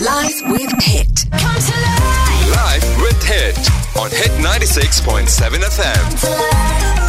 Live 0.00 0.42
with 0.50 0.70
Hit. 0.82 1.24
Come 1.30 1.56
to 1.56 1.72
life. 1.80 2.50
Live 2.54 3.00
with 3.00 3.22
Hit 3.22 3.56
on 3.96 4.10
Hit 4.10 4.30
96.7 4.42 5.62
FM. 5.62 7.05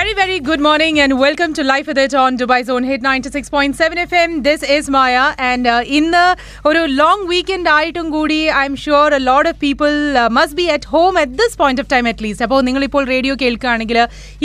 Very, 0.00 0.14
very 0.14 0.38
good 0.40 0.60
morning 0.60 0.98
and 0.98 1.18
welcome 1.18 1.52
to 1.52 1.62
Life 1.62 1.86
with 1.86 1.98
It 1.98 2.14
on 2.14 2.38
Dubai's 2.38 2.68
own 2.68 2.84
hit 2.84 3.02
96.7 3.02 3.74
FM. 4.02 4.42
This 4.42 4.62
is 4.66 4.88
Maya 4.88 5.24
and 5.40 5.66
uh, 5.66 5.80
ഇന്ന് 5.98 6.22
ഒരു 6.68 6.82
long 7.00 7.26
weekend 7.30 7.70
ആയിട്ടും 7.70 8.06
കൂടി 8.14 8.38
I 8.54 8.64
am 8.64 8.76
sure 8.82 9.14
a 9.14 9.20
lot 9.24 9.48
of 9.50 9.58
people 9.62 9.90
must 10.36 10.56
be 10.58 10.66
at 10.74 10.88
home 10.92 11.18
at 11.22 11.34
this 11.40 11.56
point 11.60 11.82
of 11.84 11.90
time 11.92 12.06
at 12.10 12.24
least 12.24 12.44
അപ്പോൾ 12.46 12.60
നിങ്ങൾ 12.68 12.84
ഇപ്പോൾ 12.88 13.04
radio 13.12 13.34
കേൾക്കുകയാണെങ്കിൽ 13.42 13.98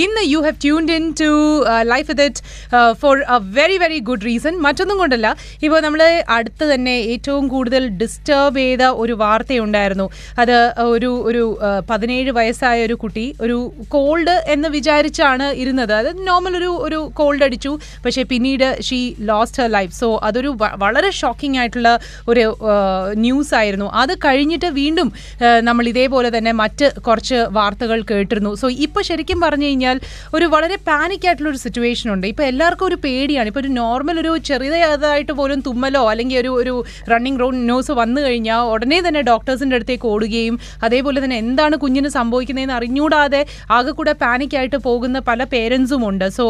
ഇന്ന് 0.04 0.24
you 0.32 0.42
have 0.46 0.58
tuned 0.66 0.96
in 0.98 1.06
to 1.22 1.30
life 1.92 2.08
with 2.12 2.26
it 2.26 2.42
for 3.04 3.16
a 3.30 3.40
very 3.58 3.78
very 3.84 4.00
good 4.10 4.28
reason 4.30 4.58
മറ്റൊന്നും 4.68 5.00
കൊണ്ടല്ല 5.04 5.32
ഇപ്പോൾ 5.64 5.80
നമ്മൾ 5.88 6.04
അടുത്ത് 6.38 6.68
തന്നെ 6.74 6.98
ഏറ്റവും 7.14 7.48
കൂടുതൽ 7.54 7.86
ഡിസ്റ്റർബ് 8.02 8.60
ചെയ്ത 8.62 8.84
ഒരു 9.04 9.16
വാർത്തയുണ്ടായിരുന്നു. 9.24 10.10
അത് 10.42 10.56
ഒരു 10.90 11.12
ഒരു 11.30 11.46
ആ, 11.62 11.72
പതിനേഴ് 11.90 12.34
വയസ്സായ 12.40 12.78
ഒരു 12.90 12.98
കുട്ടി 13.04 13.26
ഒരു 13.46 13.58
കോൾഡ് 13.96 14.38
എന്ന് 14.56 14.70
വിചാരിച്ചാണ് 14.78 15.45
ഇരുന്നത്. 15.64 15.94
അത് 16.02 16.10
നോർമൽ 16.30 16.54
ഒരു 16.62 16.72
ഒരു 16.88 17.00
കോൾഡ് 17.20 17.44
അടിച്ചു. 17.48 17.72
പക്ഷേ 18.06 18.24
പിന്നീട് 18.32 18.68
she 18.88 19.00
lost 19.32 19.62
her 19.62 19.70
life 19.78 19.94
so 20.02 20.10
അതൊരു 20.30 20.52
വളരെ 20.84 21.12
ഷോക്കിംഗ് 21.22 21.58
ആയിട്ടുള്ള 21.62 21.92
ഒരു 22.34 22.46
ന്യൂസ് 23.26 23.54
ആയിരുന്നു. 23.60 23.88
അത് 24.02 24.14
കഴിഞ്ഞിട്ട് 24.26 24.70
വീണ്ടും 24.82 25.10
നമ്മൾ 25.70 25.86
ഇതേപോലെ 25.94 26.32
തന്നെ 26.38 26.54
മറ്റ് 26.62 26.88
കുറച്ച് 27.08 27.40
വാർത്തകൾ 27.60 28.00
കേട്ടിരുന്നു. 28.12 28.52
സോ 28.62 28.68
ഇപ്പോൾ 28.86 29.04
ശരിക്കും 29.10 29.40
പറഞ്ഞു 29.46 29.68
കഴിഞ്ഞാൽ 29.70 29.98
ഒരു 30.38 30.46
വളരെ 30.56 30.78
പാനിക് 30.90 31.26
ആയിട്ടുള്ള 31.28 31.50
ഒരു 31.54 31.62
സിറ്റുവേഷൻ 31.66 32.08
ഉണ്ട്. 32.16 32.26
ഇപ്പോൾ 32.34 32.46
എല്ലാവർക്കും 32.52 32.88
ഒരു 32.90 32.98
പേടിയാണ്. 33.06 33.48
ഇപ്പോൾ 33.52 33.64
ഒരു 33.66 33.72
നോർമൽ 33.82 34.16
ഒരു 34.24 34.32
ചെറിയതായിട്ട് 34.50 35.34
പോലും 35.40 35.60
തുമ്മലോ 35.68 36.04
അല്ലെങ്കിൽ 36.12 36.40
ഒരു 36.44 36.52
ഒരു 36.62 36.74
റണ്ണിങ് 37.12 37.40
റോഡ് 37.42 37.60
ന്യൂസ് 37.70 37.94
വന്നു 38.02 38.20
കഴിഞ്ഞാൽ 38.26 38.62
ഉടനെ 38.74 39.00
തന്നെ 39.08 39.22
ഡോക്ടേഴ്സിന്റെ 39.30 39.76
അടുത്തേക്ക് 39.80 40.08
ഓടുകയും 40.14 40.56
അതേപോലെ 40.86 41.20
തന്നെ 41.24 41.38
എന്താണ് 41.44 41.76
കുഞ്ഞിന് 41.84 42.10
സംഭവിക്കുന്നതെന്ന് 42.18 42.76
അറിഞ്ഞൂടാതെ 42.80 43.42
ആകെ 43.78 43.92
കൂടെ 44.00 44.14
പാനിക് 44.24 44.56
ആയിട്ട് 44.60 44.78
പോകുന്ന 44.88 45.18
പല 45.30 45.35
പേരൻസും 45.44 46.10
ഉണ്ട് 46.10 46.26
സോ 46.38 46.46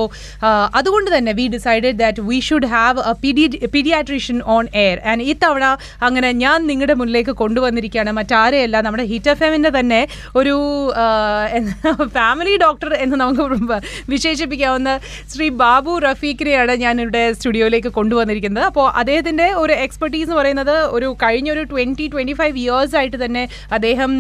അതുകൊണ്ട് 0.80 1.18
തന്നെ 1.18 1.34
we 1.40 1.46
decided 1.56 1.98
that 2.04 2.22
we 2.30 2.40
should 2.40 2.70
have 2.76 3.02
a 3.12 3.70
paediatrician 3.76 4.40
on 4.56 4.66
air 4.84 5.00
and 5.12 5.24
ഇത്തവണ 5.34 5.66
അങ്ങനെ 6.08 6.32
ഞാൻ 6.44 6.68
നിങ്ങളുടെ 6.72 6.96
മുന്നിലേക്ക് 7.02 7.36
കൊണ്ടുവന്നിരിക്കുകയാണ്. 7.42 8.12
മറ്റാരെയല്ല 8.20 8.82
നമ്മുടെ 8.82 9.06
ഹിറ്റ് 9.12 9.32
എഫ് 9.34 9.44
എമ്മിന്റെ 9.48 9.72
തന്നെ 9.80 10.02
ഒരു 10.36 10.56
ഫാമിലി 12.18 12.56
ഡോക്ടർ 12.66 12.94
എന്ന് 12.94 13.16
നമുക്ക് 13.24 13.44
വിശേഷിപ്പിക്കാവുന്ന 14.14 14.92
ശ്രീ 15.34 15.50
ബാബു 15.64 15.94
റഫീഖിനെയാണ് 16.08 16.74
ഞാൻ 16.84 17.02
ഇവിടെ 17.02 17.24
സ്റ്റുഡിയോയിലേക്ക് 17.38 17.92
കൊണ്ടുവന്നിരിക്കുന്നത്. 17.98 18.66
അപ്പോൾ 18.66 18.86
അദ്ദേഹത്തിന്റെ 19.02 19.48
ഒരു 19.64 19.74
എക്സ്പെർട്ടീസ് 19.86 20.28
എന്ന് 20.28 20.38
പറയുന്നത് 20.40 20.76
ഒരു 20.96 21.08
കഴിഞ്ഞ 21.24 21.48
ഒരു 21.52 21.64
ട്വന്റി 21.72 22.08
ട്വന്റി 22.14 22.34
ഫൈവ് 22.40 22.56
ഇയേഴ്സ് 22.64 22.96
ആയിട്ട് 23.00 23.18
തന്നെ 23.26 23.44
അദ്ദേഹം 23.78 24.12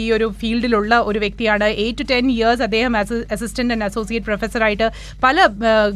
ഈ 0.00 0.02
ഒരു 0.16 0.26
ഫീൽഡിലുള്ള 0.40 0.94
ഒരു 1.10 1.18
വ്യക്തിയാണ്. 1.24 1.64
എയ്റ്റ് 1.84 1.98
ടു 2.00 2.06
ടെൻ 2.12 2.30
ഇയേഴ്സ് 2.30 2.62
അദ്ദേഹം 2.62 2.96
അസിസ്റ്റന്റ് 3.36 3.72
ആൻഡ് 3.74 3.86
അസോസിയേറ്റ് 3.96 4.26
പ്രൊഫസറായിട്ട് 4.28 4.86
പല 5.24 5.36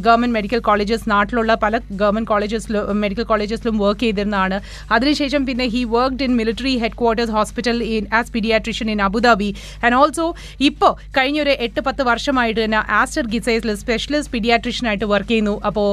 ഗവൺമെന്റ് 0.06 0.34
മെഡിക്കൽ 0.39 0.61
കോളേജസ് 0.69 1.06
നാട്ടിലുള്ള 1.12 1.53
പല 1.65 1.75
ഗവൺമെന്റ് 2.03 2.31
കോളേജസിലും 2.33 3.01
മെഡിക്കൽ 3.05 3.27
കോളേജസിലും 3.33 3.75
വർക്ക് 3.84 4.03
ചെയ്തിരുന്നതാണ്. 4.06 4.59
അതിനുശേഷം 4.97 5.43
പിന്നെ 5.48 5.67
he 5.75 5.83
worked 5.95 6.25
in 6.27 6.33
military 6.41 6.75
headquarters 7.01 7.34
hospital 7.39 7.78
in 7.97 8.06
as 8.19 8.33
paediatrician 8.37 8.91
in 8.95 9.01
Abu Dhabi 9.09 9.51
and 9.84 9.97
also 10.01 10.27
ഇപ്പോൾ 10.69 10.93
കഴിഞ്ഞൊരു 11.19 11.55
എട്ട് 11.67 11.81
പത്ത് 11.89 12.03
വർഷമായിട്ട് 12.11 12.61
തന്നെ 12.65 12.81
ആസ്റ്റർ 13.01 13.27
ഗിസൈസിൽ 13.34 13.73
സ്പെഷ്യലിസ്റ്റ് 13.83 14.33
പീഡിയാട്രിഷ്യനായിട്ട് 14.34 15.06
വർക്ക് 15.15 15.31
ചെയ്യുന്നു. 15.33 15.56
അപ്പോൾ 15.71 15.89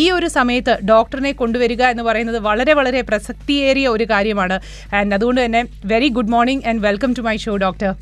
ഈ 0.00 0.04
ഒരു 0.16 0.30
സമയത്ത് 0.38 0.74
ഡോക്ടറിനെ 0.92 1.34
കൊണ്ടുവരിക 1.42 1.82
എന്ന് 1.94 2.06
പറയുന്നത് 2.10 2.40
വളരെ 2.48 2.74
വളരെ 2.80 3.02
പ്രസക്തിയേറിയ 3.10 3.86
ഒരു 3.96 4.06
കാര്യമാണ്. 4.14 4.58
ആൻഡ് 4.98 5.14
അതുകൊണ്ട് 5.18 5.40
തന്നെ 5.44 5.62
very 5.92 6.10
good 6.18 6.32
morning 6.36 6.64
and 6.70 6.82
welcome 6.88 7.12
to 7.18 7.24
my 7.28 7.36
show 7.46 7.54
doctor 7.66 7.92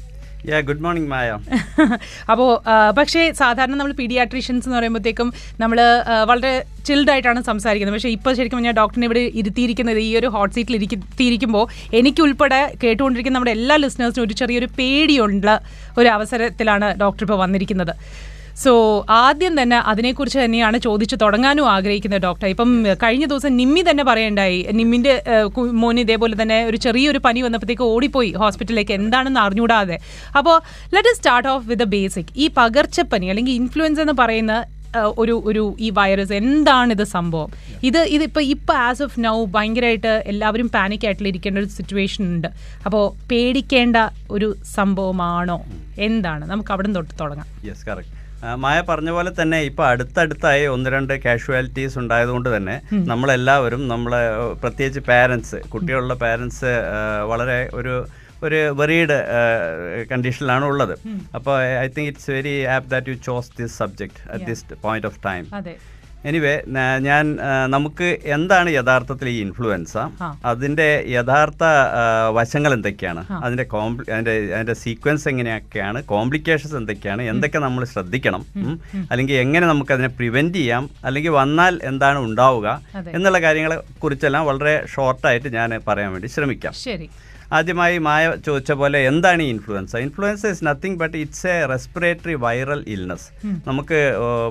good 0.68 0.82
morning 0.84 1.10
Maya 1.12 1.38
അപ്പോൾ 2.32 2.48
പക്ഷേ 2.98 3.22
സാധാരണ 3.40 3.74
നമ്മൾ 3.80 3.94
പീഡിയാട്രീഷ്യൻസ് 4.00 4.66
എന്ന് 4.68 4.78
പറയുമ്പോഴത്തേക്കും 4.78 5.28
നമ്മൾ 5.62 5.78
വളരെ 6.30 6.52
ചിൽഡ് 6.88 7.10
ആയിട്ടാണ് 7.12 7.40
സംസാരിക്കുന്നത്. 7.50 7.96
പക്ഷേ 7.96 8.12
ഇപ്പോൾ 8.16 8.32
ശരിക്കും 8.38 8.64
ഞാൻ 8.66 8.76
ഡോക്ടറിനെ 8.80 9.06
ഇവിടെ 9.08 9.22
ഇരുത്തിയിരിക്കുന്നത് 9.40 10.00
ഈ 10.08 10.10
ഒരു 10.20 10.28
ഹോട്ട് 10.36 10.54
സീറ്റിൽ 10.56 10.76
ഇരുത്തിയിരിക്കുമ്പോൾ 10.78 11.64
എനിക്കുൾപ്പെടെ 12.00 12.60
കേട്ടുകൊണ്ടിരിക്കുന്ന 12.82 13.36
നമ്മുടെ 13.38 13.54
എല്ലാ 13.58 13.76
ലിസണേഴ്സിനും 13.84 14.24
ഒരു 14.26 14.36
ചെറിയൊരു 14.42 14.68
പേടിയുള്ള 14.80 15.58
ഒരു 16.00 16.08
അവസരത്തിലാണ് 16.16 16.88
ഡോക്ടർ 17.04 17.24
ഇപ്പോൾ 17.26 17.40
വന്നിരിക്കുന്നത്. 17.44 17.94
സോ 18.62 18.72
ആദ്യം 19.08 19.62
തന്നെ 19.62 19.78
അതിനെക്കുറിച്ച് 19.90 20.38
തന്നെയാണ് 20.44 20.78
ചോദിച്ചു 20.86 21.16
തുടങ്ങാനും 21.22 21.66
ആഗ്രഹിക്കുന്നത് 21.74 22.22
ഡോക്ടർ. 22.26 22.46
ഇപ്പം 22.54 22.70
കഴിഞ്ഞ 23.02 23.24
ദിവസം 23.32 23.56
നിമ്മി 23.60 23.84
തന്നെ 23.90 24.04
പറയണ്ടായി 24.10 24.58
നിമ്മിന്റെ 24.80 25.14
മോന് 25.82 26.00
ഇതേപോലെ 26.06 26.36
തന്നെ 26.42 26.58
ഒരു 26.64 26.76
ചെറിയൊരു 26.76 27.22
പനി 27.26 27.42
വന്നപ്പോഴത്തേക്ക് 27.46 27.86
ഓടിപ്പോയി 27.94 28.30
ഹോസ്പിറ്റലിലേക്ക്. 28.42 28.94
എന്താണെന്ന് 29.00 29.40
അറിഞ്ഞൂടാതെ 29.40 29.98
അപ്പോൾ 30.40 30.56
let 30.94 31.14
start 31.18 31.50
off 31.54 31.66
with 31.72 31.88
basic 31.96 32.32
ഈ 32.36 32.46
പകർച്ചപ്പനി 32.60 33.28
അല്ലെങ്കിൽ 33.34 33.56
ഇൻഫ്ലുവൻസ് 33.62 34.02
എന്ന് 34.06 34.16
പറയുന്ന 34.22 34.54
ഒരു 35.22 35.34
ഒരു 35.50 35.62
ഈ 35.80 35.90
വൈറസ് 35.98 36.32
എന്താണിത് 36.32 37.04
സംഭവം? 37.12 37.50
ഇത് 37.88 37.98
ഇതിപ്പോൾ 38.14 38.42
ഇപ്പോൾ 38.54 38.76
ആസ് 38.86 39.02
ഓഫ് 39.02 39.20
നൗ 39.26 39.36
ഭയങ്കരമായിട്ട് 39.54 40.12
എല്ലാവരും 40.32 40.68
പാനിക് 40.74 41.04
ആയിട്ടുള്ള 41.08 41.28
ഇരിക്കേണ്ട 41.32 41.58
ഒരു 41.62 41.70
സിറ്റുവേഷൻ 41.76 42.24
ഉണ്ട്. 42.34 42.48
അപ്പോൾ 42.86 43.04
പേടിക്കേണ്ട 43.30 43.96
ഒരു 44.36 44.48
സംഭവമാണോ? 44.76 45.58
എന്താണ്? 46.08 46.44
നമുക്ക് 46.50 46.72
അവിടെ 46.74 46.92
തൊട്ട് 46.98 47.14
തുടങ്ങാം. 47.22 47.48
യെസ് 47.68 47.86
കറക്റ്റ് 47.88 48.21
മായ 48.64 48.78
പറഞ്ഞ 48.88 49.10
പോലെ 49.16 49.30
തന്നെ 49.40 49.58
ഇപ്പൊ 49.68 49.82
അടുത്തടുത്തായി 49.90 50.64
ഒന്ന് 50.74 50.90
രണ്ട് 50.94 51.14
കാഷ്വാലിറ്റീസ് 51.26 51.96
ഉണ്ടായതുകൊണ്ട് 52.02 52.48
തന്നെ 52.56 52.76
നമ്മളെല്ലാവരും 53.10 53.82
നമ്മളെ 53.92 54.20
പ്രത്യേകിച്ച് 54.62 55.02
പാരൻസ് 55.10 55.60
കുട്ടികളുടെ 55.74 56.16
പാരൻസ് 56.24 56.72
വളരെ 57.32 57.58
ഒരു 57.80 57.94
ഒരു 58.46 58.60
വെറീഡ് 58.78 59.16
കണ്ടീഷനിലാണ് 60.10 60.64
ഉള്ളത്. 60.70 60.94
അപ്പോൾ 61.36 61.54
I 61.82 61.86
think 61.96 62.08
it's 62.12 62.30
very 62.36 62.54
apt 62.76 62.88
that 62.94 63.10
you 63.12 63.16
chose 63.28 63.50
this 63.58 63.74
subject 63.82 64.20
at 64.32 64.46
this 64.50 64.64
point 64.86 65.08
of 65.10 65.20
time 65.28 65.44
anyway 66.24 66.52
ഞാൻ 67.06 67.24
നമുക്ക് 67.74 68.08
എന്താണ് 68.34 68.70
യഥാർത്ഥത്തിൽ 68.70 69.28
ഈ 69.28 69.38
ഇൻഫ്ലുവൻസ 69.40 69.94
അതിന്റെ 70.44 70.88
യഥാർത്ഥ 71.08 71.62
വശങ്ങൾ 72.36 72.72
എന്തൊക്കെയാണ്? 72.72 73.22
അതിന്റെ 73.44 73.64
കോംപ്ലി 73.72 74.04
അതിന്റെ 74.12 74.34
അതിന്റെ 74.56 74.76
സീക്വൻസ് 74.82 75.26
എങ്ങനെയൊക്കെയാണ്? 75.28 76.00
കോംപ്ലിക്കേഷൻസ് 76.12 76.76
എന്തൊക്കെയാണ്? 76.80 77.22
എന്തൊക്കെ 77.32 77.58
നമ്മൾ 77.66 77.84
ശ്രദ്ധിക്കണം? 77.94 78.44
അല്ലെങ്കിൽ 79.10 79.36
എങ്ങനെ 79.44 79.64
നമുക്ക് 79.66 79.92
അതിനെ 79.96 80.10
പ്രിവെന്റ് 80.20 80.58
ചെയ്യാം? 80.58 80.86
അല്ലെങ്കിൽ 81.04 81.34
വന്നാൽ 81.40 81.74
എന്താണ് 81.82 82.18
ഉണ്ടാവുക? 82.28 82.68
എന്നുള്ള 83.16 83.40
കാര്യങ്ങളെ 83.46 83.78
കുറിച്ചെല്ലാം 84.02 84.46
വളരെ 84.46 84.76
ഷോർട്ടായിട്ട് 84.94 85.50
ഞാൻ 85.58 85.70
പറയാൻ 85.88 86.12
വേണ്ടി 86.12 86.30
ശ്രമിക്കാം. 86.36 86.74
ശരി. 86.86 87.08
ആദ്യമായി 87.56 87.96
മായ 88.06 88.24
ചോദിച്ച 88.46 88.72
പോലെ 88.80 88.98
എന്താണ് 89.10 89.42
ഈ 89.46 89.48
influenza 89.54 89.96
influenza 90.04 90.42
is 90.54 90.64
nothing 90.68 90.98
but 91.02 91.16
it's 91.22 91.46
a 91.54 91.56
respiratory 91.72 92.34
viral 92.44 92.80
illness 92.94 93.26
നമുക്ക് 93.68 93.98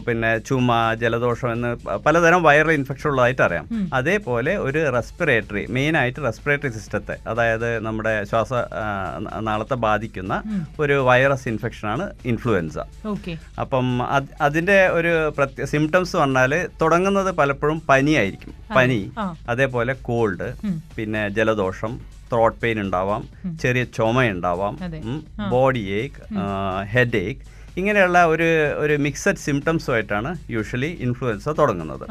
പിന്നെ 0.08 0.32
ചുമ 0.50 0.70
ജലദോഷം 1.04 1.50
എന്ന് 1.56 1.72
പലതരം 2.06 2.44
വൈറൽ 2.48 2.74
ഇൻഫെക്ഷൻ 2.80 3.10
ഉള്ളതായിട്ട് 3.12 3.44
അറിയാം. 3.48 3.66
അതേപോലെ 3.94 4.54
ഒരു 4.68 4.84
റെസ്പിറേറ്ററി 4.98 5.64
മെയിനായിട്ട് 5.78 6.20
റെസ്പിറേറ്ററി 6.28 6.72
സിസ്റ്റത്തെ 6.78 7.18
അതായത് 7.34 7.68
നമ്മുടെ 7.88 8.14
ശ്വാസ 8.32 8.52
നാളത്തെ 9.50 9.80
ബാധിക്കുന്ന 9.88 10.34
ഒരു 10.80 10.98
വൈറസ് 11.10 11.48
ഇൻഫെക്ഷനാണ് 11.54 12.08
ഇൻഫ്ലുവൻസ 12.32 12.78
ഓക്കെ. 13.14 13.36
അപ്പം 13.64 13.88
അതിന്റെ 14.48 14.62
അതിന്റെ 14.62 14.80
ഒരു 14.98 15.12
പ്രത്യേക 15.38 15.66
സിംറ്റംസ് 15.72 16.14
പറഞ്ഞാൽ 16.18 16.52
തുടങ്ങുന്നത് 16.82 17.30
പലപ്പോഴും 17.40 17.78
പനിയായിരിക്കും. 17.90 18.52
പനി. 18.78 19.00
അതേപോലെ 19.52 19.94
കോൾഡ് 20.08 20.48
പിന്നെ 20.98 21.24
ജലദോഷം 21.38 21.94
ത്രോട്ട് 22.32 22.60
പെയിൻ 22.64 22.80
ഉണ്ടാവാം 22.86 23.24
ചെറിയ 23.64 23.84
ചുമ 23.98 24.26
ഉണ്ടാവാം 24.36 24.76
ബോഡി 25.54 25.84
ഏക്ക് 26.02 26.22
ഹെഡ് 26.94 27.22
ഏക്ക് 27.30 27.42
ഇങ്ങനെയുള്ള 27.80 28.20
ഒരു 28.34 28.48
ഒരു 28.84 28.96
മിക്സഡ് 29.06 29.42
സിംറ്റംസുമായിട്ടാണ് 29.48 30.32
യൂഷ്വലി 30.56 30.90
ഇൻഫ്ലുവൻസ 31.06 31.50
തുടങ്ങുന്നത്. 31.60 32.06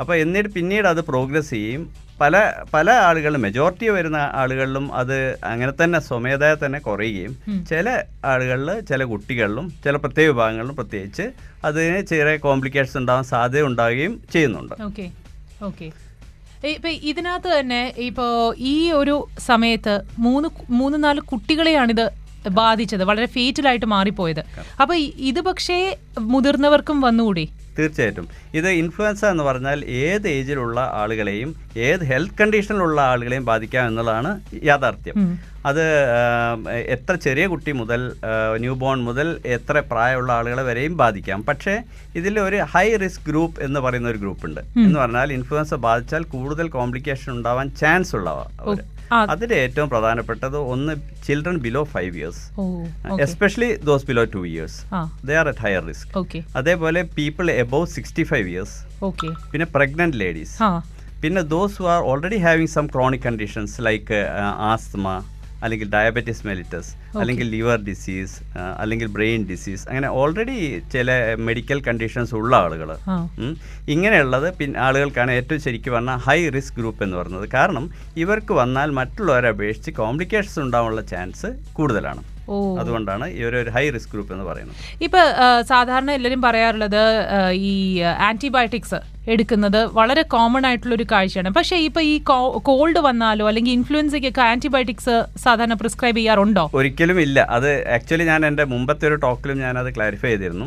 അപ്പോൾ 0.00 0.14
എന്നിട്ട് 0.22 0.50
പിന്നീട് 0.54 0.86
അത് 0.92 1.00
പ്രോഗ്രസ് 1.10 1.50
ചെയ്യും. 1.54 1.82
പല 2.20 2.36
പല 2.74 2.88
ആളുകളിലും 3.06 3.42
മെജോറിറ്റി 3.46 3.86
വരുന്ന 3.96 4.20
ആളുകളിലും 4.42 4.84
അത് 5.00 5.14
അങ്ങനെ 5.50 5.72
തന്നെ 5.80 5.98
സ്വമേധയ 6.06 6.54
തന്നെ 6.62 6.78
കുറയുകയും 6.86 7.34
ചില 7.70 7.86
ആളുകളിൽ 8.30 8.70
ചില 8.90 9.04
കുട്ടികളിലും 9.12 9.66
ചില 9.84 9.94
പ്രത്യേക 10.04 10.30
വിഭാഗങ്ങളിലും 10.32 10.76
പ്രത്യേകിച്ച് 10.80 11.26
അതിന് 11.68 12.00
ചെറിയ 12.12 12.36
കോംപ്ലിക്കേഷൻസ് 12.46 12.98
ഉണ്ടാകാൻ 13.02 13.26
സാധ്യത 13.34 13.68
ഉണ്ടാകുകയും 13.70 14.14
ചെയ്യുന്നുണ്ട്. 14.34 14.74
ഓക്കെ 14.88 15.06
ഓക്കെ 15.68 15.88
ഇപ്പൊ 16.68 16.88
ഇതിനകത്ത് 16.88 17.58
തന്നെ 17.58 17.94
ഇപ്പോ 17.96 18.54
ഈ 18.58 18.90
ഒരു 18.90 19.28
സമയത്ത് 19.38 20.00
മൂന്ന് 20.18 20.48
മൂന്ന് 20.70 21.04
നാല് 21.04 21.20
കുട്ടികളെയാണ് 21.20 21.92
ഇത് 21.92 22.10
ബാധിച്ചത്. 22.48 23.04
വളരെ 23.04 23.26
ഫേറ്റലായിട്ട് 23.26 23.86
മാറിപ്പോയത്. 23.86 24.44
അപ്പൊ 24.80 24.94
ഇത് 24.94 25.40
പക്ഷേ 25.40 25.96
മുതിർന്നവർക്കും 26.18 27.00
വന്നുകൂടി? 27.00 27.48
തീർച്ചയായിട്ടും. 27.78 28.28
ഇത് 28.54 28.68
ഇൻഫ്ലുവൻസ 28.68 29.24
എന്ന് 29.24 29.44
പറഞ്ഞാൽ 29.44 29.84
ഏത് 29.84 30.28
ഏജിലുള്ള 30.28 30.80
ആളുകളെയും 31.02 31.50
ഏത് 31.76 32.04
ഹെൽത്ത് 32.10 32.38
കണ്ടീഷനിലുള്ള 32.40 33.00
ആളുകളെയും 33.00 33.44
ബാധിക്കാം 33.44 33.86
എന്നുള്ളതാണ് 33.88 34.40
യാഥാർത്ഥ്യം. 34.64 35.38
അത് 35.66 35.84
എത്ര 36.94 37.14
ചെറിയ 37.14 37.46
കുട്ടി 37.52 37.72
മുതൽ 37.72 38.00
ന്യൂ 38.64 38.74
ബോൺ 38.82 38.98
മുതൽ 39.06 39.28
എത്ര 39.44 39.78
പ്രായമുള്ള 39.90 40.32
ആളുകളെ 40.32 40.62
വരെയും 40.62 40.96
ബാധിക്കാം. 40.96 41.44
പക്ഷേ 41.44 41.74
ഇതിൽ 42.14 42.34
ഒരു 42.40 42.58
ഹൈ 42.74 42.86
റിസ്ക് 42.96 43.26
ഗ്രൂപ്പ് 43.28 43.60
എന്ന് 43.62 43.80
പറയുന്ന 43.80 44.08
ഒരു 44.08 44.18
ഗ്രൂപ്പ് 44.18 44.46
ഉണ്ട്. 44.46 44.60
എന്ന് 44.60 44.98
പറഞ്ഞാൽ 45.00 45.32
ഇൻഫ്ലുവൻസ 45.32 45.74
ബാധിച്ചാൽ 45.86 46.24
കൂടുതൽ 46.34 46.68
കോംപ്ലിക്കേഷൻ 46.76 47.32
ഉണ്ടാവാൻ 47.32 47.68
ചാൻസ് 47.80 48.14
ഉള്ളവർ. 48.16 48.46
അതിൽ 49.30 49.50
ഏറ്റവും 49.54 49.88
പ്രധാനപ്പെട്ടത് 49.88 50.58
ഒന്ന് 50.72 50.92
children 51.26 51.56
below 51.58 51.82
five 51.94 52.12
years 52.18 52.42
especially 53.20 53.70
those 53.84 54.06
below 54.06 54.24
two 54.34 54.42
years 54.46 54.78
they 55.24 55.36
are 55.36 55.48
at 55.48 55.64
higher 55.66 55.82
risk 55.84 56.10
okay 56.16 56.40
അതേപോലെ 56.56 57.02
people 57.16 57.48
above 57.56 57.88
sixty 57.96 58.24
five 58.24 58.48
years 58.48 58.76
okay 59.02 59.30
പിന്നെ 59.52 59.68
പ്രഗ്നന്റ് 59.76 60.18
ലേഡീസ് 60.18 60.56
പിന്നെ 61.20 61.42
those 61.52 61.76
who 61.76 61.86
are 61.88 62.02
already 62.04 62.38
having 62.38 62.72
some 62.74 62.86
chronic 62.86 63.24
conditions 63.24 63.76
like 63.80 64.18
asthma 64.66 65.14
അല്ലെങ്കിൽ 65.64 65.88
diabetes 65.94 66.42
mellitus 66.48 66.90
അല്ലെങ്കിൽ 67.20 67.46
liver 67.54 67.78
disease 67.88 68.36
അല്ലെങ്കിൽ 68.82 69.08
brain 69.16 69.42
disease 69.50 69.84
അങ്ങനെ 69.88 70.08
already 70.20 70.58
ചില 70.94 71.10
medical 71.48 71.78
conditions 71.88 72.34
ഉള്ള 72.40 72.52
ആളുകൾ 72.64 72.90
ഇങ്ങനെയുള്ളത് 73.94 74.48
പിന്നെ 74.60 74.80
ആളുകൾക്കാണ് 74.86 75.32
ഏറ്റവും 75.40 75.60
ശരിക്കും 75.66 75.94
പറഞ്ഞാൽ 75.96 76.20
ഹൈ 76.28 76.38
റിസ്ക് 76.58 76.78
ഗ്രൂപ്പ് 76.80 77.04
എന്ന് 77.06 77.18
പറയുന്നത് 77.20 77.48
കാരണം 77.56 77.86
ഇവർക്ക് 78.24 78.54
വന്നാൽ 78.62 78.90
മറ്റുള്ളവരെ 79.00 79.50
അപേക്ഷിച്ച് 79.54 79.94
കോംപ്ലിക്കേഷൻസ് 80.00 80.60
ഉണ്ടാവാനുള്ള 80.66 81.04
ചാൻസ് 81.12 81.50
കൂടുതലാണ്. 81.78 82.22
അതുകൊണ്ടാണ് 82.80 83.26
ഈ 83.36 83.40
ഒരു 83.48 83.60
ഹൈ 83.76 83.84
റിസ്ക് 83.94 84.12
ഗ്രൂപ്പ് 84.12 84.32
എന്ന് 84.34 84.44
പറയുന്നത്. 84.48 84.76
ഇപ്പൊ 85.06 85.20
സാധാരണ 85.72 86.10
എല്ലാവരും 86.18 86.42
പറയാറുള്ളത് 86.46 87.02
ഈ 87.70 87.74
ആന്റിബയോട്ടിക്സ് 88.28 89.00
എടുക്കുന്നത് 89.28 89.80
വളരെ 89.98 90.22
കോമൺ 90.22 90.66
ആയിട്ടുള്ള 90.66 90.94
ഒരു 90.94 91.06
കാഴ്ചയാണ്. 91.12 91.50
പക്ഷേ 91.50 91.76
ഇപ്പൊ 91.76 92.00
ഈ 92.00 92.14
കോൾഡ് 92.70 92.98
വന്നാലോ 92.98 93.48
അല്ലെങ്കിൽ 93.48 93.72
ഇൻഫ്ലുവൻസയ്ക്കൊക്കെ 93.72 94.42
ആന്റിബയോട്ടിക്സ് 94.42 95.16
സാധാരണ 95.44 95.74
പ്രിസ്ക്രൈബ് 95.74 96.16
ചെയ്യാറുണ്ടോ? 96.16 96.70
ഒരിക്കലും 96.74 97.20
ഇല്ല. 97.20 97.40
അത് 97.58 97.70
ആക്ച്വലി 97.88 98.24
ഞാൻ 98.24 98.46
എന്റെ 98.46 98.64
മുമ്പത്തെ 98.64 99.06
ഒരു 99.08 99.14
ടോക്കിലും 99.26 99.58
ഞാൻ 99.58 99.78
അത് 99.78 99.94
ക്ലാരിഫൈ 99.94 100.28
ചെയ്തിരുന്നു. 100.28 100.66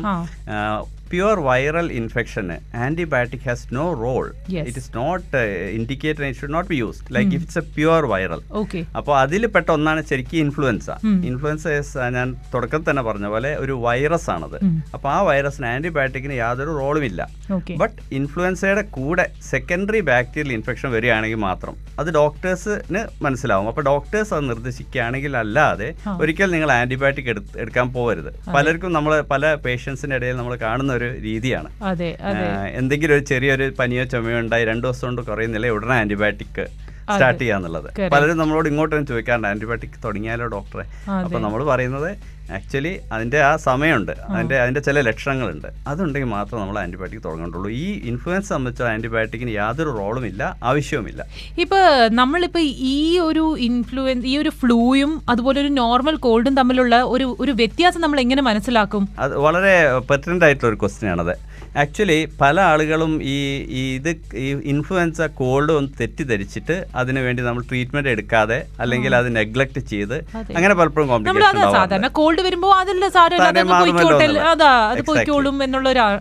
pure 1.12 1.38
viral 1.48 1.86
ഇൻഫെക്ഷന് 2.00 2.56
antibiotic 2.84 3.44
has 3.48 3.66
no 3.78 3.84
role. 4.02 4.26
It 4.68 4.80
is 4.82 4.90
not 4.98 5.40
indicator 5.78 6.24
it 6.28 6.40
should 6.40 6.54
not 6.56 6.68
be 6.72 6.78
used 6.82 7.14
like 7.16 7.32
if 7.36 7.42
it's 7.46 7.60
a 7.62 7.64
pure 7.76 8.04
viral 8.12 8.42
okay 8.60 8.80
അപ്പോൾ 9.00 9.14
അതിൽ 9.22 9.46
പെട്ട 9.54 9.68
ഒന്നാണ് 9.76 10.02
ശരിക്കും 10.10 10.38
ഇൻഫ്ലുവൻസ 10.44 10.88
ഇൻഫ്ലുവൻസ 11.30 11.66
ഞാൻ 12.16 12.28
തുടക്കത്തിൽ 12.54 12.86
തന്നെ 12.90 13.04
പറഞ്ഞ 13.08 13.26
പോലെ 13.34 13.50
ഒരു 13.64 13.76
വൈറസ് 13.86 14.28
ആണത്. 14.34 14.58
അപ്പോൾ 14.96 15.10
ആ 15.14 15.18
വൈറസിന് 15.30 15.68
ആന്റിബയോട്ടിക്കിന് 15.72 16.36
യാതൊരു 16.42 16.74
റോളും 16.82 17.06
ഇല്ല. 17.10 17.20
ബട്ട് 17.82 17.96
ഇൻഫ്ലുവൻസയുടെ 18.18 18.84
കൂടെ 18.98 19.26
സെക്കൻഡറി 19.52 20.02
ബാക്ടീരിയൽ 20.10 20.52
ഇൻഫെക്ഷൻ 20.58 20.90
വരികയാണെങ്കിൽ 20.96 21.40
മാത്രം 21.48 21.74
അത് 22.00 22.10
ഡോക്ടേഴ്സിന് 22.20 23.02
മനസ്സിലാവും. 23.24 23.66
അപ്പോൾ 23.72 23.84
ഡോക്ടേഴ്സ് 23.90 24.32
അത് 24.36 24.44
നിർദ്ദേശിക്കുകയാണെങ്കിൽ 24.52 25.32
അല്ലാതെ 25.42 25.88
ഒരിക്കൽ 26.22 26.50
നിങ്ങൾ 26.56 26.70
ആന്റിബയോട്ടിക് 26.78 27.30
എടുക്കാൻ 27.64 27.86
പോകരുത്. 27.98 28.30
പലർക്കും 28.56 28.92
നമ്മൾ 28.98 29.12
പല 29.34 29.54
പേഷ്യൻസിന്റെ 29.66 30.16
ഇടയിൽ 30.20 30.36
നമ്മൾ 30.40 30.54
കാണുന്ന 30.66 30.98
ഒരു 31.00 31.08
രീതിയാണ്. 31.26 31.70
എന്തെങ്കിലും 32.80 33.14
ഒരു 33.16 33.24
ചെറിയൊരു 33.30 33.66
പനിയോ 33.78 34.04
ചുമയോ 34.12 34.38
ഉണ്ടായി 34.44 34.64
രണ്ടു 34.70 34.86
ദിവസം 34.86 35.06
കൊണ്ട് 35.08 35.22
കുറയുന്നില്ല 35.30 35.72
ഉടനെ 35.76 35.94
ആന്റിബയോട്ടിക് 36.02 36.62
സ്റ്റാർട്ട് 37.12 37.40
ചെയ്യാന്നുള്ളത്. 37.40 37.88
പലരും 38.12 38.36
നമ്മളോട് 38.40 38.66
ഇങ്ങോട്ടും 38.68 39.06
ചോദിക്കാറുണ്ട് 39.06 39.48
ആന്റിബയോട്ടിക് 39.48 39.96
തുടങ്ങിയാലോ 40.04 40.46
ഡോക്ടറെ. 40.56 40.84
അപ്പൊ 41.24 41.38
നമ്മൾ 41.46 41.60
പറയുന്നത് 41.72 42.10
ആക്ച്വലി 42.56 43.00
അതിന്റെ 43.12 43.42
ആ 43.42 43.56
സമയമുണ്ട്. 43.56 44.12
അതിന്റെ 44.28 44.60
അതിന്റെ 44.60 44.80
ചില 44.80 45.00
ലക്ഷണങ്ങളുണ്ട്. 45.00 45.68
അതുണ്ടെങ്കിൽ 45.86 46.30
മാത്രം 46.30 46.60
നമ്മൾ 46.60 46.78
ആന്റിബയോട്ടിക് 46.78 47.22
തുടങ്ങേണ്ടുള്ളൂ. 47.24 47.70
ഈ 47.70 48.08
ഇൻഫ്ലുവൻസ് 48.08 48.48
സംബന്ധിച്ച 48.48 48.82
ആന്റിബയോട്ടിക്കിന് 48.82 49.50
യാതൊരു 49.50 49.90
റോളും 49.98 50.26
ഇല്ല 50.26 50.56
ആവശ്യവുമില്ല. 50.64 51.24
ഇപ്പോൾ 51.58 52.08
നമ്മളിപ്പോൾ 52.08 52.64
ഈ 52.94 53.18
ഒരു 53.18 53.56
ഇൻഫ്ലുവൻസ് 53.58 54.26
ഈ 54.26 54.36
ഒരു 54.38 54.48
ഫ്ലൂയും 54.48 55.22
അതുപോലെ 55.28 55.60
ഒരു 55.60 55.68
നോർമൽ 55.68 56.16
കോൾഡും 56.16 56.56
തമ്മിലുള്ള 56.56 57.02
ഒരു 57.02 57.36
ഒരു 57.40 57.52
വ്യത്യാസം 57.52 58.00
നമ്മൾ 58.00 58.20
എങ്ങനെ 58.20 58.42
മനസ്സിലാക്കും? 58.42 59.08
അത് 59.18 59.36
വളരെ 59.36 59.98
പെർട്ടന്റ് 59.98 60.44
ആയിട്ടുള്ള 60.44 60.70
ഒരു 60.70 60.80
ക്വസ്റ്റ്യൻ 60.80 61.10
ആണത്. 61.10 61.49
ആക്ച്വലി 61.76 62.28
പല 62.40 62.60
ആളുകളും 62.60 63.22
ഈ 63.22 63.34
ഇത് 63.96 64.08
ഈ 64.36 64.48
ഇൻഫ്ലുവൻസ 64.72 65.20
കോൾഡ് 65.22 65.72
ഒന്ന് 65.72 65.90
തെറ്റിദ്ധരിച്ചിട്ട് 66.00 66.84
അതിനു 66.94 67.20
വേണ്ടി 67.20 67.42
നമ്മൾ 67.42 67.62
ട്രീറ്റ്മെന്റ് 67.62 68.08
എടുക്കാതെ 68.08 68.66
അല്ലെങ്കിൽ 68.80 69.14
അത് 69.14 69.36
നെഗ്ലക്ട് 69.36 69.78
ചെയ്ത് 69.92 70.16
അങ്ങനെ 70.56 70.74
പലപ്പോഴും 70.74 71.08
കോംപ്ലിക്കേഷൻ 71.08 71.60
കോൾഡ് 72.18 72.42
വരുമ്പോൾ 72.42 74.40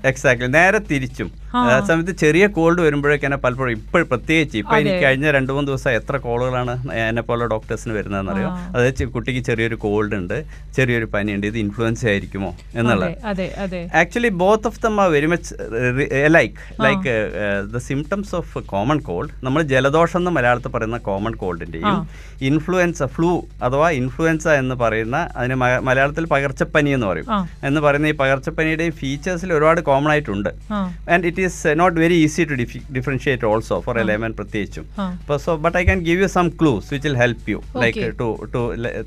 എക്സാക്ട്ലി 0.06 0.48
നേരെ 0.48 0.81
തിരിച്ചും. 0.92 1.30
ആ. 1.50 1.60
ആ 1.69 1.80
സമയത്ത് 1.81 2.12
ചെറിയ 2.16 2.48
കോൾഡ് 2.50 2.81
വരുമ്പോഴേക്കാണ് 2.81 3.36
പലപ്പോഴും 3.38 3.72
ഇപ്പോൾ 3.72 4.04
പ്രത്യേകിച്ച് 4.04 4.57
ഇപ്പൊ. 4.57 4.74
എനിക്ക് 4.81 5.06
കഴിഞ്ഞ 5.06 5.31
രണ്ട് 5.31 5.51
മൂന്ന് 5.51 5.68
ദിവസം 5.68 5.92
എത്ര 5.92 6.18
കോളുകളാണ് 6.18 6.74
എന്നെ 7.01 7.22
പോലെ 7.22 7.48
ഡോക്ടേഴ്സിന് 7.48 7.94
വരുന്നതെന്ന് 7.94 8.31
അറിയാം 8.31 8.51
അതായത് 8.74 9.04
കുട്ടിക്ക് 9.10 9.44
ചെറിയൊരു 9.44 9.75
കോൾഡ് 9.78 10.16
ഉണ്ട് 10.16 10.38
ചെറിയൊരു 10.75 11.06
പനിയുണ്ട്. 11.06 11.48
ഇത് 11.48 11.57
ഇൻഫ്ലുവൻസ് 11.57 12.06
ആയിരിക്കുമോ 12.06 12.50
എന്നുള്ളത്. 12.75 13.07
Actually 13.96 14.30
both 14.42 14.68
of 14.68 14.81
them 14.81 15.01
are 15.01 15.10
very 15.10 15.25
much 15.25 15.54
like 16.30 16.56
like 16.81 17.16
the 17.72 17.78
symptoms 17.88 18.36
of 18.36 18.57
common 18.66 19.00
cold 19.02 19.30
നമ്മൾ 19.44 19.62
ജലദോഷം 19.66 20.19
എന്ന് 20.19 20.31
മലയാളത്തിൽ 20.31 20.68
പറയുന്ന 20.69 20.98
കോമൺ 21.02 21.34
കോൾഡിന്റെയും 21.36 21.98
ഇൻഫ്ലുവൻസ 22.42 23.04
ഫ്ലൂ 23.07 23.31
അഥവാ 23.63 23.90
ഇൻഫ്ലുവൻസ 23.95 24.48
എന്ന് 24.60 24.75
പറയുന്ന 24.75 25.18
അതിന് 25.36 25.56
മലയാളത്തിൽ 25.81 26.25
പകർച്ചപ്പനി 26.28 26.90
എന്ന് 26.90 27.07
പറയും. 27.07 27.28
എന്ന് 27.63 27.81
പറയുന്ന 27.81 28.07
ഈ 28.07 28.18
പകർച്ചപ്പനിയുടെയും 28.18 28.92
ഫീച്ചേഴ്സിൽ 28.94 29.54
ഒരുപാട് 29.54 29.81
കോമൺ 29.81 30.12
ആയിട്ടുണ്ട്. 30.12 30.50
ആ. 30.72 30.80
And 31.10 31.28
it 31.28 31.38
is 31.47 31.71
not 31.81 31.97
very 32.03 32.18
easy 32.25 32.44
to 32.51 32.56
differentiate 32.97 33.45
also 33.51 33.75
for 33.86 33.97
a 34.01 34.03
layman 34.12 34.33
പ്രത്യേകിച്ചും. 34.39 34.86
അപ്പോൾ 35.06 35.38
so 35.45 35.53
but 35.65 35.77
I 35.81 35.83
can 35.89 36.00
give 36.09 36.21
you 36.24 36.30
some 36.38 36.50
clues 36.62 36.88
which 36.94 37.07
will 37.09 37.19
help 37.24 37.45
you 37.53 37.59
like. 37.83 38.06
To 38.21 38.27
to 38.56 38.62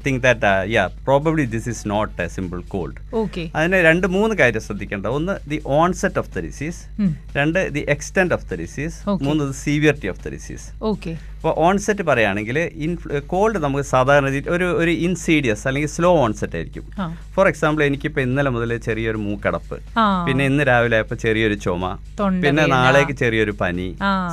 think 0.06 0.20
that 0.26 0.52
yeah 0.76 0.84
probably 1.08 1.46
this 1.56 1.69
is 1.75 1.82
not 1.94 2.14
a 2.26 2.29
simple 2.37 2.62
cold 2.75 2.96
okay 3.23 3.44
അതിന് 3.56 3.81
രണ്ട് 3.88 4.06
മൂന്ന് 4.17 4.37
കാര്യം 4.43 4.64
ശ്രദ്ധിക്കേണ്ട. 4.69 5.06
ഒന്ന് 5.19 5.37
the 5.52 5.61
onset 5.81 6.20
of 6.23 6.31
the 6.37 6.46
disease. 6.49 6.81
രണ്ട് 7.40 7.61
the 7.76 7.84
extent 7.96 8.35
of 8.38 8.46
the 8.52 8.61
disease. 8.64 8.96
മൂന്ന് 9.28 9.46
severity 9.67 10.11
of 10.14 10.23
the 10.26 10.35
disease 10.38 10.67
okay 10.93 11.14
അപ്പോൾ 11.43 11.55
onset 11.67 12.03
പറയുകയാണെങ്കിൽ 12.09 12.56
കോൾഡ് 13.31 13.59
നമുക്ക് 13.62 13.85
സാധാരണ 13.93 14.29
ഒരു 14.56 14.67
ഒരു 14.83 14.93
ഇൻസീഡിയസ് 15.06 15.65
അല്ലെങ്കിൽ 15.69 15.91
സ്ലോ 15.94 16.11
ഓൺസെറ്റ് 16.25 16.56
ആയിരിക്കും. 16.59 16.85
ഫോർ 17.35 17.47
എക്സാമ്പിൾ 17.50 17.81
എനിക്കിപ്പോൾ 17.87 18.23
ഇന്നലെ 18.27 18.50
മുതൽ 18.56 18.73
ചെറിയൊരു 18.85 19.21
മൂക്കടപ്പ്. 19.25 19.77
പിന്നെ 20.27 20.44
ഇന്ന് 20.50 20.65
രാവിലെ 20.71 20.97
ആയപ്പോൾ 20.99 21.19
ചെറിയൊരു 21.25 21.56
ചുമ. 21.65 21.83
പിന്നെ 22.44 22.67
നാളേക്ക് 22.75 23.17
ചെറിയൊരു 23.23 23.55
പനി. 23.62 23.89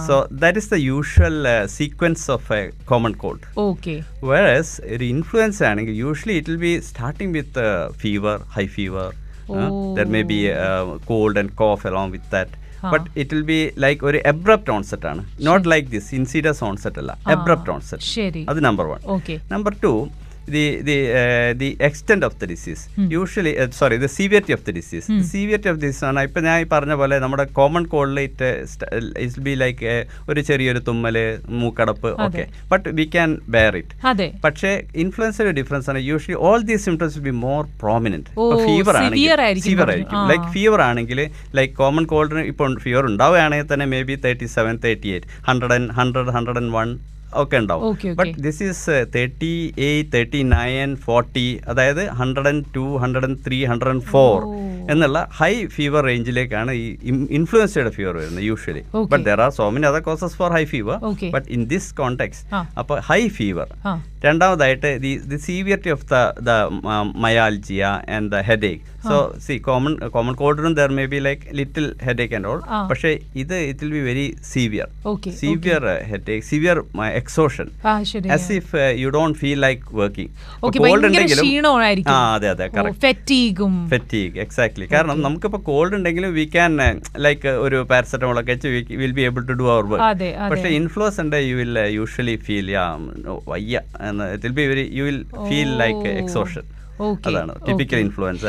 So 0.08 0.18
that 0.44 0.62
is 0.64 0.72
the 0.76 0.80
usual 0.92 1.40
sequence 1.78 2.28
of 2.36 2.54
a 2.60 2.62
common 2.92 3.16
cold 3.24 3.50
okay 3.68 3.96
versus 4.32 4.76
ഒരു 4.94 5.08
ഇൻഫ്ലുവൻസ് 5.16 5.64
ആണെങ്കിൽ 5.72 5.98
usually 6.06 6.38
it 6.42 6.52
will 6.54 6.62
be 6.68 6.76
starting 6.92 7.34
with 7.40 7.66
fever 8.04 8.38
high 8.58 8.68
fever 8.78 9.10
there 10.00 10.10
may 10.18 10.24
be 10.34 10.42
cold 11.12 11.40
and 11.44 11.56
cough 11.64 11.88
along 11.92 12.14
with 12.18 12.32
that 12.38 12.56
but 12.84 13.20
it 13.20 13.36
will 13.36 13.42
be 13.42 13.72
like 13.78 14.06
ഒരു 14.06 14.22
abrupt 14.26 14.72
onset 14.72 15.06
ആണ്. 15.06 15.26
Not 15.42 15.72
like 15.72 15.88
this 15.90 16.16
insidious 16.16 16.64
onset 16.64 17.00
അല്ല. 17.00 17.18
Abrupt 17.30 17.72
onset 17.72 18.04
ശരി. 18.04 18.46
അത് 18.50 18.66
number 18.66 18.86
one 18.86 19.00
okay 19.06 19.40
Number 19.54 19.74
two, 19.86 19.96
the 20.56 20.64
the 20.88 20.98
uh, 21.22 21.50
the 21.62 21.70
extent 21.88 22.24
of 22.28 22.34
the 22.42 22.48
disease. 22.52 22.82
Usually, 23.20 23.54
uh, 23.64 23.68
sorry, 23.80 23.98
the 24.04 24.12
severity 24.18 24.54
of 24.58 24.62
the 24.68 24.74
disease. 24.78 25.08
The 25.22 25.28
severity 25.34 25.70
of 25.74 25.78
this 25.84 26.00
ആണ്. 26.10 26.22
ഇപ്പം 26.28 26.44
ഞാൻ 26.48 26.58
ഈ 26.64 26.68
പറഞ്ഞ 26.74 26.94
പോലെ 27.02 27.16
നമ്മുടെ 27.24 27.46
കോമൺ 27.60 27.84
കോളിൽ 27.94 28.20
ഇറ്റ് 28.28 28.50
ഇറ്റ് 29.26 29.44
ബി 29.48 29.54
ലൈക്ക് 29.64 29.94
ഒരു 30.32 30.42
ചെറിയൊരു 30.50 30.82
തുമ്മൽ 30.90 31.18
മൂക്കടപ്പ് 31.62 32.12
okay 32.26 32.46
but 32.74 32.96
we 33.00 33.06
can 33.16 33.30
bear 33.58 33.76
it 33.82 33.94
പക്ഷേ 34.46 34.72
പക്ഷേ 35.10 35.44
ഒരു 35.46 35.54
ഡിഫറൻസ് 35.60 35.88
ആണ്. 35.92 36.00
Usually 36.12 36.38
all 36.50 36.60
these 36.72 36.84
symptoms 36.90 37.16
will 37.20 37.28
be 37.30 37.36
more 37.48 37.62
prominent 37.84 38.30
fever 38.68 38.96
ആണെങ്കിൽ 39.02 39.28
ഫീവർ. 39.68 39.90
ആയിരിക്കും. 39.96 40.20
ലൈക്ക് 40.32 40.48
ഫീവർ 40.56 40.82
ആണെങ്കിൽ 40.90 41.22
ലൈക്ക് 41.60 41.74
കോമൺ 41.84 42.06
കോൾഡിന് 42.14 42.44
ഇപ്പോൾ 42.54 42.80
ഫീവർ 42.86 43.06
ഉണ്ടാവുകയാണെങ്കിൽ 43.12 43.70
തന്നെ 43.74 43.88
may 43.94 44.02
be 44.10 44.18
thirty 44.26 44.50
seven 44.58 44.76
thirty 44.88 45.12
eight 45.16 45.30
hundred 45.50 45.76
and 45.78 45.92
hundred 46.00 46.34
hundred 46.38 46.60
and 46.64 46.74
one 46.80 46.90
ഒക്കെ 47.44 47.58
ഉണ്ടാവും. 47.64 47.96
But 48.20 48.36
this 48.48 48.62
is 48.70 48.98
thirty 49.16 49.54
eight 49.88 50.12
thirty 50.16 50.42
nine 50.56 50.90
forty 51.06 51.48
അതായത് 51.72 52.04
hundred 52.22 52.52
and 52.54 52.66
two 52.78 52.86
hundred 53.04 53.28
and 53.30 53.40
three 53.48 53.60
hundred 53.72 53.94
and 53.96 54.08
four. 54.14 54.38
എന്നുള്ള 54.94 55.20
high 55.40 55.52
fever 55.76 56.02
റേഞ്ചിലേക്കാണ് 56.10 56.72
ഈ 56.82 56.86
ഇൻഫ്ലുവൻസയുടെ 57.40 57.92
fever 57.98 58.14
വരുന്നത് 58.20 58.46
usually 58.50 58.84
but 59.12 59.24
there 59.28 59.42
are 59.46 59.52
so 59.60 59.66
many 59.76 59.88
other 59.90 60.04
causes 60.08 60.38
for 60.40 60.52
high 60.58 60.64
fever 60.74 60.98
but 61.36 61.48
in 61.58 61.64
this 61.74 61.92
context 62.00 62.42
അപ്പൊ 62.80 62.90
അപ്പോൾ 62.90 63.02
high 63.10 63.22
fever 63.36 63.68
രണ്ടാമതായിട്ട് 64.24 64.90
the 65.04 65.12
the 65.32 65.38
severity 65.44 65.92
of 65.96 66.06
the 66.12 66.16
the 66.48 66.54
myalgia 67.26 67.84
and 68.16 68.30
the 68.32 68.40
headache 68.70 68.86
so 69.06 69.18
see 69.46 69.56
common 69.68 69.94
common 70.16 70.34
കോൾഡിനും 70.40 70.74
there 70.80 70.90
may 70.98 71.06
be 71.14 71.20
like 71.28 71.44
little 71.60 71.86
headache 72.24 72.36
and 72.36 72.50
all 72.52 72.60
പക്ഷേ 72.90 73.12
ഇത് 73.44 73.56
it 73.68 73.82
will 73.84 73.94
be 73.98 74.02
very 74.10 74.26
severe 74.54 74.88
severe 75.42 75.84
headache 76.36 76.48
severe 76.50 76.80
exhaustion 77.20 77.68
as 78.36 78.52
if 78.58 78.72
you 79.02 79.10
don't 79.16 79.38
feel 79.40 79.60
like 79.66 79.84
working 80.00 80.32
cold 80.84 81.08
ഉണ്ടെങ്കിലും 81.10 81.46
ആ 82.12 82.20
അതെ 82.36 82.50
അതെ 82.54 82.68
ഫെറ്റീഗും 83.04 83.76
fatigue 83.92 84.40
exactly 84.46 84.88
കാരണം 84.94 85.20
നമുക്കിപ്പോൾ 85.26 85.64
cold 85.70 85.96
ഉണ്ടെങ്കിലും 85.98 86.34
we 86.36 86.46
can 86.54 86.74
like 87.26 87.54
ഒരു 87.66 87.80
പാരസെറ്റമോൾ 87.90 88.40
ഒക്കെ 88.42 88.56
വെച്ച് 88.56 88.70
will 89.02 89.14
be 89.14 89.26
able 89.28 89.44
to 89.46 89.58
do 89.60 89.68
our 89.70 89.86
work 89.94 90.06
പക്ഷേ 90.52 90.72
ഇൻഫ്ലുവൻസ് 90.80 91.22
ഉണ്ട് 91.24 91.38
you 91.44 91.56
will 91.58 91.78
usually 91.96 92.38
feel 92.46 92.70
yeah 92.72 92.86
വയ്യ 93.50 93.78
എന്ന്. 94.10 94.26
It 94.34 94.46
will 94.48 94.56
be 94.56 94.66
very 94.68 94.86
you 94.94 95.06
will 95.06 95.20
feel 95.46 95.72
like 95.78 96.08
exhaustion 96.22 96.64
അതാണ് 97.30 97.54
typical 97.68 98.00
influenza 98.06 98.44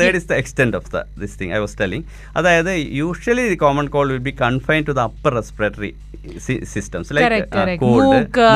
third 0.00 0.18
is 0.20 0.28
the 0.30 0.34
extent 0.42 0.76
of 0.80 0.90
the 0.94 1.00
this 1.22 1.36
thing 1.40 1.52
I 1.56 1.60
was 1.64 1.76
telling 1.82 2.04
അതായത് 2.36 2.72
usually 3.00 3.46
the 3.52 3.58
common 3.64 3.88
cold 3.96 4.12
will 4.16 4.24
be 4.30 4.34
confine 4.42 4.82
to 4.88 4.94
the 4.98 5.02
upper 5.08 5.32
respiratory 5.40 5.92
systems 6.74 7.12
like. 7.16 7.30
Cold 7.82 8.04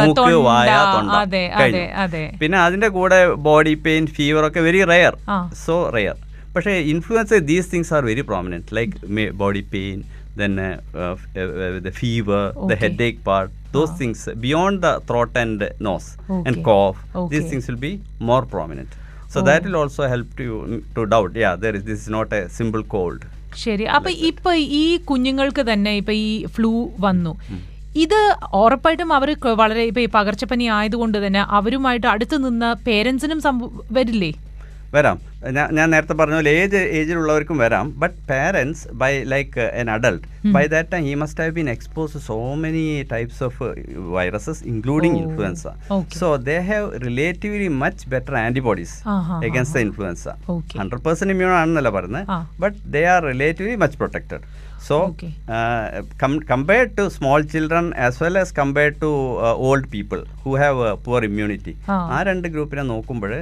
മൂക്ക്, 0.05 0.15
വായ 0.49 0.69
തൊണ്ട. 0.95 1.11
പിന്നെ 2.41 2.59
അതിന്റെ 2.67 2.89
കൂടെ 2.99 3.19
body 3.49 3.75
pain 3.87 4.07
fever 4.19 4.43
ഒക്കെ 4.49 4.61
very 4.69 4.85
rare. 4.93 5.15
So 5.65 5.77
rare 5.97 6.17
പക്ഷേ 6.55 6.75
influenza 6.93 7.41
these 7.51 7.69
things 7.75 7.93
are 7.97 8.05
very 8.11 8.25
prominent 8.31 8.77
like 8.79 8.95
body 9.43 9.65
pain 9.75 9.99
then 10.41 10.57
uh, 10.61 10.67
uh, 10.97 11.15
f- 11.15 11.23
uh, 11.35 11.47
uh, 11.63 11.81
the 11.85 11.93
fever, 11.93 12.41
the 12.71 12.77
headache 12.83 13.17
part, 13.29 13.49
those 13.73 13.93
things 14.01 14.19
uh, 14.27 14.35
beyond 14.37 14.83
the 14.83 14.93
throat 15.01 15.33
and 15.35 15.59
nose 15.61 15.79
nose 15.89 16.07
and 16.47 16.55
Okay. 16.55 16.63
cough, 16.63 16.99
these 17.33 17.47
things 17.51 17.67
will 17.69 17.83
be 17.89 17.93
more 18.31 18.45
prominent. 18.55 18.93
So 19.33 19.41
that 19.43 19.65
will 19.67 19.77
also 19.77 20.03
help 20.09 20.29
to 20.37 20.43
you 20.43 20.85
to 20.97 21.03
doubt. 21.07 21.33
Yeah, 21.37 21.57
there 21.57 21.75
is 21.79 21.83
this 21.85 21.99
is 22.05 22.09
not 22.09 22.31
a 22.33 22.45
simple 22.61 22.85
cold. 22.95 23.21
ശരി 23.63 23.85
അപ്പൊ 23.97 24.11
ഇപ്പൊ 24.29 24.51
ഈ 24.81 24.85
കുഞ്ഞുങ്ങൾക്ക് 25.11 25.63
തന്നെ 25.69 25.93
ഇപ്പൊ 26.01 26.13
ഈ 26.25 26.31
flu 26.55 26.73
വന്നു 27.05 27.33
ഇത് 28.03 28.19
ഉറപ്പായിട്ടും 28.63 29.13
അവർ 29.19 29.31
വളരെ 29.61 29.85
ഇപ്പൊ 29.91 30.01
ഈ 30.07 30.09
പകർച്ചപ്പനി 30.17 30.67
ആയതുകൊണ്ട് 30.79 31.19
തന്നെ 31.25 31.43
അവരുമായിട്ട് 31.59 32.09
അടുത്ത് 32.15 32.37
നിന്ന് 32.47 32.71
പേരൻസിനും 32.89 33.41
വരില്ലേ 33.99 34.31
വരാം. 34.93 35.17
ഞാൻ 35.51 35.69
ഞാൻ 35.75 35.91
നേരത്തെ 35.91 36.13
പറഞ്ഞ 36.13 36.35
പോലെ 36.35 36.51
ഏജ് 36.53 36.81
ഏജിലുള്ളവർക്കും 36.99 37.57
വരാം. 37.59 37.87
But 37.99 38.17
parents 38.29 38.83
by 38.95 39.11
like 39.25 39.61
an 39.75 39.89
adult 39.91 40.25
by 40.53 40.63
that 40.67 40.93
time 40.93 41.05
he 41.05 41.15
must 41.15 41.41
have 41.41 41.53
been 41.53 41.71
expose 41.71 42.19
so 42.27 42.37
many 42.57 42.85
types 43.13 43.43
of 43.43 43.69
viruses 44.13 44.63
including 44.67 45.19
influenza 45.23 45.65
so 46.19 46.29
they 46.49 46.57
have 46.69 47.01
relatively 47.07 47.69
much 47.83 48.09
better 48.09 48.37
antibodies 48.37 48.97
against 49.45 49.79
the 49.79 49.85
influenza. 49.87 50.25
Hundred 50.79 51.05
percent 51.05 51.35
immune 51.35 51.55
ആണെന്നല്ല 51.55 51.91
പറഞ്ഞത് 51.91 52.27
but 52.61 52.79
they 52.89 53.05
are 53.07 53.23
relatively 53.25 53.77
much 53.77 53.99
protected 53.99 54.43
so. 54.89 54.97
Compared 56.51 56.99
to 56.99 57.09
small 57.09 57.41
children 57.47 57.97
as 57.99 58.23
well 58.23 58.39
as 58.39 58.55
compared 58.55 59.01
to 59.01 59.11
old 59.67 59.89
people 59.89 60.21
who 60.45 60.51
have 60.57 60.77
poor 61.05 61.25
immunity. 61.25 61.75
ആ. 62.13 62.23
രണ്ട് 62.23 62.49
ഗ്രൂപ്പിനെ 62.49 62.83
നോക്കുമ്പോൾ 62.93 63.33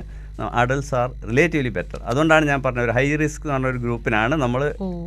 adults 0.61 0.93
R 1.01 1.09
relatively 1.31 1.73
better. 1.77 1.99
അതുകൊണ്ടാണ് 2.11 2.45
ഞാൻ 2.51 2.61
പറഞ്ഞ 2.65 2.81
ഒരു 2.87 2.95
high 2.97 3.05
risk 3.23 3.43
എന്ന് 3.45 3.55
പറഞ്ഞ 3.55 3.71
ഒരു 3.73 3.81
ഗ്രൂപ്പിനാണ് 3.85 4.35
നമ്മൾ 4.45 4.63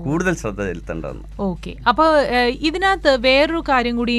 കൂടുതൽ 0.05 0.33
ശ്രദ്ധ 0.41 0.59
ചെലുത്തേണ്ടതെന്ന്. 0.69 1.25
ഓക്കെ. 1.49 1.71
അപ്പോൾ 1.91 2.09
ഇതിനകത്ത് 2.69 3.11
വേറൊരു 3.27 3.61
കാര്യം 3.69 3.95
കൂടി 4.01 4.17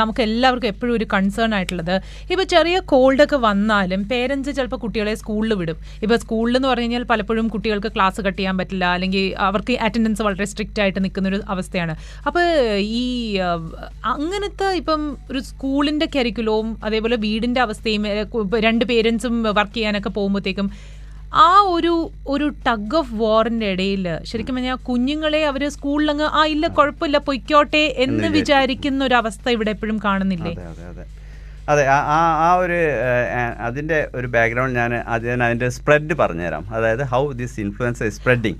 നമുക്ക് 0.00 0.22
എല്ലാവർക്കും 0.28 0.70
എപ്പോഴും 0.72 0.94
ഒരു 0.98 1.06
കൺസേൺ 1.14 1.54
ആയിട്ടുള്ളത്. 1.58 1.94
ഇപ്പോൾ 2.32 2.46
ചെറിയ 2.54 2.76
കോൾഡ് 2.92 3.24
ഒക്കെ 3.26 3.38
വന്നാലും 3.46 4.02
പേരൻസ് 4.12 4.56
ചിലപ്പോൾ 4.58 4.80
കുട്ടികളെ 4.84 5.14
സ്കൂളിൽ 5.22 5.54
വിടും. 5.62 5.78
ഇപ്പോൾ 6.04 6.18
സ്കൂളിൽ 6.24 6.56
എന്ന് 6.60 6.70
പറഞ്ഞു 6.72 6.86
കഴിഞ്ഞാൽ 6.86 7.06
പലപ്പോഴും 7.12 7.48
കുട്ടികൾക്ക് 7.54 7.92
ക്ലാസ് 7.96 8.20
കട്ട് 8.26 8.38
ചെയ്യാൻ 8.38 8.56
പറ്റില്ല 8.60 8.84
അല്ലെങ്കിൽ 8.96 9.26
അവർക്ക് 9.48 9.76
അറ്റൻഡൻസ് 9.88 10.22
വളരെ 10.28 10.48
സ്ട്രിക്റ്റ് 10.52 10.82
ആയിട്ട് 10.84 11.00
നിൽക്കുന്ന 11.04 11.32
ഒരു 11.32 11.40
അവസ്ഥയാണ്. 11.54 11.96
അപ്പോൾ 12.28 12.46
ഈ 13.00 13.04
അങ്ങനത്തെ 14.14 14.68
ഇപ്പം 14.80 15.02
ഒരു 15.30 15.42
സ്കൂളിന്റെ 15.50 16.06
കരിക്കുലവും 16.16 16.68
അതേപോലെ 16.86 17.16
വീടിന്റെ 17.26 17.60
അവസ്ഥയും 17.66 18.04
രണ്ട് 18.66 18.84
പേരൻസും 18.92 19.36
വർക്ക് 19.58 19.76
ചെയ്യാനൊക്കെ 19.76 20.12
പോകുമ്പോഴത്തേക്കും 20.36 20.68
ആ 21.42 21.46
ഒരു 21.68 21.92
ഒരു 22.28 22.46
ടഗ് 22.66 22.96
ഓഫ് 22.96 23.14
വാറിന്റെ 23.14 23.68
ഇടയിൽ 23.72 24.04
ശരിക്കും 24.24 24.54
പറഞ്ഞാൽ 24.54 24.78
കുഞ്ഞുങ്ങളെ 24.86 25.40
അവർ 25.44 25.62
സ്കൂളിലങ്ങ് 25.74 26.26
ആ 26.32 26.42
ഇല്ല 26.46 26.66
കുഴപ്പമില്ല 26.76 27.18
പൊയ്ക്കോട്ടെ 27.26 27.82
എന്ന് 28.04 28.28
വിചാരിക്കുന്ന 28.36 29.00
ഒരു 29.04 29.14
അവസ്ഥ 29.14 29.48
ഇവിടെ 29.50 29.70
എപ്പോഴും 29.70 29.98
കാണുന്നില്ലേ? 30.04 30.52
അതെ 31.68 31.86
ആ 31.86 31.98
ആ- 32.40 32.56
ഒരു 32.58 32.78
അതിന്റെ 33.60 34.08
ഒരു 34.14 34.26
ബാക്ക്ഗ്രൗണ്ട് 34.26 34.78
ഞാൻ 34.78 34.94
ആദ്യം 34.94 35.42
അതിന്റെ 35.42 35.68
സ്പ്രെഡ് 35.68 36.14
പറഞ്ഞുതരാം. 36.14 36.74
അതായത് 36.74 37.02
how 37.04 37.32
this 37.32 37.60
influenza 37.60 38.08
spreading 38.10 38.54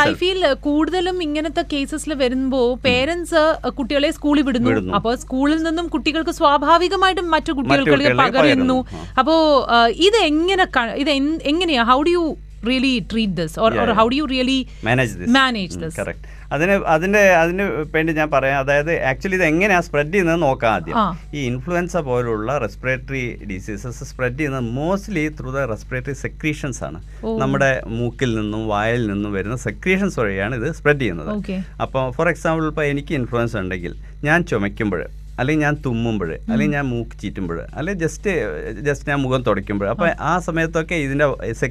I 0.00 0.12
feel 0.14 0.54
കൂടുതലും 0.60 1.22
ഇങ്ങനത്തെ 1.22 1.64
കേസസിൽ 1.72 2.14
വരുമ്പോൾ 2.14 2.76
പേരൻസ് 2.76 3.42
കുട്ടികളെ 3.68 4.10
സ്കൂളിൽ 4.10 4.42
വിടുന്നു. 4.42 4.70
അപ്പോൾ 4.94 5.16
സ്കൂളിൽ 5.16 5.62
നിന്നും 5.62 5.88
കുട്ടികൾക്ക് 5.88 6.30
സ്വാഭാവികമായിട്ടും 6.30 7.30
മറ്റു 7.30 7.52
കുട്ടികൾക്ക് 7.52 7.90
പകരുന്നു. 7.92 8.38
പകരുന്നു. 8.38 8.78
അപ്പോ 9.18 9.66
ഇത് 9.88 10.16
എങ്ങനെ 10.22 10.66
ഇത് 10.96 11.10
എങ്ങനെയാ? 11.42 11.82
How 11.82 12.02
do 12.02 12.10
you 12.10 12.36
really 12.68 12.92
treat 13.12 13.36
this 13.40 13.56
or 13.64 13.70
Yeah, 13.76 13.94
how 13.98 14.04
do 14.12 14.16
you 14.20 14.26
really 14.34 14.58
manage 14.88 15.14
this 15.20 15.32
manage 15.38 15.74
this? 15.82 15.94
Correct 16.00 16.28
അതിന് 16.54 16.74
അതിന്റെ 16.94 17.22
അതിന് 17.40 17.64
വേണ്ടി 17.94 18.12
ഞാൻ 18.18 18.28
പറയാം 18.30 18.56
അതായത് 18.62 18.90
ആക്ച്വലി 19.10 19.36
ഇത് 19.38 19.44
എങ്ങനെയാണ് 19.50 19.84
സ്പ്രെഡ് 19.88 20.10
ചെയ്യുന്നത് 20.14 20.38
നോക്കാം 20.44 20.72
ആദ്യം. 20.76 20.96
ഈ 21.36 21.40
ഇൻഫ്ലുവൻസ 21.50 21.96
പോലുള്ള 22.08 22.58
റെസ്പിറേറ്ററി 22.64 23.22
ഡിസീസസ് 23.50 24.08
സ്പ്രെഡ് 24.10 24.36
ചെയ്യുന്നത് 24.38 24.66
mostly 24.78 25.24
through 25.40 25.50
the 25.56 25.62
respiratory 25.72 26.16
secretions 26.24 26.82
ആണ്. 26.88 26.98
നമ്മുടെ 27.42 27.70
മൂക്കിൽ 27.98 28.30
നിന്നും 28.40 28.62
വായിൽ 28.72 29.02
നിന്നും 29.12 29.32
വരുന്ന 29.38 29.58
സെക്രീഷൻസ് 29.68 30.18
വഴിയാണ് 30.22 30.54
ഇത് 30.60 30.68
സ്പ്രെഡ് 30.80 31.00
ചെയ്യുന്നത്. 31.04 31.30
അപ്പോൾ 31.86 32.04
ഫോർ 32.18 32.28
എക്സാമ്പിൾ 32.34 32.66
ഇപ്പോൾ 32.72 32.86
എനിക്ക് 32.92 33.14
ഇൻഫ്ലുവൻസ് 33.20 33.56
ഉണ്ടെങ്കിൽ 33.62 33.94
ഞാൻ 34.28 34.38
ചുമയ്ക്കുമ്പോൾ 34.52 35.02
അല്ലെങ്കിൽ 35.40 35.62
ഞാൻ 35.62 35.74
തുമ്മുമ്പോൾ 35.84 36.18
അല്ലെങ്കിൽ 36.44 36.74
ഞാൻ 36.74 36.86
മൂക്ക് 36.90 37.14
ചീറ്റുമ്പോൾ 37.20 37.38
അല്ലെങ്കിൽ 37.74 38.00
ജസ്റ്റ് 38.02 38.32
ജസ്റ്റ് 38.86 39.08
ഞാൻ 39.10 39.20
മുഖം 39.22 39.42
തുടയ്ക്കുമ്പോൾ 39.46 39.88
അപ്പോൾ 39.92 40.08
ആ. 40.22 40.32
സമയത്തൊക്കെ 40.46 40.96
ഇതിന്റെ 41.04 41.26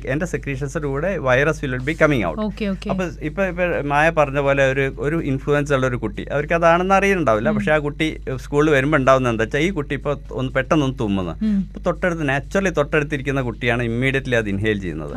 എന്റെ 0.10 0.28
സെക്രീഷൻസിന്റെ 0.32 0.90
കൂടെ 0.90 1.10
virus 1.26 1.62
will 1.64 1.76
be 1.86 1.96
coming 2.00 2.26
out 2.28 2.42
okay 2.46 2.66
okay 2.72 2.90
അപ്പൊ 2.92 3.06
ഇപ്പൊ 3.28 3.44
ഇപ്പൊ 3.50 3.64
മായ 3.90 4.08
പറഞ്ഞ 4.18 4.40
പോലെ 4.46 4.64
ഒരു 4.72 4.86
ഒരു 5.06 5.18
ഇൻഫ്ലുവൻസ് 5.30 5.48
ഉള്ള 5.76 5.88
ഒരു 5.90 6.00
കുട്ടി 6.04 6.24
അവർക്ക് 6.32 6.56
അതാണെന്ന് 6.58 6.96
അറിയുന്നുണ്ടാവില്ല. 6.98 7.28
പക്ഷേ 7.56 7.72
ആ 7.72 7.80
കുട്ടി 7.86 8.08
സ്കൂളിൽ 8.44 8.70
വരുമ്പോൾ 8.74 9.00
ഉണ്ടാവുന്ന 9.00 9.32
എന്താ 9.32 9.46
വെച്ചാൽ 9.46 9.64
ഈ 9.64 9.72
കുട്ടി 9.76 9.94
ഇപ്പൊ 10.00 10.12
ഒന്ന് 10.38 10.52
പെട്ടെന്നൊന്ന് 10.56 10.98
തുമ്മുന്നത് 11.00 11.34
ഉം. 11.46 11.58
ഇപ്പൊ 11.68 11.82
തൊട്ടടുത്ത് 11.88 12.24
നാച്ചുറലി 12.30 12.72
തൊട്ടടുത്തിരിക്കുന്ന 12.78 13.18
കുട്ടിയാണ് 13.48 13.82
ഇമ്മീഡിയറ്റ്ലി 13.90 14.38
അത് 14.38 14.50
ഇൻഹേൽ 14.54 14.78
ചെയ്യുന്നത്. 14.82 15.14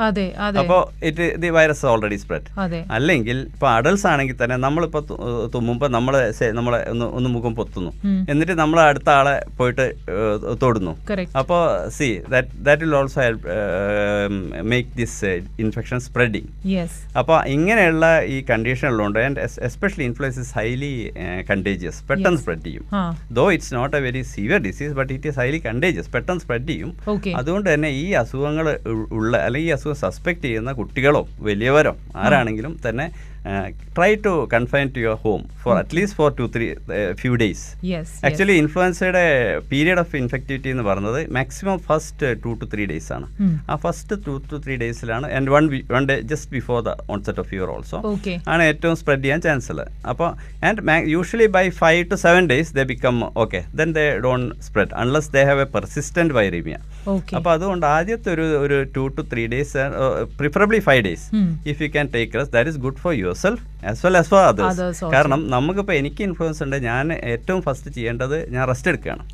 അപ്പോൾ 0.62 0.80
it 1.08 1.24
the 1.40 1.50
virus 1.56 1.84
already 1.88 2.18
spread 2.22 2.48
അല്ലെങ്കിൽ 2.96 3.38
ഇപ്പൊ 3.50 3.68
അഡൽസ് 3.72 4.06
ആണെങ്കിൽ 4.10 4.38
തന്നെ 4.40 4.56
നമ്മളിപ്പോ 4.62 5.00
തു- 5.08 5.20
തുമ്മുമ്പോൾ 5.54 5.90
നമ്മൾ 5.94 6.14
നമ്മളെ 6.54 6.78
ഒന്ന് 6.92 7.06
ഒന്ന് 7.16 7.30
മുഖം 7.32 7.52
പൊത്തുന്നു. 7.56 7.90
എന്നിട്ട് 8.42 8.60
നമ്മൾ 8.60 8.78
അടുത്ത 8.90 9.08
ആളെ 9.18 9.34
പോയിട്ട് 9.58 9.84
തൊടുന്നു. 10.62 10.92
അപ്പോൾ 11.40 11.60
see 11.96 12.08
that 12.32 12.48
that 12.66 12.82
will 12.84 12.94
also 13.00 13.18
help 13.24 13.44
make 14.70 14.90
this 15.00 15.30
infection 15.64 15.98
spreading 16.06 16.48
അപ്പോൾ 17.20 17.36
ഇങ്ങനെയുള്ള 17.56 18.06
ഈ 18.34 18.36
കണ്ടീഷൻ 18.50 18.86
ഉള്ളതുകൊണ്ട് 18.92 19.20
and 19.26 19.40
especially 19.68 20.04
influenza 20.08 20.40
is 20.44 20.52
highly 20.58 20.92
contagious 21.50 22.00
പെട്ടെന്ന് 22.10 22.40
സ്പ്രെഡ് 22.42 22.64
ചെയ്യും. 22.68 22.84
Though 23.38 23.44
it's 23.56 23.72
not 23.78 23.94
a 23.98 24.02
very 24.06 24.22
severe 24.34 24.60
disease 24.68 24.94
but 25.00 25.12
it 25.16 25.28
is 25.32 25.38
highly 25.42 25.60
contagious 25.68 26.10
പെട്ടെന്ന് 26.16 26.44
സ്പ്രെഡ് 26.46 26.68
ചെയ്യും. 26.72 26.92
അതുകൊണ്ട് 27.42 27.68
തന്നെ 27.74 27.90
ഈ 28.02 28.06
അസുഖങ്ങൾ 28.22 28.68
ഉള്ള 29.18 29.32
അല്ലെങ്കിൽ 29.46 29.70
ഈ 29.70 29.74
അസുഖം 29.78 30.00
സസ്പെക്ട് 30.04 30.44
ചെയ്യുന്ന 30.48 30.72
കുട്ടികളോ 30.80 31.22
വലിയവരോ 31.50 31.94
ആരാണെങ്കിലും 32.24 32.74
തന്നെ 32.88 33.06
try 33.96 34.10
to 34.26 34.32
confine 34.54 34.86
to 34.94 35.00
your 35.04 35.16
home 35.24 35.40
for 35.62 35.74
at least 35.80 36.16
for 36.18 36.28
two 36.38 36.44
three 36.54 36.66
few 37.20 37.32
days 37.42 37.64
yes 37.92 38.14
actually 38.28 38.56
ഇൻഫ്ലുവൻസയുടെ 38.62 39.24
period 39.72 40.00
of 40.04 40.14
infectivity 40.22 40.70
എന്ന് 40.74 40.84
പറയുന്നത് 40.88 41.20
maximum 41.38 41.78
first 41.88 42.30
two 42.44 42.52
two 42.60 42.66
three 42.74 42.84
days 42.92 43.10
ആണ്. 43.16 43.26
ആ 43.72 43.76
first 43.84 44.16
two 44.26 44.34
two 44.50 44.58
three 44.66 44.76
ഡേയ്സിലാണ് 44.82 45.28
and 45.38 45.50
one 45.56 45.66
one 45.94 46.06
day 46.10 46.16
just 46.32 46.50
before 46.56 46.78
the 46.88 46.94
onset 47.14 47.42
of 47.44 47.48
fever 47.52 47.70
also 47.74 48.00
ആണ് 48.54 48.62
ഏറ്റവും 48.70 48.96
spread 49.02 49.22
ചെയ്യാൻ 49.26 49.42
chance 49.48 49.70
ഉള്ളത്. 49.74 49.90
അപ്പോൾ 50.12 50.30
and 50.68 51.10
usually 51.16 51.48
by 51.58 51.64
five 51.82 52.02
to 52.12 52.18
seven 52.26 52.42
days 52.52 52.72
they 52.78 52.84
become 52.92 53.18
okay 53.44 53.62
then 53.80 53.92
they 53.98 54.06
don't 54.28 54.40
spread 54.68 54.94
unless 55.02 55.30
they 55.36 55.44
have 55.50 55.62
a 55.66 55.68
persistent 55.76 56.34
viraemia 56.38 56.78
അപ്പോൾ 57.38 57.52
അതുകൊണ്ട് 57.56 57.84
ആദ്യത്തെ 57.96 58.28
ഒരു 58.36 58.44
ഒരു 58.64 58.76
two 58.96 59.04
two 59.16 59.22
three 59.30 59.44
days 59.54 59.78
preferably 60.40 60.80
five 60.88 61.02
days. 61.08 61.24
If 61.70 61.78
you 61.84 61.88
can 61.94 62.08
take 62.16 62.32
rest 62.38 62.56
that 62.56 62.72
is 62.72 62.80
good 62.84 63.00
for 63.04 63.12
yourself 63.42 63.62
as 63.90 64.00
well 64.06 64.16
as 64.20 64.30
for 64.32 64.42
others. 64.50 65.04
കാരണം 65.14 65.40
നമുക്കിപ്പോൾ 65.54 65.94
എനിക്ക് 66.00 66.22
influence 66.28 66.60
ഉണ്ട് 66.64 66.76
ഞാൻ 66.88 67.12
ഏറ്റവും 67.32 67.60
ഫസ്റ്റ് 67.66 67.90
ചെയ്യേണ്ടത് 67.96 68.36
ഞാൻ 68.54 68.62
റെസ്റ്റ് 68.70 68.90
എടുക്കുകയാണ്. 68.92 69.24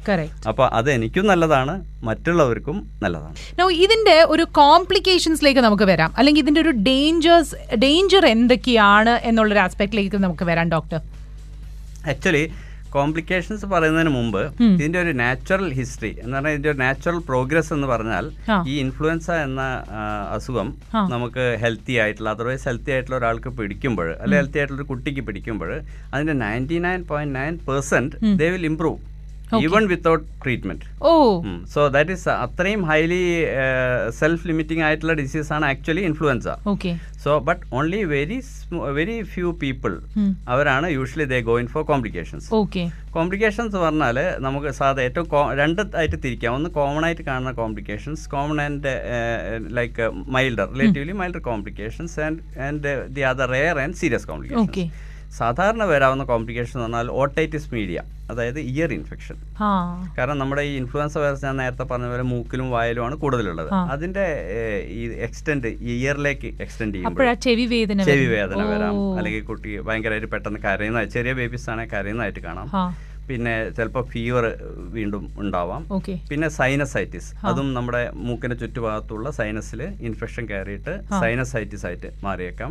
അപ്പൊ 0.51 0.59
അപ്പോൾ 0.59 0.71
അത് 0.79 0.89
എനിക്കും 0.97 1.27
നല്ലതാണ് 1.31 1.75
മറ്റുള്ളവർക്കും 2.07 2.77
നല്ലതാണ്. 3.03 3.35
ഇതിന്റെ 3.85 4.17
ഒരു 4.35 4.45
കോംപ്ലിക്കേഷൻസിലേക്ക് 4.61 5.63
നമുക്ക് 5.67 5.87
വരാം. 5.91 6.11
അല്ലെങ്കിൽ 6.19 6.43
ഇതിന്റെ 6.45 6.63
ഒരു 6.67 6.73
ഡേഞ്ചേഴ്സ് 6.89 7.55
ഡേഞ്ചർ 7.85 8.25
എന്തൊക്കെയാണ് 8.37 9.15
എന്നുള്ളൊരു 9.31 9.63
ആസ്പെക്റ്റിലേക്ക് 9.67 10.21
നമുക്ക് 10.25 10.47
വരാം 10.51 10.69
ഡോക്ടർ 10.77 11.01
ആക്ച്വലി 12.13 12.43
കോംപ്ലിക്കേഷൻസ് 12.95 13.67
പറയുന്നതിന് 13.67 14.13
മുമ്പ്. 14.17 14.41
ഇതിന്റെ 14.75 14.99
ഒരു 15.05 15.13
നാച്ചുറൽ 15.21 15.69
ഹിസ്റ്ററി 15.79 16.13
എന്ന് 16.23 16.35
പറഞ്ഞാൽ 16.37 16.55
ഇതിന്റെ 16.55 16.71
ഒരു 16.73 16.81
നാച്ചുറൽ 16.85 17.19
പ്രോഗ്രസ് 17.29 17.71
എന്ന് 17.77 17.87
പറഞ്ഞാൽ 17.87 18.25
ഈ 18.71 18.77
ഇൻഫ്ലുവൻസ 18.85 19.29
എന്ന 19.47 19.63
അസുഖം 20.37 20.71
നമുക്ക് 21.15 21.45
ഹെൽത്തി 21.65 21.97
ആയിട്ടുള്ള 22.05 22.31
അതർവൈസ് 22.31 22.67
ഹെൽത്തി 22.69 22.93
ആയിട്ടുള്ള 22.95 23.19
ഒരാൾക്ക് 23.19 23.53
പിടിക്കുമ്പോൾ 23.59 24.11
അല്ലെങ്കിൽ 24.15 24.41
ഹെൽത്തി 24.41 24.61
ആയിട്ടുള്ള 24.61 24.81
ഒരു 24.81 24.89
കുട്ടിക്ക് 24.93 25.25
പിടിക്കുമ്പോൾ 25.29 25.73
അതിന്റെ 26.13 26.37
ninety 26.45 26.79
nine 26.87 27.03
point 27.13 27.37
nine 27.39 27.57
percent 27.69 28.17
they 28.43 28.49
will 28.55 28.67
improve 28.73 28.99
even 29.63 29.87
without 29.87 30.25
treatment 30.43 30.87
oh 31.03 31.13
so 31.67 31.89
that 31.89 32.13
is 32.13 32.29
അത്രയും 32.39 32.83
ഹൈലി 32.85 33.23
സെൽഫ് 34.11 34.47
ലിമിറ്റിംഗ് 34.47 34.83
ആയിട്ടുള്ള 34.83 35.15
ഡിസീസ് 35.15 35.53
ആണ് 35.53 35.67
actually 35.67 36.05
influenza 36.05 36.49
so 37.25 37.39
but 37.39 37.63
only 37.73 38.05
very 38.05 38.39
very 38.93 39.23
few 39.23 39.49
people 39.61 39.95
അവരാണ് 40.49 40.89
usually 40.89 41.25
they 41.25 41.41
going 41.43 41.67
for 41.67 41.85
complications 41.85 42.49
okay 42.55 42.85
complications 43.11 43.77
പറഞ്ഞാൽ 43.77 44.19
നമുക്ക് 44.39 44.71
സാധാ 44.73 45.03
ഏറ്റവും 45.03 45.27
രണ്ടായിട്ട് 45.55 45.77
രണ്ട് 45.79 45.97
ആയിട്ട് 45.99 46.17
തിരിക്കാം. 46.17 46.55
ഒന്ന് 46.55 46.69
കോമൺ 46.71 47.05
ആയിട്ട് 47.05 47.23
കാണുന്ന 47.23 47.53
complications 47.53 48.25
common 48.31 48.61
and 48.61 48.93
like 49.71 50.07
milder 50.29 50.69
relatively 50.75 51.13
milder 51.13 51.41
complications 51.41 52.21
and 52.21 52.41
and 52.61 52.95
the 53.09 53.25
other 53.25 53.51
rare 53.51 53.79
and 53.79 53.95
serious 53.95 54.17
Okay. 54.19 54.29
Complications 54.29 55.07
സാധാരണ 55.37 55.83
വരാവുന്ന 55.85 56.25
കോംപ്ലിക്കേഷൻ 56.25 56.75
എന്ന് 56.77 56.85
പറഞ്ഞാൽ 56.85 57.09
ഓട്ടൈറ്റിസ് 57.23 57.69
മീഡിയ 57.75 57.99
അതായത് 58.31 58.59
ഇയർ 58.61 58.91
ഇൻഫെക്ഷൻ 58.97 59.37
കാരണം 60.17 60.39
നമ്മുടെ 60.39 60.63
ഈ 60.63 60.73
ഇൻഫ്ലുവൻസ 60.81 61.19
വൈറസ് 61.19 61.45
ഞാൻ 61.45 61.57
നേരത്തെ 61.63 61.83
പറഞ്ഞ 61.83 62.07
പോലെ 62.13 62.23
മൂക്കിലും 62.23 62.71
വായലുമാണ് 62.71 63.15
കൂടുതലുള്ളത്. 63.25 63.71
അതിന്റെ 63.95 64.27
ഈ 64.99 65.03
എക്സ്റ്റെൻഡ് 65.27 65.71
ഇയറിലേക്ക് 65.95 66.49
എക്സ്റ്റെൻഡ് 66.65 66.95
ചെയ്യുമ്പോൾ 66.95 67.23
അപ്പോഴാ 67.23 67.35
ചെവി 68.11 68.27
വേദന 68.37 68.63
വരാം. 68.73 68.97
അല്ലെങ്കിൽ 69.19 69.45
കുട്ടി 69.51 69.71
ഭയങ്കരമായിട്ട് 69.89 70.31
പെട്ടെന്ന് 70.35 70.61
കരയുന്ന 70.67 71.05
ചെറിയ 71.17 71.35
ബേബീസ് 71.41 71.71
ആണെങ്കിൽ 71.71 71.95
കരയുന്നതായിട്ട് 71.97 72.41
കാണാം. 72.49 72.69
പിന്നെ 73.29 73.55
ചിലപ്പോൾ 73.77 74.05
ഫീവർ 74.13 74.45
വീണ്ടും 74.97 75.25
ഉണ്ടാവാം. 75.43 75.83
പിന്നെ 76.31 76.49
സൈനസൈറ്റിസ് 76.59 77.31
അതും 77.51 77.69
നമ്മുടെ 77.77 78.03
മൂക്കിന്റെ 78.27 78.57
ചുറ്റുഭാഗത്തുള്ള 78.63 79.31
സൈനസിൽ 79.39 79.81
ഇൻഫെക്ഷൻ 80.09 80.45
കയറിയിട്ട് 80.51 80.95
സൈനസൈറ്റിസ് 81.23 81.87
ആയിട്ട് 81.91 82.11
മാറിയേക്കാം. 82.27 82.71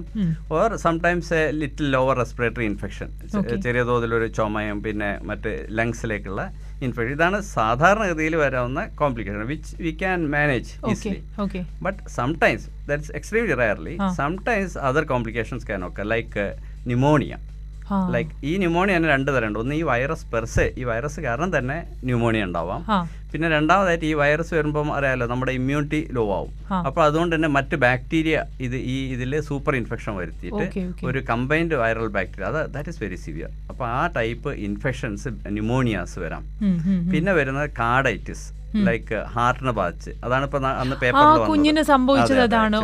Or 0.58 0.70
sometimes 0.86 1.34
a 1.40 1.44
little 1.62 1.90
lower 1.96 2.16
respiratory 2.24 2.68
infection 2.72 3.10
ചെറിയ 3.68 3.84
തോതിലൊരു 3.92 4.30
ചുമയും 4.40 4.80
പിന്നെ 4.88 5.12
മറ്റ് 5.32 5.54
ലങ്സിലേക്കുള്ള 5.80 6.44
ഇൻഫെക്ഷൻ 6.86 7.14
ഇതാണ് 7.18 7.38
സാധാരണഗതിയിൽ 7.56 8.34
വരാവുന്ന 8.44 8.82
complication 9.02 9.44
which 9.54 9.74
we 9.86 9.94
can 10.04 10.22
manage 10.36 10.72
okay 10.84 10.94
easily 10.94 11.22
but 11.88 12.00
sometimes 12.20 12.68
that's 12.92 13.14
extremely 13.20 13.58
rarely 13.64 13.96
sometimes 14.22 14.78
other 14.90 15.06
complications 15.14 15.68
can 15.72 15.84
ഒക്കെ 15.90 16.04
ലൈക്ക് 16.14 16.26
like 16.28 16.38
pneumonia. 16.86 17.38
ആ 17.38 17.57
ലൈക്ക് 18.16 18.32
ഈ 18.50 18.52
ന്യൂമോണിയ 18.64 18.96
തന്നെ 18.98 19.10
രണ്ട് 19.16 19.30
തരമുണ്ട്. 19.36 19.60
ഒന്ന് 19.64 19.76
ഈ 19.82 19.84
വൈറസ് 19.92 20.26
പെർസെ 20.34 20.66
ഈ 20.82 20.84
വൈറസ് 20.92 21.20
കാരണം 21.28 21.52
തന്നെ 21.58 21.78
ന്യൂമോണിയ 22.10 22.48
ഉണ്ടാവാം. 22.50 22.82
പിന്നെ 23.32 23.48
രണ്ടാമതായിട്ട് 23.54 24.06
ഈ 24.10 24.14
വൈറസ് 24.22 24.54
വരുമ്പം 24.58 24.90
അറിയാലോ 24.98 25.26
നമ്മുടെ 25.32 25.54
ഇമ്മ്യൂണിറ്റി 25.60 26.02
ലോ 26.18 26.24
ആവും. 26.36 26.52
അപ്പൊ 26.88 26.98
അപ്പോൾ 26.98 27.10
അതുകൊണ്ട് 27.10 27.34
തന്നെ 27.36 27.50
മറ്റ് 27.56 27.76
ബാക്ടീരിയ 27.84 28.36
ഇത് 28.66 28.78
ഈ 28.94 28.96
ഇതിൽ 29.16 29.34
സൂപ്പർ 29.50 29.74
ഇൻഫെക്ഷൻ 29.80 30.14
വരുത്തിയിട്ട്. 30.20 30.66
ഒരു 31.10 31.20
കമ്പൈൻഡ് 31.32 31.76
വൈറൽ 31.82 32.08
ബാക്ടീരിയ 32.16 32.48
അത് 32.52 32.62
ദാറ്റ് 32.76 32.90
ഇസ് 32.94 33.00
വെരി 33.04 33.18
സിവിയർ 33.26 33.52
അപ്പോൾ 33.72 33.86
ആ 33.98 34.02
ടൈപ്പ് 34.20 34.52
ഇൻഫെക്ഷൻസ് 34.68 35.34
ന്യൂമോണിയാസ് 35.58 36.18
വരാം. 36.26 36.46
പിന്നെ 37.14 37.34
വരുന്നത് 37.40 37.70
കാർഡൈറ്റിസ് 37.82 38.46
ലൈക്ക് 38.88 39.20
ഹാർട്ടിനെ 39.36 39.74
ബാധിച്ച്. 39.82 40.12
അതാണ് 40.26 40.46
ഇപ്പൊ 40.48 40.60
അന്ന് 40.84 40.98
പേപ്പറിൽ 41.04 41.46
കുഞ്ഞിന് 41.52 41.84
സംഭവിച്ചത് 41.94 42.42
അതാണ്. 42.48 42.82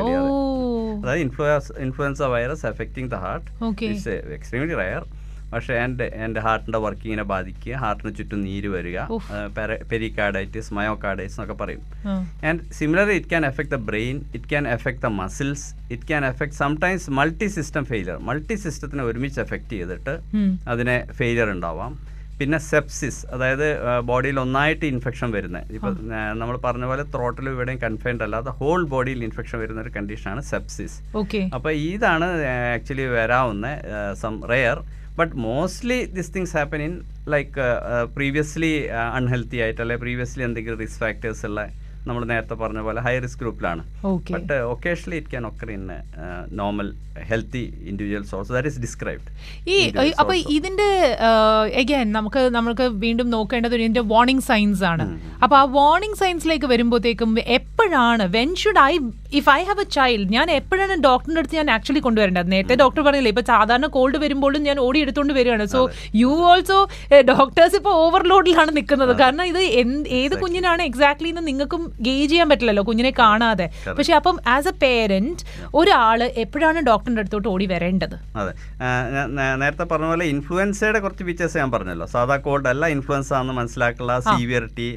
അതായത് 1.01 1.23
influenza 1.25 1.71
influenza 1.87 2.21
virus 2.35 2.65
affecting 2.71 3.09
the 3.15 3.19
heart 3.25 3.49
it's 3.89 4.15
extremely 4.37 4.77
rare 4.83 5.03
പക്ഷേ 5.53 5.73
എന്റെ 5.85 6.05
എന്റെ 6.25 6.39
ഹാർട്ടിന്റെ 6.45 6.79
വർക്കിങ്ങിനെ 6.83 7.25
ബാധിക്കുക. 7.31 7.73
ഹാർട്ടിന് 7.81 8.11
ചുറ്റും 8.17 8.39
നീര് 8.45 8.69
വരിക. 8.75 8.99
പെരിക്കാർഡൈറ്റിസ് 9.91 10.69
മയോകാർഡൈറ്റിസ് 10.77 11.37
എന്നൊക്കെ 11.37 11.57
പറയും. 11.59 11.81
And 12.49 12.61
similarly 12.77 13.15
it 13.19 13.29
can 13.33 13.45
affect 13.49 13.71
the 13.75 13.79
brain 13.89 14.15
it 14.37 14.47
can 14.53 14.67
affect 14.75 15.01
the 15.05 15.11
muscles 15.19 15.67
it 15.95 16.07
can 16.11 16.25
affect 16.31 16.57
sometimes 16.63 17.11
multi 17.19 17.49
system 17.57 17.85
failure 17.91 18.17
multi 18.29 18.57
സിസ്റ്റത്തിനെ 18.65 19.05
ഒരുമിച്ച് 19.09 19.39
എഫക്ട് 19.45 19.71
ചെയ്തിട്ട് 19.75 20.15
അതിനെ 20.73 20.97
ഫെയിലിയർ 21.19 21.49
ഉണ്ടാവാം. 21.55 21.93
പിന്നെ 22.39 22.57
സെപ്സിസ് 22.69 23.19
അതായത് 23.33 23.67
ബോഡിയിൽ 24.05 24.37
ഒന്നായിട്ട് 24.39 24.85
ഇൻഫെക്ഷൻ 24.85 25.29
വരുന്നത് 25.31 25.71
ഇപ്പം 25.71 25.95
നമ്മൾ 26.37 26.55
പറഞ്ഞ 26.57 26.85
പോലെ 26.85 27.03
ത്രോട്ടിൽ 27.13 27.47
ഇവിടെയും 27.49 27.79
കൺഫൈൻഡ് 27.79 28.23
അല്ലാതെ 28.23 28.53
ഹോൾ 28.61 28.81
ബോഡിയിൽ 28.85 29.21
ഇൻഫെക്ഷൻ 29.23 29.59
വരുന്ന 29.59 29.81
ഒരു 29.81 29.93
കണ്ടീഷനാണ് 29.97 30.43
സെപ്സിസ് 30.49 30.97
ഓക്കെ 31.15 31.41
അപ്പോൾ 31.53 31.73
ഇതാണ് 31.85 32.27
ആക്ച്വലി 32.73 33.07
വരാവുന്ന 33.15 33.67
some 34.21 34.35
rare 34.53 34.79
but 35.17 35.33
mostly 35.39 35.99
this 36.13 36.31
things 36.35 36.55
happen 36.57 36.81
in 36.81 36.93
like 37.27 37.53
previously 38.15 38.73
unhealthy 39.11 39.57
ആയിട്ട് 39.57 39.81
അല്ലെങ്കിൽ 39.81 40.03
പ്രീവിയസ്ലി 40.03 40.43
എന്തെങ്കിലും 40.43 40.79
റിസ്ക് 40.79 41.01
ഫാക്ടേഴ്സ് 41.01 41.45
ഉള്ള 41.45 41.61
നമ്മൾ 42.05 42.23
നേരത്തെ 42.25 42.55
പറഞ്ഞ 42.55 42.79
പോലെ 42.81 43.01
high 43.01 43.13
risk 43.19 43.39
ഗ്രൂപ്പിലാണ് 43.39 43.83
but 44.33 44.55
occasionally 44.71 45.17
it 45.17 45.31
can 45.31 45.45
occur 45.47 45.69
in 45.71 45.83
normal 46.55 46.87
healthy 47.27 47.61
individuals 47.87 48.33
also 48.35 48.53
that 48.53 48.67
is 48.67 48.81
described 48.81 49.29
ഈ 49.67 49.77
അപ്പോൾ 49.91 50.09
അപ്പൊ 50.21 50.33
ഇതിന്റെ 50.55 50.89
എഗൈൻ 51.81 52.07
നമുക്ക് 52.11 52.43
നമുക്ക് 52.51 52.87
വീണ്ടും 53.03 53.29
നോക്കേണ്ടത് 53.29 53.75
ഇതിന്റെ 53.77 54.03
വാർണിംഗ് 54.07 54.43
സൈൻസ് 54.43 54.83
ആണ്. 54.83 55.05
അപ്പൊ 55.43 55.55
ആ 55.57 55.63
വാർണിംഗ് 55.73 56.17
സൈൻസിലേക്ക് 56.17 56.65
വരുമ്പോഴത്തേക്കും 56.65 57.29
എപ്പോഴാണ് 57.57 58.25
when 58.33 58.51
should 58.55 58.81
I 58.85 58.93
if 59.39 59.49
I 59.49 59.61
have 59.67 59.81
a 59.83 59.87
child 59.95 60.29
ഞാൻ 60.35 60.47
എപ്പോഴാണ് 60.57 60.95
ഡോക്ടറിന്റെ 61.05 61.41
അടുത്ത് 61.41 61.57
ഞാൻ 61.59 61.69
ആക്ച്വലി 61.75 62.01
കൊണ്ടുവരേണ്ടത്? 62.05 62.47
നേരത്തെ 62.53 62.75
ഡോക്ടർ 62.81 63.01
പറഞ്ഞില്ലേ 63.07 63.31
ഇപ്പൊ 63.33 63.43
സാധാരണ 63.51 63.87
കോൾഡ് 63.95 64.17
വരുമ്പോഴും 64.23 64.61
ഞാൻ 64.67 64.77
ഓടി 64.85 64.99
എടുത്തുകൊണ്ട് 65.05 65.33
വരികയാണ്. 65.37 65.65
സോ 65.73 65.79
യു 66.21 66.31
ഓൾസോ 66.49 66.77
ഡോക്ടേഴ്സ് 67.31 67.75
ഇപ്പൊ 67.79 67.91
ഓവർലോഡിലാണ് 68.03 68.71
നിൽക്കുന്നത് 68.77 69.13
കാരണം 69.21 69.45
ഇത് 69.51 69.59
ഏത് 70.21 70.35
കുഞ്ഞിനാണ് 70.43 70.81
എക്സാക്ട്ലി 70.89 71.29
എന്ന് 71.33 71.43
നിങ്ങൾക്കും 71.49 71.83
ഗേജ് 72.07 72.29
ചെയ്യാൻ 72.31 72.49
പറ്റില്ലല്ലോ 72.51 72.83
കുഞ്ഞിനെ 72.89 73.13
കാണാതെ. 73.21 73.67
പക്ഷെ 73.97 74.13
അപ്പം 74.19 74.37
ആസ് 74.55 74.71
എ 74.73 74.75
പേരന്റ് 74.83 75.43
ഒരാൾ 75.75 76.19
എപ്പോഴാണ് 76.43 76.79
ഡോക്ടറിന്റെ 76.89 77.23
അടുത്തോട്ട് 77.23 77.49
ഓടി 77.53 77.67
വരേണ്ടത്? 77.73 78.17
അതെ. 78.41 78.53
നേരത്തെ 79.61 79.85
പറഞ്ഞ 79.91 80.07
പോലെ 80.11 80.25
ഇൻഫ്ലുവൻസയുടെ 80.33 80.99
കുറച്ച് 81.05 81.23
ഫീച്ചേഴ്സ് 81.27 81.57
ഞാൻ 81.61 81.71
പറഞ്ഞല്ലോ. 81.75 82.07
സാധാ 82.15 82.37
കോൾഡ് 82.47 82.69
അല്ല 82.73 82.83
ഇൻഫ്ലുവൻസ് 82.95 83.33
ആണെന്ന് 83.37 83.55
മനസ്സിലാക്കുള്ള 83.59 84.13
സീവിയറിറ്റി 84.29 84.87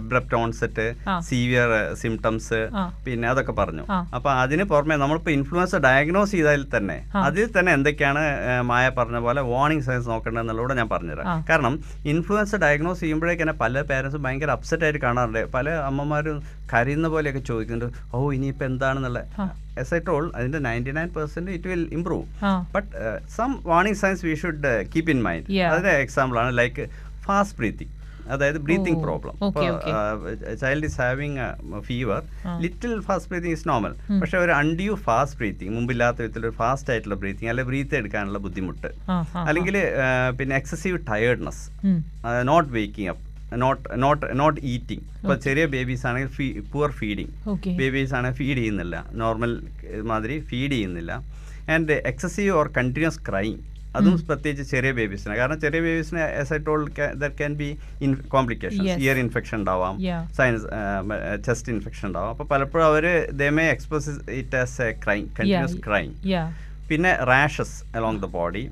എബ്രപ്റ്റ് 0.00 0.36
ഓൺസെറ്റ് 0.42 0.86
ആ. 1.08 1.16
സീവിയർ 1.30 1.70
സിംറ്റംസ് 2.02 2.60
ആ. 2.76 2.84
പിന്നെ 3.22 3.32
അതൊക്കെ 3.34 3.52
പറഞ്ഞു. 3.58 3.82
അപ്പൊ 4.16 4.28
അതിന് 4.42 4.64
പുറമെ 4.70 4.94
നമ്മളിപ്പോൾ 5.02 5.32
ഇൻഫ്ലുവൻസ 5.38 5.74
ഡയഗ്നോസ് 5.84 6.32
ചെയ്താൽ 6.34 6.62
തന്നെ 6.72 6.96
അതിൽ 7.26 7.50
തന്നെ 7.56 7.70
എന്തൊക്കെയാണ് 7.78 8.22
മായ 8.70 8.84
പറഞ്ഞ 8.96 9.18
പോലെ 9.26 9.40
വാർണിംഗ് 9.50 9.84
സൈൻസ് 9.88 10.08
നോക്കേണ്ടതെന്നുള്ളത് 10.12 10.74
ഞാൻ 10.80 10.88
പറഞ്ഞുതരാം. 10.94 11.26
കാരണം 11.50 11.74
ഇൻഫ്ലുവൻസ 12.12 12.58
ഡയഗ്നോസ് 12.64 13.00
ചെയ്യുമ്പോഴേക്ക് 13.04 13.42
തന്നെ 13.42 13.56
പല 13.62 13.82
പേരൻസും 13.90 14.24
ഭയങ്കര 14.26 14.50
അപ്സെറ്റ് 14.58 14.86
ആയിട്ട് 14.86 15.02
കാണാറുണ്ട്. 15.06 15.40
പല 15.56 15.76
അമ്മമാരും 15.90 16.40
കരയുന്ന 16.72 17.08
പോലെയൊക്കെ 17.14 17.42
ചോദിക്കുന്നുണ്ട്. 17.50 18.00
ഓ 18.14 18.18
ഇനിയിപ്പോൾ 18.38 18.68
എന്താണെന്നുള്ള 18.70 19.22
എസ് 19.84 19.94
ഐ 19.98 20.02
ടോൾ 20.10 20.24
അതിന്റെ 20.36 20.62
ninety 20.68 20.94
nine 20.98 21.10
percent 21.18 21.52
it 21.58 21.70
will 21.74 21.86
improve 21.98 22.26
but 22.76 22.90
some 23.38 23.52
warning 23.72 24.00
signs 24.04 24.22
we 24.28 24.34
should 24.44 24.74
keep 24.94 25.12
in 25.16 25.22
mind. 25.28 25.46
അതിന്റെ 25.72 25.94
എക്സാമ്പിൾ 26.06 26.38
ആണ് 26.44 26.52
ലൈക്ക് 26.62 26.86
ഫാസ്റ്റ് 27.26 27.58
ബ്രീത്തിങ് 27.60 27.94
അതായത് 28.34 28.58
breathing 28.66 29.00
problem. 29.06 29.34
Child 30.62 30.86
is 30.90 30.98
having 31.02 31.48
fever 31.88 32.20
little 32.64 32.94
fast 33.08 33.30
breathing 33.32 33.56
is 33.58 33.66
normal 33.72 33.94
പക്ഷെ 34.20 34.38
ഒരു 34.44 34.54
undue 34.60 34.94
fast 35.08 35.38
breathing 35.40 35.74
മുമ്പില്ലാത്ത 35.78 36.18
വിധത്തിൽ 36.22 36.46
ഒരു 36.50 36.56
fast 36.62 36.92
ആയിട്ടുള്ള 36.94 37.18
breathing 37.24 37.50
അല്ലെങ്കിൽ 37.52 37.72
breath 37.72 37.96
എടുക്കാനുള്ള 38.02 38.40
ബുദ്ധിമുട്ട്. 38.46 38.90
അല്ലെങ്കിൽ 39.48 39.78
പിന്നെ 40.40 40.56
excessive 40.62 41.00
tiredness 41.10 41.64
not 42.52 42.70
waking 42.78 43.10
up 43.14 43.28
not 43.62 43.82
not 44.02 44.26
not 44.40 44.58
eating 44.74 45.04
ഇപ്പോൾ 45.22 45.36
ചെറിയ 45.46 45.64
ബേബീസ് 45.74 46.04
ആണെങ്കിൽ 46.10 46.62
പുവർ 46.74 46.90
ഫീഡിങ് 47.00 47.32
ബേബീസ് 47.80 48.14
ആണെങ്കിൽ 48.18 48.38
ഫീഡ് 48.40 48.58
ചെയ്യുന്നില്ല. 48.62 48.96
നോർമൽ 49.22 49.52
മാതിരി 50.10 50.36
ഫീഡ് 50.50 50.72
ചെയ്യുന്നില്ല. 50.76 51.12
And 51.74 51.96
excessive 52.10 52.52
or 52.60 52.68
continuous 52.78 53.20
crying 53.28 53.58
അതും 53.98 54.14
പ്രത്യേകിച്ച് 54.28 54.64
ചെറിയ 54.74 54.90
ബേബീസിന് 54.98 55.34
കാരണം 55.40 55.58
ചെറിയ 55.64 55.80
ബേബീസിന് 55.86 56.22
as 56.42 56.52
I 56.56 56.58
told 56.68 56.82
there 57.22 57.32
can 57.40 57.54
be 57.62 57.68
in 58.06 58.12
complication 58.34 58.82
Yes. 58.88 58.98
Ear 59.04 59.18
infection 59.24 59.56
ഉണ്ടാവാം. 59.60 59.94
Yeah. 60.08 60.22
സൈനസ് 60.38 60.66
ചെസ്റ്റ് 61.48 61.72
ഇൻഫെക്ഷൻ 61.76 62.04
ഉണ്ടാവാം. 62.10 62.30
അപ്പോൾ 62.34 62.48
പലപ്പോഴും 62.54 62.86
അവർ 62.90 63.06
they 63.42 63.48
may 63.60 63.66
expose 63.76 64.10
it 64.40 64.58
as 64.64 64.76
a 64.88 64.90
crying 65.06 65.28
continuous 65.38 65.78
crying 65.88 66.14
yeah 66.34 66.44
പിന്നെ 66.92 67.12
rashes 67.30 67.76
along 67.98 68.20
the 68.22 68.28
body 68.38 68.62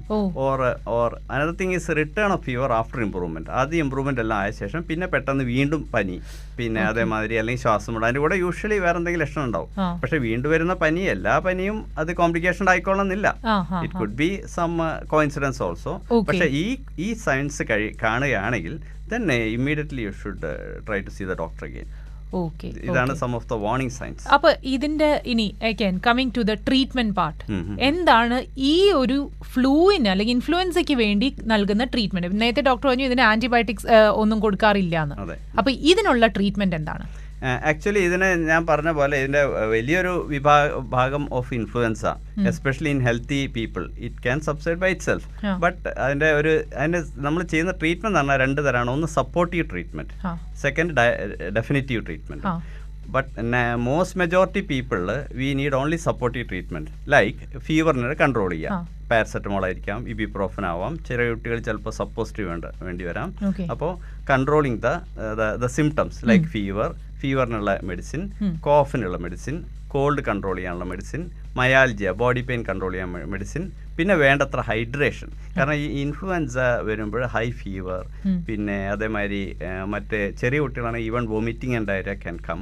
or 0.47 0.61
or 0.97 1.11
another 1.35 1.53
thing 1.61 1.75
is 1.79 1.97
return 1.99 2.31
of 2.37 2.45
fever 2.49 2.73
after 2.79 3.01
improvement 3.05 3.51
ആദ്യം 3.61 3.83
improvement 3.85 4.23
എല്ലാം 4.25 4.39
ആയ 4.45 4.51
ശേഷം 4.61 4.81
പിന്നെ 4.89 5.07
പെട്ടെന്ന് 5.15 5.45
വീണ്ടും 5.53 5.83
പനി. 5.95 6.17
പിന്നെ 6.59 6.83
അതേമാതിരി 6.91 7.37
അല്ലെങ്കിൽ 7.43 7.63
ശ്വാസം 7.65 7.95
മുട 7.95 8.03
അതിന്റെ 8.07 8.23
കൂടെ 8.25 8.37
യൂഷ്വലി 8.45 8.79
വേറെ 8.85 8.97
എന്തെങ്കിലും 9.01 9.25
ലക്ഷണം 9.25 9.45
ഉണ്ടാവും. 9.49 9.71
പക്ഷെ 10.03 10.19
വീണ്ടും 10.27 10.51
വരുന്ന 10.55 10.75
പനി 10.83 11.03
എല്ലാ 11.15 11.35
പനിയും 11.47 11.79
അത് 12.03 12.11
കോംപ്ലിക്കേഷൻ 12.21 12.69
ആയിക്കൊള്ളുന്നില്ല 12.73 13.27
ആ 13.53 13.57
ആ 13.77 13.81
it 13.87 13.97
could 14.03 14.17
be 14.23 14.31
some 14.57 14.75
coincidence 15.15 15.63
also. 15.69 15.95
പക്ഷെ 16.29 16.49
ഈ 16.63 16.67
ഈ 17.07 17.11
സയൻസ് 17.27 17.63
കഴി 17.71 17.89
കാണുകയാണെങ്കിൽ 18.05 18.77
തന്നെ 19.15 19.39
immediately 19.57 20.03
you 20.07 20.13
should 20.23 20.51
try 20.89 21.01
to 21.07 21.13
see 21.17 21.25
the 21.33 21.37
doctor 21.43 21.65
again 21.69 21.89
ഇതാണ് 22.89 23.15
some 23.23 23.31
of 23.39 23.47
the 23.53 23.59
warning 23.65 23.95
signs 23.99 24.27
അപ്പൊ 24.37 24.51
ഇതിന്റെ 24.75 25.11
ഇനി 25.33 25.47
again 25.71 25.97
coming 26.07 26.33
to 26.37 26.43
the 26.51 26.55
treatment 26.69 27.15
part. 27.21 27.41
എന്താണ് 27.91 28.37
ഈ 28.73 28.75
ഒരു 29.03 29.19
ഫ്ലൂവിന് 29.55 30.11
അല്ലെങ്കിൽ 30.13 30.35
ഇൻഫ്ലുവൻസയ്ക്ക് 30.39 30.97
വേണ്ടി 31.05 31.29
നൽകുന്ന 31.55 31.85
ട്രീറ്റ്മെന്റ് 31.95 32.41
നേരത്തെ 32.45 32.65
ഡോക്ടർ 32.71 32.89
പറഞ്ഞു 32.89 33.07
ഇതിന് 33.11 33.25
ആന്റിബയോട്ടിക്സ് 33.31 33.89
ഒന്നും 34.23 34.41
കൊടുക്കാറില്ല 34.41 34.97
എന്ന് 35.05 35.17
അപ്പൊ 35.59 35.71
ഇതിനുള്ള 35.93 36.27
ട്രീറ്റ്മെന്റ് 36.37 36.77
എന്താണ്? 36.81 37.05
ആക്ച്വലി 37.43 37.99
ഇതിന് 37.99 38.29
ഞാൻ 38.49 38.67
പറഞ്ഞ 38.67 38.91
പോലെ 38.91 39.19
ഇതിന്റെ 39.19 39.45
വലിയൊരു 39.45 40.27
വിഭാഗ 40.29 40.79
ഭാഗം 40.97 41.35
of 41.35 41.55
influenza 41.55 42.05
especially 42.51 42.91
in 42.91 43.01
healthy 43.03 43.47
people 43.57 43.91
it 43.99 44.23
can 44.23 44.41
subside 44.41 44.79
by 44.79 44.91
itself. 45.03 45.29
But 45.65 45.89
അതിന്റെ 45.89 46.33
ഒരു 46.33 46.53
അതിന്റെ 46.77 47.03
നമ്മൾ 47.15 47.43
ചെയ്യുന്ന 47.43 47.73
ട്രീറ്റ്മെന്റ് 47.73 48.19
എന്ന് 48.19 48.33
പറഞ്ഞാൽ 48.33 48.47
രണ്ട് 48.47 48.61
തരമാണ് 48.69 48.91
ഒന്ന് 48.91 49.07
supportive 49.07 49.71
treatment. 49.71 50.13
Second 50.63 50.95
definitive 51.59 52.07
treatment. 52.07 52.45
But 53.15 53.31
most 53.89 54.19
majority 54.19 54.61
പീപ്പിളിൽ 54.61 55.11
we 55.39 55.55
need 55.61 55.75
only 55.75 55.97
supportive 55.97 56.49
treatment 56.49 56.91
like 57.15 57.59
ഫീവറിനെ 57.59 58.15
control. 58.25 58.51
ചെയ്യാം. 58.51 58.89
പാരസെറ്റമോൾ 59.11 59.65
ആയിരിക്കാം 59.65 60.09
ഇബിപ്രോഫൻ 60.09 60.67
ആവാം. 60.67 61.05
ചെറിയ 61.05 61.29
കുട്ടികൾ 61.31 61.59
ചിലപ്പോൾ 61.69 61.91
സപ്പോസിറ്റീവ് 61.91 62.49
വേണ്ട 62.49 62.65
വേണ്ടി 62.83 63.05
വരാം. 63.05 63.31
അപ്പോൾ 63.71 63.93
controlling 64.31 64.79
the 64.83 64.89
the 65.63 65.67
symptoms 65.67 66.29
like 66.29 66.45
fever 66.45 66.91
ഫീവറിനുള്ള 67.21 67.75
medicine 67.91 68.23
കോഫിനുള്ള 68.69 69.19
മെഡിസിൻ 69.27 69.59
കോൾഡ് 69.93 70.23
കൺട്രോൾ 70.27 70.57
ചെയ്യാനുള്ള 70.59 70.85
medicine 70.91 71.21
myalgia 71.59 72.09
body 72.21 72.43
pain 72.49 72.61
control 72.69 72.93
ചെയ്യാൻ 72.95 73.09
മെഡിസിൻ 73.33 73.63
പിന്നെ 73.97 74.15
വേണ്ടത്ര 74.23 74.61
ഹൈഡ്രേഷൻ 74.69 75.29
കാരണം 75.57 75.77
ഈ 75.85 75.87
ഇൻഫ്ലുവൻസ 76.03 76.57
വരുമ്പോൾ 76.89 77.25
ഹൈ 77.35 77.45
ഫീവർ 77.61 78.03
പിന്നെ 78.49 78.77
അതേമാതിരി 78.93 79.41
മറ്റേ 79.95 80.21
ചെറിയ 80.43 80.59
കുട്ടികളാണെങ്കിൽ 80.65 81.09
even 81.11 81.25
vomiting 81.33 81.77
and 81.79 81.89
diarrhoea 81.91 82.15
can 82.25 82.37
come 82.49 82.61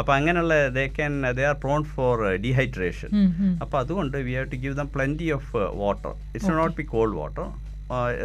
അപ്പം 0.00 0.14
അങ്ങനെയുള്ള 0.18 0.56
they 0.78 0.84
can 0.98 1.14
they 1.38 1.46
are 1.50 1.56
prone 1.64 1.82
for 1.94 2.24
dehydration. 2.46 3.10
അപ്പോൾ 3.64 3.78
അതുകൊണ്ട് 3.84 4.18
we 4.28 4.34
have 4.38 4.50
to 4.54 4.60
give 4.64 4.76
them 4.80 4.90
plenty 4.96 5.30
of 5.38 5.52
water 5.82 6.12
it's 6.34 6.56
not 6.62 6.76
be 6.80 6.86
cold 6.94 7.16
water 7.22 7.46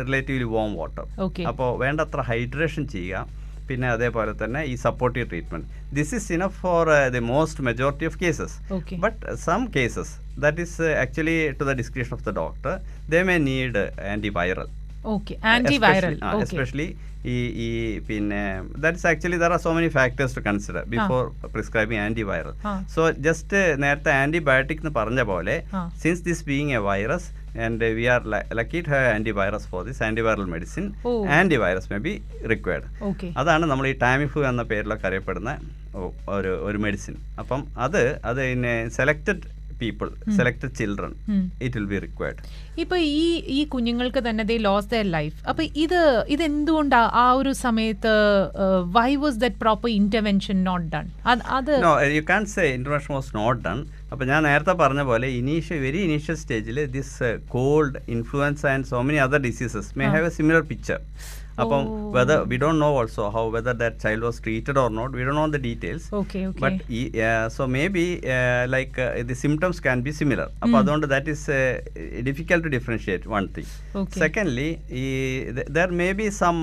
relatively 0.09 0.49
warm 0.57 0.71
water. 0.81 1.05
അപ്പോൾ 1.51 1.69
വേണ്ടത്ര 1.85 2.21
ഹൈഡ്രേഷൻ 2.31 2.85
ചെയ്യുക. 2.95 3.39
പിന്നെ 3.71 3.89
അതേപോലെ 3.91 4.33
തന്നെ 4.39 4.63
ഈ 4.65 4.75
supportive 4.85 5.27
treatment 5.31 5.67
this 5.93 6.13
is 6.19 6.29
enough 6.33 6.59
for 6.61 6.83
the 7.11 7.23
most 7.31 7.65
majority 7.69 8.07
of 8.11 8.19
cases 8.23 8.55
Okay. 8.71 8.99
But 8.99 9.19
some 9.43 9.63
cases 9.75 10.13
that 10.39 10.61
is 10.65 10.89
actually 11.01 11.37
to 11.59 11.65
the 11.65 11.73
description 11.79 12.13
of 12.13 12.23
the 12.23 12.33
doctor 12.37 12.73
they 13.09 13.21
may 13.29 13.37
need 13.45 13.83
antiviral 14.09 14.69
okay 15.13 15.33
antiviral 15.51 16.15
especially 16.45 16.87
ഈ 17.31 17.35
ഈ 17.65 17.67
പിന്നെ 18.07 18.41
that's 18.83 19.05
actually 19.09 19.37
there 19.43 19.51
are 19.55 19.61
so 19.65 19.71
many 19.77 19.89
factors 19.97 20.35
to 20.37 20.41
consider 20.47 20.83
before 20.93 21.21
prescribing 21.55 22.01
antiviral. 22.05 22.53
So 22.95 23.01
just 23.27 23.59
നേരത്തെ 23.83 24.11
antibiotic 24.21 24.81
എന്ന് 24.83 24.93
പറഞ്ഞ 24.99 25.23
പോലെ 25.31 25.55
since 26.03 26.23
this 26.29 26.43
being 26.49 26.73
a 26.79 26.81
virus 26.89 27.29
and 27.65 27.89
we 27.97 28.05
are 28.13 28.21
lucky 28.59 28.81
to 28.87 28.91
have 28.95 29.07
antivirus 29.15 29.67
for 29.71 29.81
this 29.89 30.03
antiviral 30.07 30.47
medicine. 30.55 30.85
Antivirus 31.39 31.89
may 31.93 31.99
be 32.07 32.13
required 32.53 32.87
അതാണ് 33.41 33.65
നമ്മൾ 33.65 33.87
ഈ 33.87 33.95
ടാമിഫു 34.05 34.41
എന്ന 34.51 34.63
പേരിലൊക്കെ 34.71 35.07
അറിയപ്പെടുന്ന 35.11 35.53
ഒരു 36.37 36.53
ഒരു 36.67 36.77
മെഡിസിൻ 36.77 37.15
അപ്പം 37.43 37.61
അത് 37.85 38.01
അത് 38.29 38.39
പിന്നെ 38.49 38.75
selected 38.99 39.41
people 39.81 40.07
selected 40.37 40.73
children. 40.79 41.13
It 41.61 41.75
will 41.77 41.87
be 41.91 41.99
required 42.05 42.41
ഇപ്പൊ 42.81 42.97
ഈ 43.15 43.23
ഈ 43.55 43.61
കുഞ്ഞുങ്ങൾക്ക് 43.71 44.21
തന്നെ 44.27 44.43
ദേ 44.43 44.57
ലോസ് 44.65 44.89
ദയർ 44.91 45.07
ലൈഫ് 45.15 45.35
അപ്പൊ 45.49 45.63
ഇത് 45.83 45.99
ഇത് 46.29 46.43
എന്തുകൊണ്ടാ 46.49 47.01
ആ 47.21 47.27
ഒരു 47.39 47.53
സമയത്ത് 47.63 48.13
why 48.97 49.09
was 49.23 49.39
that 49.39 49.59
proper 49.59 49.89
intervention 49.95 50.59
not 50.63 50.87
done 50.93 51.07
അത് 51.57 51.73
you 52.15 52.23
can 52.29 52.45
say 52.53 52.65
intervention 52.77 53.13
was 53.13 53.33
not 53.35 53.59
done 53.61 53.79
അപ്പോൾ 54.11 54.25
ഞാൻ 54.25 54.41
നേരത്തെ 54.43 54.73
പറഞ്ഞ 54.79 55.01
പോലെ 55.03 55.27
ഇനീഷ്യൽ 55.37 55.77
വെരി 55.79 55.99
ഇനീഷ്യൽ 56.07 56.37
സ്റ്റേജിൽ 56.37 56.79
this 56.95 57.27
cold 57.49 57.99
influenza 58.15 58.65
and 58.71 58.87
so 58.87 58.99
many 59.01 59.19
other 59.25 59.41
diseases 59.41 59.91
may 59.99 60.07
have 60.15 60.25
a 60.25 60.33
similar 60.37 60.63
picture 60.71 60.99
അപ്പം 61.61 61.83
whether 62.15 62.39
we 62.51 62.57
don't 62.57 62.81
know 62.81 62.89
also 62.99 63.25
how 63.35 63.43
whether 63.49 63.75
that 63.81 63.99
child 64.03 64.25
was 64.27 64.41
treated 64.43 64.79
or 64.79 64.89
not 64.91 65.13
we 65.17 65.23
don't 65.23 65.39
know 65.41 65.47
the 65.55 65.61
details 65.67 66.07
but 66.63 66.79
ഈ 66.91 67.01
so 67.57 67.65
may 67.75 67.83
be 67.97 68.05
like 68.75 69.07
the 69.23 69.37
symptoms 69.43 69.81
can 69.83 69.99
be 70.01 70.13
similar 70.19 70.47
അപ്പോൾ 70.63 70.77
അതുകൊണ്ട് 70.77 71.07
that 71.07 71.31
is 71.35 71.57
difficult 72.23 72.65
to 72.67 72.73
differentiate 72.77 73.33
one 73.35 73.45
thing 73.57 73.71
secondly 74.19 74.69
ഈ 74.99 75.05
there 75.71 75.91
may 76.01 76.09
be 76.13 76.29
some 76.39 76.57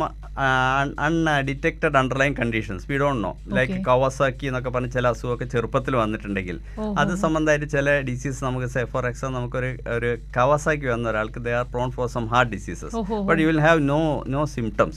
undetected 1.07 1.97
underline 1.97 2.33
conditions 2.35 2.85
we 2.91 2.99
don't 2.99 3.23
know 3.23 3.33
like 3.53 3.77
Kawasaki 3.85 4.27
Kawasaki 4.29 4.47
എന്നൊക്കെ 4.47 4.71
പറഞ്ഞ 4.71 4.89
ചില 4.89 5.07
അസുഖമൊക്കെ 5.09 5.47
ചെറുപ്പത്തിൽ 5.47 5.95
വന്നിട്ടുണ്ടെങ്കിൽ 5.97 6.57
അത് 6.99 7.13
സംബന്ധമായിട്ട് 7.17 7.67
ചില 7.69 7.89
ഡിസീസ് 8.03 8.41
നമുക്ക് 8.45 8.69
സേ 8.69 8.83
ഫോർ 8.85 9.05
എക്സാമ്പിൾ 9.07 9.37
നമുക്കൊരു 9.39 9.71
ഒരു 9.95 10.11
കവാസാക്കി 10.37 10.87
വന്ന 10.87 11.07
ഒരാൾക്ക് 11.11 11.41
they 11.47 11.53
are 11.53 11.67
prone 11.73 11.91
for 11.91 12.07
some 12.09 12.25
heart 12.33 12.51
diseases 12.53 12.95
but 13.29 13.41
you 13.43 13.49
will 13.49 13.63
have 13.67 13.81
no 13.89 14.01
no 14.29 14.43
symptoms 14.55 14.88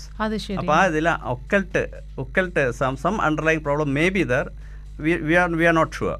ശരി. 0.46 0.58
അപ്പോൾ 0.62 0.76
ആ 0.80 0.84
ഇതിൽ 0.92 1.08
occult 1.34 1.84
occult 2.24 2.64
some 2.80 2.96
some 3.04 3.16
underline 3.28 3.62
problem 3.68 3.90
may 3.98 4.06
be 4.18 4.24
there 4.34 4.46
we 5.28 5.36
are 5.42 5.50
we 5.60 5.66
are 5.70 5.76
not 5.80 5.96
sure. 5.98 6.18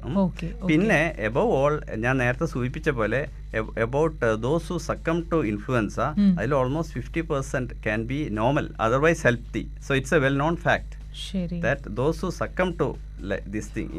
പിന്നെ 0.70 1.00
above 1.26 1.50
all 1.58 1.74
ഞാൻ 2.04 2.14
നേരത്തെ 2.22 2.46
സൂചിപ്പിച്ച 2.54 2.90
പോലെ 3.00 3.20
about 3.84 4.30
those 4.46 4.68
who 4.72 4.78
succumb 4.90 5.18
to 5.32 5.38
influenza 5.52 5.98
അതിൽ 6.38 6.54
almost 6.60 6.94
fifty 6.98 7.22
percent 7.30 7.76
can 7.86 8.02
be 8.10 8.20
normal 8.40 8.68
otherwise 8.86 9.22
healthy 9.28 9.64
so 9.88 9.94
it's 10.00 10.16
a 10.18 10.22
well 10.26 10.38
known 10.44 10.56
fact 10.66 10.92
that 11.66 11.94
those 12.00 12.22
who 12.26 12.30
succumb 12.42 12.70
to 12.82 12.88
this 13.56 13.70
thing 13.76 13.90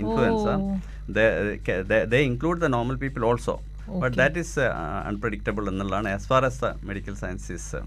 this 1.16 2.04
thing 2.10 2.24
include 2.30 2.60
the 2.66 2.70
normal 2.76 2.98
people 3.04 3.24
they 3.32 3.73
include 3.88 4.18
that 4.22 4.40
is 4.46 4.66
unpredictable 5.10 5.64
എന്നുള്ളതാണ് 5.74 6.10
as 6.18 6.26
far 6.32 6.42
as 6.50 6.58
the 6.64 6.72
medical 6.90 7.16
science 7.24 7.46
uh, 7.58 7.82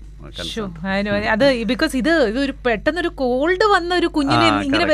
Sure. 0.53 0.69
concerned 0.69 1.09
അതിന് 1.15 1.29
അത് 1.35 1.45
because 1.71 1.95
ഇത് 2.01 2.13
ഒരു 2.43 2.53
പെട്ടെന്നൊരു 2.67 3.11
cold 3.21 3.67
വന്ന 3.75 3.91
ഒരു 4.01 4.09
കുഞ്ഞിനെ 4.17 4.47
ഇങ്ങനെ. 4.67 4.85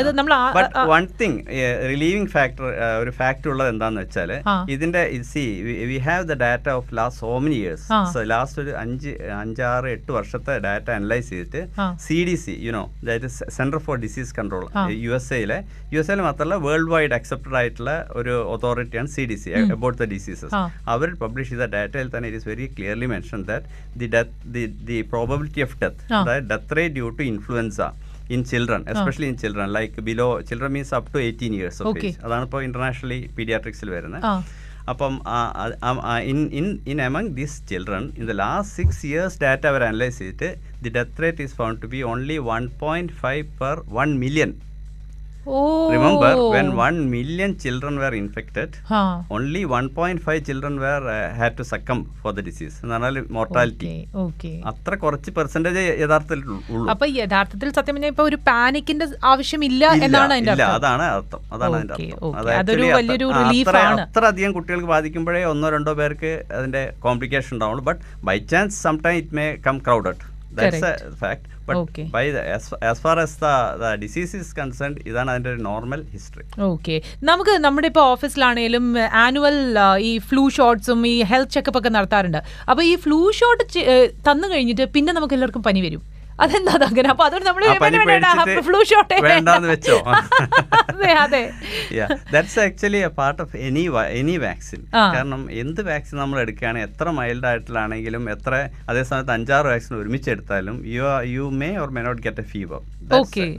അത് 0.00 0.10
നമ്മൾ 0.18 0.32
one 0.58 0.66
one 0.96 1.06
thing, 1.20 1.34
factor 1.48 1.88
relieving 1.92 2.26
factor, 2.36 2.68
ഒരു 3.02 3.12
ഫാക്ടർ 3.18 3.48
ഉള്ളത് 3.52 3.70
എന്താണെന്ന് 3.72 4.02
വെച്ചാൽ. 4.04 4.30
ഇതിന്റെ 4.74 5.02
see 5.32 5.44
we 5.90 5.98
have 6.06 6.24
the 6.30 6.36
data 6.44 6.68
of 6.78 6.88
last 6.98 7.20
so 7.24 7.32
many 7.44 7.58
years 7.64 8.22
last 8.32 8.60
ഒരു 8.64 8.72
അഞ്ച് 8.82 9.12
അഞ്ചാറ് 9.42 9.90
എട്ട് 9.96 10.10
വർഷത്തെ 10.18 10.56
ഡാറ്റ 10.68 10.88
അനലൈസ് 10.98 11.28
ചെയ്തിട്ട്. 11.32 11.62
C 12.06 12.18
D 12.28 12.36
C 12.44 12.54
you know 12.68 12.84
that 13.10 13.30
centre 13.58 13.80
for 13.88 13.98
disease 14.06 14.32
control. 14.40 14.64
U 15.06 15.12
S 15.20 15.32
എയിലെ 15.38 15.58
യു 15.94 16.00
എസ് 16.04 16.12
എയിൽ 16.12 16.22
മാത്രമല്ല 16.28 16.58
വേൾഡ് 16.68 16.90
വൈഡ് 16.94 17.16
അക്സെപ്റ്റഡ് 17.20 17.58
ആയിട്ടുള്ള 17.62 17.92
ഒരു 18.20 18.36
അതോറിറ്റിയാണ് 18.56 19.10
C 19.16 19.24
D 19.32 19.38
C 19.44 19.52
about 19.78 19.98
the 20.02 20.06
diseases 20.14 20.47
ah. 20.54 20.62
Our 20.88 21.08
publish 21.20 21.50
ചെയ്ത 21.50 21.66
ഡാറ്റയിൽ 21.72 22.10
തന്നെ 22.12 22.28
it 22.28 22.40
is 22.40 22.48
very 22.48 22.66
clearly 22.74 23.08
mention 23.10 23.40
that 23.48 23.66
the 23.96 24.08
death 24.12 24.34
the 24.54 24.62
the 24.86 24.98
probability 25.12 25.62
of 25.64 25.76
death 25.80 26.00
ah. 26.10 26.20
അതായത് 26.22 26.46
death 26.50 26.78
rate 26.78 26.96
due 26.96 27.08
to 27.16 27.24
influenza 27.30 27.80
in 28.30 28.40
children 28.48 28.82
especially 28.92 29.28
in 29.28 29.36
children 29.40 29.68
like 29.74 30.02
below 30.06 30.26
children 30.48 30.72
means 30.74 30.94
up 30.96 31.10
to 31.12 31.20
eighteen 31.24 31.52
years 31.56 31.78
of 31.82 31.90
Okay. 31.92 32.10
Age 32.10 32.18
അതാണ് 32.26 32.46
ഇപ്പോൾ 32.48 32.62
internationally 32.66 33.20
പീഡിയാട്രിക്സിൽ 33.36 33.90
വരുന്നത് 33.94 34.24
ആ 34.26 34.32
അപ്പം 34.88 35.14
in 36.26 36.38
in 36.58 36.66
in 36.88 36.98
among 37.04 37.32
this 37.36 37.56
children 37.68 38.04
in 38.16 38.24
the 38.26 38.36
last 38.38 38.74
six 38.78 39.02
years 39.08 39.38
data 39.42 39.64
our 39.70 39.82
analyse 39.86 40.18
ചെയ്തിട്ട് 40.20 40.48
the 40.82 40.90
death 40.94 41.22
rate 41.22 41.42
is 41.44 41.54
found 41.56 41.80
to 41.82 41.90
be 41.92 42.00
only 42.08 42.38
one 42.46 42.64
point 42.80 43.14
five 43.20 43.44
per 43.58 43.76
one 43.92 44.10
million 44.18 44.52
oh 45.46 45.60
remember 45.92 46.32
when 46.54 46.68
one 46.80 46.94
million 47.12 47.50
children 47.62 47.96
were 48.02 48.14
infected 48.20 48.74
ah 48.98 49.00
only 49.36 49.62
one 49.72 49.84
point 49.98 50.22
five 50.26 50.40
children 50.48 50.76
were 50.84 51.02
had 51.38 51.56
to 51.60 51.64
succumb 51.72 51.98
for 52.22 52.32
the 52.38 52.44
disease 52.48 52.76
എന്ന് 52.82 52.94
പറഞ്ഞാൽ 52.94 53.18
mortality 53.36 53.90
അത്ര 54.72 54.94
കുറച്ച് 55.04 55.30
percentage 55.38 55.84
യഥാർത്ഥത്തിൽ 56.04 56.42
ഉള്ളൂ. 56.74 56.86
അപ്പൊ 56.94 57.06
യഥാർത്ഥത്തിൽ 57.20 57.68
സത്യം 57.78 57.94
പറഞ്ഞാൽ 57.96 58.12
ഇപ്പൊ 58.14 58.26
ഒരു 58.30 58.38
പാനിക്കിന്റെ 58.50 59.08
ആവശ്യമില്ല 59.32 59.84
എന്നാണ് 60.06 60.32
അതിന്റെ 60.36 60.54
അതാണ് 60.78 61.06
അർത്ഥം 61.16 61.42
അതാണ് 61.56 61.76
അതിന്റെ 61.76 61.94
അർത്ഥം. 61.96 62.34
അത്ര 64.08 64.24
അധികം 64.32 64.52
കുട്ടികൾക്ക് 64.58 64.90
ബാധിക്കുമ്പോഴേ 64.94 65.44
ഒന്നോ 65.52 65.68
രണ്ടോ 65.76 65.94
പേർക്ക് 66.00 66.32
അതിന്റെ 66.58 66.82
കോംപ്ലിക്കേഷൻ 67.06 67.52
ഉണ്ടാവുള്ളൂ. 67.58 67.84
But 67.90 68.02
by 68.30 68.38
chance 68.54 68.82
some 68.86 68.98
time 69.06 69.16
it 69.22 69.36
may 69.40 69.46
come 69.68 69.78
crowded 69.86 70.24
a 70.66 70.70
fact 71.22 71.46
but 71.68 71.76
Okay. 71.80 72.04
By 72.14 72.22
as 72.90 73.00
far 73.04 73.18
as 73.24 73.34
the 73.82 73.88
disease 74.02 74.36
is 74.42 74.52
concern 74.58 74.92
ഇതാണ് 75.10 75.30
അതിന്റെ 75.32 75.50
ഒരു 75.54 75.60
നോർമൽ 75.68 76.00
ഹിസ്റ്ററി 76.14 76.44
ഓക്കെ 76.68 76.96
നമുക്ക് 77.30 77.54
നമ്മുടെ 77.66 77.88
ഇപ്പോൾ 77.92 78.06
ഓഫീസിലാണെങ്കിലും 78.14 78.86
ആനുവൽ 79.24 79.56
ഈ 80.10 80.12
ഫ്ലൂ 80.28 80.44
ഷോട്ട്സും 80.58 81.00
ഈ 81.12 81.16
ഹെൽത്ത് 81.32 81.54
ചെക്കപ്പ് 81.56 81.80
ഒക്കെ 81.80 81.88
നടത്താറുണ്ട്. 81.88 82.40
അപ്പോൾ 82.70 82.82
ഈ 82.82 82.94
ഫ്ലൂ 83.04 83.18
ഷോട്ട് 83.40 83.64
തന്നു 84.28 84.48
കഴിഞ്ഞിട്ട് 84.54 84.86
പിന്നെ 84.96 85.12
നമുക്ക് 85.12 85.34
എല്ലാവർക്കും 85.34 85.62
പനി 85.62 85.82
വരും. 85.86 86.02
അതെന്താ 86.38 86.72
അങ്ങനെ? 86.88 87.08
അപ്പൊ 87.12 87.24
അതുകൊണ്ട് 87.28 87.48
നമ്മൾ 87.50 87.64
ഫ്ലൂ 88.66 88.80
ഷോട്ട് 88.90 89.16
വേണ്ടാന്ന് 89.28 89.68
വെച്ചോ? 89.72 89.96
അതെ 90.92 91.10
അതെ. 91.24 91.40
That's 92.32 92.58
actually 92.64 93.00
a 93.08 93.10
part 93.18 93.40
of 93.44 93.56
any 93.68 93.82
any 94.20 94.36
vaccine 94.44 94.80
കാരണം 95.14 95.42
എന്ത് 95.62 95.80
വാക്സിൻ 95.90 96.16
നമ്മൾ 96.22 96.38
എടുക്കുകയാണെങ്കിൽ 96.44 96.88
എത്ര 96.90 97.08
മൈൽഡ് 97.18 97.48
ആയിട്ടുള്ളാണെങ്കിലും 97.50 98.24
എത്ര 98.34 98.52
അതേ 98.90 99.02
സമയത്ത് 99.10 99.34
അഞ്ചാറ് 99.36 99.68
വാക്സിൻ 99.72 99.94
ഒരുമിച്ച് 100.00 100.30
എടുത്താലും 100.34 100.76
you 100.94 101.04
you 101.34 101.46
may 101.62 101.70
or 101.82 101.90
may 101.96 102.02
not 102.08 102.22
get 102.26 102.44
a 102.44 102.48
fever. 102.52 102.80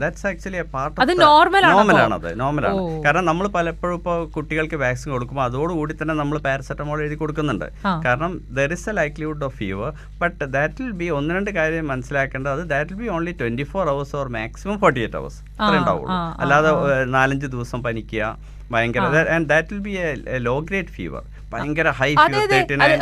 That's 0.02 0.26
actually 0.30 0.58
a 0.64 0.66
part 0.74 0.94
of 0.96 1.16
normal 1.24 1.62
ആണ് 1.68 1.78
അത് 2.18 2.28
നോർമൽ 2.42 2.64
ആണ്. 2.70 2.82
കാരണം 3.06 3.24
നമ്മൾ 3.30 3.46
പലപ്പോഴും 3.56 3.96
ഇപ്പോൾ 4.00 4.18
കുട്ടികൾക്ക് 4.36 4.76
വാക്സിൻ 4.84 5.08
കൊടുക്കുമ്പോൾ 5.14 5.44
അതോടുകൂടി 5.48 5.94
തന്നെ 6.00 6.16
നമ്മൾ 6.20 6.38
പാരസെറ്റമോൾ 6.46 6.98
എഴുതി 7.04 7.18
കൊടുക്കുന്നുണ്ട്. 7.22 7.66
കാരണം 8.06 8.30
there 8.58 8.72
is 8.76 8.88
a 8.90 8.96
likelihood 9.00 9.46
of 9.48 9.56
fever 9.62 9.90
but 10.22 10.42
that 10.56 10.78
will 10.84 10.94
be 11.02 11.08
ഒന്ന് 11.18 11.34
രണ്ട് 11.38 11.50
കാര്യം 11.58 11.88
മനസ്സിലാക്കേണ്ടത്. 11.94 12.52
അത് 12.56 12.64
that 12.74 12.98
be 13.00 13.08
only 13.16 13.34
twenty 13.40 13.66
four 13.72 13.84
hours 13.94 14.14
or 14.20 14.28
maximum 14.38 14.78
forty 14.84 15.02
eight 15.06 15.18
hours 15.20 15.40
അത്രേ 15.60 15.76
ഉണ്ടാവുള്ളൂ. 15.82 16.16
അല്ലാതെ 16.44 16.70
നാലഞ്ച് 17.18 17.50
ദിവസം 17.56 17.80
പനിക്കുക 17.88 18.32
ഭയങ്കര 18.72 19.04
and 19.36 19.48
that 19.52 19.68
will 19.74 19.82
be 19.86 19.94
a 20.02 20.38
low 20.48 20.56
grade 20.66 20.92
fever 20.96 21.22
ഭയങ്കര 21.52 21.88
ഹൈ 22.00 22.08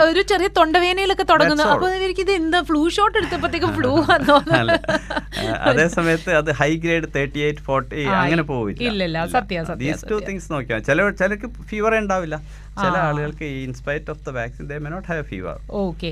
ഒരു 0.06 0.20
ചെറിയ 0.30 0.48
തൊണ്ടവേനയിലൊക്കെ 0.58 1.24
തുടങ്ങുന്നു. 1.30 1.64
അപ്പൊ 1.72 1.88
എനിക്ക് 2.04 2.22
ഇത് 2.26 2.30
എന്താ 2.40 2.58
ഫ്ലൂ 2.68 2.82
ഷോട്ട് 2.96 3.16
എടുത്തപ്പോഴത്തേക്കും 3.20 3.72
ഫ്ലൂ 3.78 3.90
വന്നോ. 4.10 4.36
അതേ 5.70 5.86
സമയത്ത് 5.96 6.30
അത് 6.40 6.50
high 6.60 6.70
grade 6.84 7.08
thirty 7.16 7.40
eight 7.48 7.64
forty 7.66 8.04
അങ്ങനെ 8.22 8.44
പോവില്ല. 8.52 9.26
സത്യം, 9.36 9.66
സത്യം, 9.72 9.98
ടു 10.12 10.18
തിങ്സ് 10.28 10.48
നോക്കിയാൽ 10.54 10.80
ചില 10.88 11.08
ചിലർക്ക് 11.20 11.50
ഫീവർ 11.72 11.94
ഉണ്ടാവില്ല. 12.02 12.38
ചില. 12.82 12.94
ആളുകൾക്ക് 13.08 13.46
in spite 13.66 14.10
of 14.14 14.22
the 14.26 14.34
vaccine 14.38 14.64
they 14.70 14.78
may 14.84 14.90
not 14.94 15.08
have 15.12 15.24
fever 15.30 15.56
okay 15.82 16.10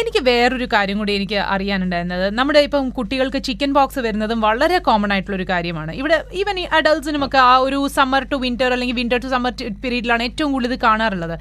എനിക്ക് 0.00 0.20
വേറൊരു 0.30 0.66
കാര്യം 0.74 0.98
കൂടി 1.02 1.12
എനിക്ക് 1.20 1.38
അറിയാനുണ്ടായിരുന്നത്. 1.54 2.26
നമ്മുടെ 2.38 2.60
ഇപ്പം 2.68 2.88
കുട്ടികൾക്ക് 2.98 3.40
ചിക്കൻ 3.48 3.70
ബോക്സ് 3.78 4.00
വരുന്നതും 4.06 4.38
വളരെ 4.46 4.78
കോമൺ 4.88 5.12
ആയിട്ടുള്ള 5.14 5.36
ഒരു 5.40 5.46
കാര്യമാണ്. 5.52 5.92
ഇവിടെ 6.00 6.18
ഈവൻ 6.40 6.58
ഈ 6.62 6.66
അഡൾട്ട്സിനും 6.78 7.24
ഒക്കെ 7.28 7.40
ആ 7.50 7.52
ഒരു 7.66 7.78
സമ്മർ 7.98 8.24
ടു 8.32 8.38
വിന്റർ 8.46 8.70
അല്ലെങ്കിൽ 8.76 8.98
വിന്റർ 9.00 9.20
ടു 9.24 9.30
സമ്മർ 9.34 9.52
പീരീഡിലാണ് 9.84 10.22
ഏറ്റവും 10.28 10.50
കൂടുതൽ 10.56 10.78
കാണാറുള്ളത്. 10.86 11.36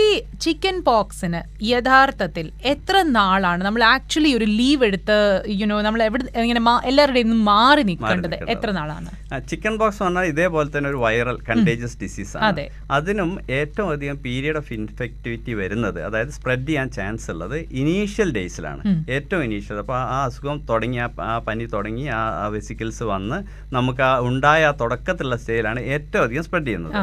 ഈ 0.00 0.04
ചിക്കൻ 0.46 0.76
പോക്സിന് 0.88 1.40
യഥാർത്ഥത്തിൽ 1.72 2.46
എത്ര 2.72 2.96
നാളാണ് 3.18 3.62
നമ്മൾ 3.68 3.82
ആക്ച്വലി 3.94 4.30
ഒരു 4.38 4.46
ലീവ് 4.58 4.84
എടുത്ത് 4.88 5.16
യുനോ 5.60 5.76
നമ്മൾ 5.86 6.00
എവിടെ 6.08 6.24
ഇങ്ങനെ 6.46 6.62
എല്ലാവരുടെയും 6.90 7.28
നിന്നും 7.30 7.44
മാറി 7.52 7.82
നിൽക്കേണ്ടത്. 7.90 8.36
എത്ര 8.54 8.70
നാളാണ്? 8.78 9.10
ചിക്കൻ 9.44 9.76
ബോക്സ് 9.76 10.02
പറഞ്ഞാൽ 10.02 10.24
ഇതേപോലെ 10.24 10.68
തന്നെ 10.68 10.90
ഒരു 10.90 10.96
വൈറൽ 10.96 11.36
കണ്ടേജിയസ് 11.48 11.98
ഡിസീസ് 11.98 12.32
ആണ്. 12.36 12.44
അതിനും 12.90 13.30
ഏറ്റവും 13.50 13.90
അധികം 13.90 14.16
പീരിയഡ് 14.18 14.56
ഓഫ് 14.56 14.72
ഇൻഫെക്ടിവിറ്റി 14.72 15.54
വരുന്നത് 15.54 16.02
അതായത് 16.02 16.28
സ്പ്രെഡ് 16.28 16.66
ചെയ്യാൻ 16.66 16.90
ചാൻസ് 16.90 17.30
ഉള്ളത് 17.30 17.56
ഇനീഷ്യൽ 17.78 18.32
ഡേയ്സിലാണ് 18.32 18.82
ഏറ്റവും 19.10 19.44
ഇനീഷ്യൽ 19.44 19.78
അപ്പോൾ 19.78 19.96
ആ 20.08 20.24
അസുഖം 20.24 20.58
തുടങ്ങി 20.70 21.00
ആ- 21.26 21.38
പനി 21.40 21.66
തുടങ്ങി 21.66 22.06
ആ 22.14 22.22
വെസിക്കിൾസ് 22.48 23.02
വന്ന് 23.04 23.40
നമുക്ക് 23.72 24.02
ആ 24.02 24.20
ഉണ്ടായ 24.22 24.64
ആ 24.64 24.74
തുടക്കത്തിലുള്ള 24.80 25.36
സ്റ്റേജിലാണ് 25.36 25.80
ഏറ്റവും 25.90 26.24
അധികം 26.24 26.44
സ്പ്രെഡ് 26.44 26.66
ചെയ്യുന്നത്. 26.66 26.96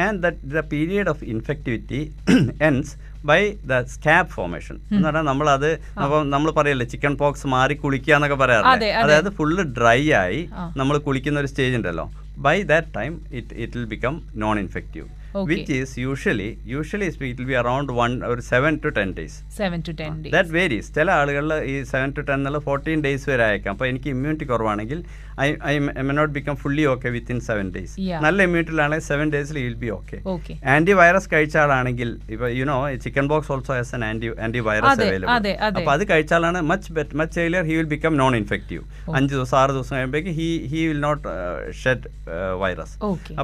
And 0.00 0.18
the 0.52 0.60
period 0.70 1.08
of 1.08 1.24
infectivity 1.26 2.00
ends 2.62 2.92
by 3.28 3.40
the 3.70 3.80
scab 3.94 4.30
formation 4.36 4.76
എന്ന് 4.92 5.06
പറഞ്ഞാൽ 5.06 5.26
നമ്മളത് 5.30 5.70
അപ്പം 6.02 6.22
നമ്മൾ 6.34 6.50
പറയല്ലേ 6.58 6.86
ചിക്കൻ 6.92 7.14
പോക്സ് 7.22 7.46
മാറി 7.54 7.74
കുളിക്കുക 7.84 8.14
എന്നൊക്കെ 8.16 8.38
പറയാറില്ലേ? 8.42 8.90
അതായത് 9.02 9.30
ഫുള്ള് 9.38 9.64
ഡ്രൈ 9.78 10.00
ആയി 10.24 10.40
നമ്മൾ 10.80 10.98
കുളിക്കുന്ന 11.06 11.42
ഒരു 11.44 11.50
സ്റ്റേജ് 11.52 11.76
ഉണ്ടല്ലോ. 11.80 12.06
By 12.46 12.56
that 12.72 12.90
time 12.98 13.14
it 13.38 13.54
it 13.62 13.72
will 13.78 13.88
become 13.94 14.14
non 14.44 14.58
infective. 14.64 15.08
Which 15.50 15.72
is 15.80 15.92
usually 16.04 16.48
usually 16.72 17.08
it 17.32 17.44
be 17.50 17.54
around 17.60 17.90
one 17.98 18.12
ഒരു 18.30 18.42
seven 18.52 18.72
to 18.84 18.90
ten 18.96 19.08
days 19.18 19.36
seven 19.58 19.80
to 19.88 19.92
ten 20.00 20.14
that 20.34 20.52
varies 20.56 20.88
ചില 20.96 21.10
ആളുകളിൽ 21.20 21.52
ഈ 21.72 21.74
സെവൻ 21.92 22.10
ടു 22.16 22.22
ടെൻ 22.28 22.38
എന്നുള്ള 22.40 22.60
ഫോർട്ടീൻ 22.68 23.00
ഡേയ്സ് 23.06 23.28
വരെ 23.32 23.44
അയക്കാം 23.48 23.72
അപ്പോൾ 23.74 23.88
എനിക്ക് 23.90 24.08
immunity 24.14 24.48
കുറവാണെങ്കിൽ 24.52 25.00
I 25.44 25.48
I 25.72 25.74
may 26.08 26.14
not 26.18 26.32
become 26.36 26.54
fully 26.62 26.84
okay 26.92 27.08
within 27.16 27.38
seven 27.48 27.66
days. 27.74 27.94
നല്ല 28.26 28.38
ഇമ്മ്യൂണിറ്റിയിലാണെങ്കിൽ 28.46 29.06
സെവൻ 29.10 29.26
ഡേയ്സിൽ 29.34 29.58
will 29.66 29.76
be 29.82 29.90
okay 29.98 30.16
anti 30.74 30.94
virus 31.00 31.28
കഴിച്ച 31.34 31.56
ആളാണെങ്കിൽ 31.64 32.10
ഇപ്പൊ 32.34 32.48
you know 32.60 32.76
chicken 33.04 33.26
box 33.32 33.52
also 33.56 33.72
has 33.78 33.94
an 33.98 34.04
anti 34.10 34.30
anti 34.46 34.62
virus 34.68 35.02
available. 35.06 35.28
അപ്പൊ 35.78 35.92
അത് 35.96 36.04
കഴിച്ചാലാണ് 36.12 36.60
much 36.70 36.92
bet 36.98 37.18
much 37.22 37.38
earlier 37.44 37.64
he 37.70 37.76
will 37.80 37.90
become 37.94 38.14
non 38.22 38.34
infective 38.40 38.82
അഞ്ച് 39.18 39.32
ദിവസം 39.36 39.58
ആറ് 39.62 39.72
ദിവസം 39.78 39.94
കഴിയുമ്പോഴേക്ക് 39.96 40.34
he 40.40 40.48
he 40.72 40.82
will 40.90 41.00
not 41.06 41.22
shed 41.82 42.04
virus 42.62 42.94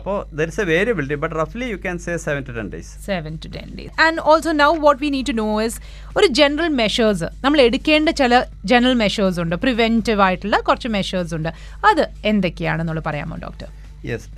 അപ്പോൾ 0.01 0.17
there 0.41 0.49
is 0.55 0.61
a 0.65 0.69
variability 0.75 1.19
but 1.25 1.37
റഫ്ലി 1.43 1.69
you 1.75 1.79
can 1.87 1.99
say 2.07 2.17
seven 2.27 2.43
to 2.51 2.55
ten 2.59 2.71
days 2.75 2.93
seven 3.11 3.35
to 3.47 3.51
ten 3.57 3.71
days 3.79 3.95
and 4.07 4.27
also 4.33 4.55
now 4.65 4.71
what 4.87 5.01
we 5.05 5.11
need 5.17 5.29
to 5.33 5.37
know 5.45 5.51
is 5.69 5.79
ഒരു 6.19 6.29
general 6.41 6.71
measures 6.83 7.29
നമ്മൾ 7.45 7.59
എടുക്കേണ്ട 7.69 8.09
ചില 8.21 8.35
general 8.71 8.95
measures 9.03 9.39
ഉണ്ട്. 9.43 9.55
Preventive 9.65 10.21
ആയിട്ടുള്ള 10.27 10.57
കുറച്ച് 10.69 10.89
measures 10.95 11.33
ഉണ്ട്. 11.37 11.51
അത് 11.91 12.05
എന്തൊക്കെയാണെന്നുള്ളത് 12.31 13.07
പറയാമോ 13.09 13.37
doctor? 13.47 13.69
Yes 14.09 14.29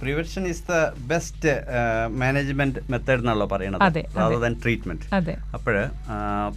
prevention 0.00 0.42
is 0.52 0.62
the 0.70 0.74
best 1.10 1.52
management 2.22 2.80
method 2.92 3.22
എന്നാണല്ലോ 3.22 3.46
പറയുന്നത് 3.52 3.82
rather 4.18 4.50
ട്രീറ്റ്മെന്റ് 4.64 5.04
അപ്പോഴ് 5.14 5.36
അപ്പോൾ 5.58 5.76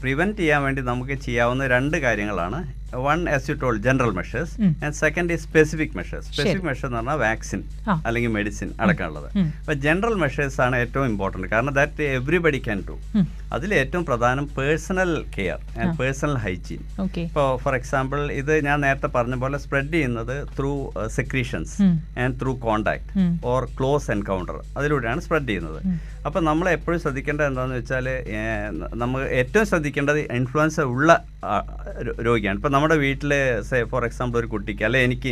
പ്രിവെന്റ് 0.02 0.38
ചെയ്യാൻ 0.42 0.62
വേണ്ടി 0.68 0.82
നമുക്ക് 0.92 1.18
ചെയ്യാവുന്ന 1.28 1.68
രണ്ട് 1.76 1.98
കാര്യങ്ങളാണ്. 2.08 2.60
One 3.08 3.30
as 3.36 3.50
you 3.50 3.56
told 3.64 3.78
general 3.88 4.12
measures. 4.18 4.54
And 4.86 4.96
second 5.02 5.34
is 5.34 5.44
specific 5.50 5.96
measures. 6.00 6.28
Specific 6.34 6.68
measure 6.70 6.88
എന്ന് 6.88 7.00
പറഞ്ഞാൽ 7.00 7.20
വാക്സിൻ. 7.28 7.64
അല്ലെങ്കിൽ 8.08 8.32
മെഡിസിൻ 8.38 8.70
അടക്കമുള്ളത്. 8.84 9.30
അപ്പൊ 9.62 9.74
ജനറൽ 9.88 10.16
മെഷേഴ്സ് 10.24 10.62
ആണ് 10.66 10.76
ഏറ്റവും 10.84 11.06
ഇമ്പോർട്ടന്റ് 11.12 11.50
കാരണം 11.54 11.74
ദാറ്റ് 11.80 12.10
എവറിബഡി 12.20 12.62
ക്യാൻ 12.68 12.82
ഡു. 12.90 12.98
അതിൽ 13.56 13.74
ഏറ്റവും 13.74 14.06
പ്രധാനം 14.06 14.46
personal 14.58 15.12
care 15.38 15.60
and 15.82 15.94
personal 16.02 16.38
hygiene 16.46 16.82
okay 17.04 17.22
ഇപ്പോൾ 17.30 17.50
ഫോർ 17.64 17.76
എക്സാമ്പിൾ 17.76 18.20
ഇത് 18.42 18.54
ഞാൻ 18.66 18.78
നേരത്തെ 18.86 19.10
പറഞ്ഞ 19.18 19.36
പോലെ 19.44 19.58
സ്പ്രെഡ് 19.66 19.94
ചെയ്യുന്നത് 19.94 20.36
through 20.58 20.72
secretions. 21.18 21.76
And 22.24 22.34
through 22.42 22.54
contact. 22.68 23.10
Or 23.52 23.64
close 23.80 24.12
encounter 24.12 24.58
അതിലൂടെയാണ് 24.78 25.22
സ്പ്രെഡ് 25.28 25.48
ചെയ്യുന്നത്. 25.48 25.82
അപ്പോൾ 26.28 26.42
നമ്മൾ 26.48 26.68
എപ്പോഴും 26.76 27.00
ശ്രദ്ധിക്കേണ്ടത് 27.04 27.48
എന്താണെന്ന് 27.50 27.78
വെച്ചാൽ 27.80 28.08
നമ്മൾ 29.02 29.20
ഏറ്റവും 29.40 29.66
ശ്രദ്ധിക്കേണ്ടത് 29.72 30.20
ഇൻഫ്ലുവൻസ 30.38 30.78
ഉള്ള 30.94 31.12
രോഗിയാണ്. 32.28 32.58
ഇപ്പോൾ 32.60 32.74
നമ്മുടെ 32.76 32.98
വീട്ടിൽ 33.06 33.34
സേ 33.70 33.80
ഫോർ 33.92 34.06
എക്സാമ്പിൾ 34.10 34.40
ഒരു 34.42 34.50
കുട്ടിക്ക് 34.54 34.86
അല്ലെ 34.88 35.02
എനിക്ക് 35.08 35.32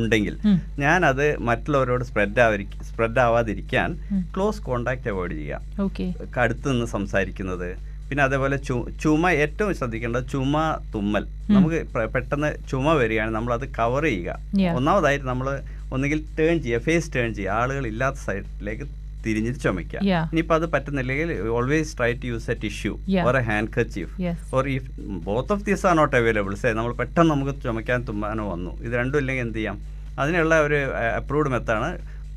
ഉണ്ടെങ്കിൽ 0.00 0.34
ഞാൻ 0.82 1.00
ഞാനത് 1.00 1.26
മറ്റുള്ളവരോട് 1.48 2.04
സ്പ്രെഡ് 2.08 2.42
ആവരി 2.46 2.66
സ്പ്രെഡ് 2.88 3.20
ആവാതിരിക്കാൻ 3.26 3.90
ക്ലോസ് 4.34 4.60
കോണ്ടാക്ട് 4.68 5.10
അവോയ്ഡ് 5.12 5.36
ചെയ്യുക. 5.40 5.80
ഓക്കെ. 5.86 6.06
അടുത്ത് 6.44 6.66
നിന്ന് 6.72 6.86
സംസാരിക്കുന്നത്. 6.96 7.68
പിന്നെ 8.08 8.22
അതേപോലെ 8.28 8.56
ചുമ 9.02 9.30
ഏറ്റവും 9.42 9.74
ശ്രദ്ധിക്കേണ്ടത് 9.80 10.24
ചുമ 10.32 10.62
തുമ്മൽ. 10.94 11.26
നമുക്ക് 11.56 11.80
പെട്ടെന്ന് 12.14 12.50
ചുമ 12.70 12.94
വരികയാണ് 13.00 13.32
നമ്മൾ 13.36 13.52
അത് 13.58 13.66
കവർ 13.80 14.04
ചെയ്യുക 14.10 14.72
ഒന്നാമതായിട്ട് 14.78 15.26
നമ്മൾ 15.32 15.48
ഒന്നുകിൽ 15.96 16.18
ടേൺ 16.38 16.56
ചെയ്യുക 16.64 16.82
ഫേസ് 16.88 17.12
ടേൺ 17.14 17.30
ചെയ്യുക. 17.36 17.58
ആളുകൾ 17.60 17.84
ഇല്ലാത്ത 17.92 18.20
സൈഡിലേക്ക് 18.28 18.86
തിരിഞ്ഞിട്ട് 19.26 19.60
ചുമയ്ക്കുക 19.66 20.00
ഇനിയിപ്പോ 20.08 20.22
ഇനിയിപ്പോൾ 20.32 20.56
അത് 20.60 20.66
പറ്റുന്നില്ലെങ്കിൽ 20.74 21.30
always 21.58 21.92
try 21.98 22.10
to 22.22 22.26
use 22.32 22.50
a 22.54 22.56
tissue 22.64 22.92
or 23.28 23.36
a 23.40 23.44
handkerchief 23.76 24.12
or 24.58 24.66
if 24.76 24.88
both 25.28 25.52
of 25.56 25.64
these 25.68 25.86
are 25.90 25.94
not 26.00 26.16
available 26.20 26.54
say 26.62 26.72
നമ്മൾ 26.80 26.94
പെട്ടെന്ന് 27.02 27.30
നമുക്ക് 27.34 27.54
ചുമയ്ക്കാൻ 27.66 28.00
തുമ്മാനോ 28.08 28.44
വന്നു. 28.52 28.72
ഇത് 28.86 28.94
രണ്ടും 29.00 29.18
ഇല്ലെങ്കിൽ 29.18 29.44
എന്ത് 29.46 29.58
ചെയ്യാം? 29.58 29.78
അതിനുള്ള 30.22 30.54
ഒരു 30.66 30.78
approved 31.18 31.50
മെത്താണ് 31.56 31.88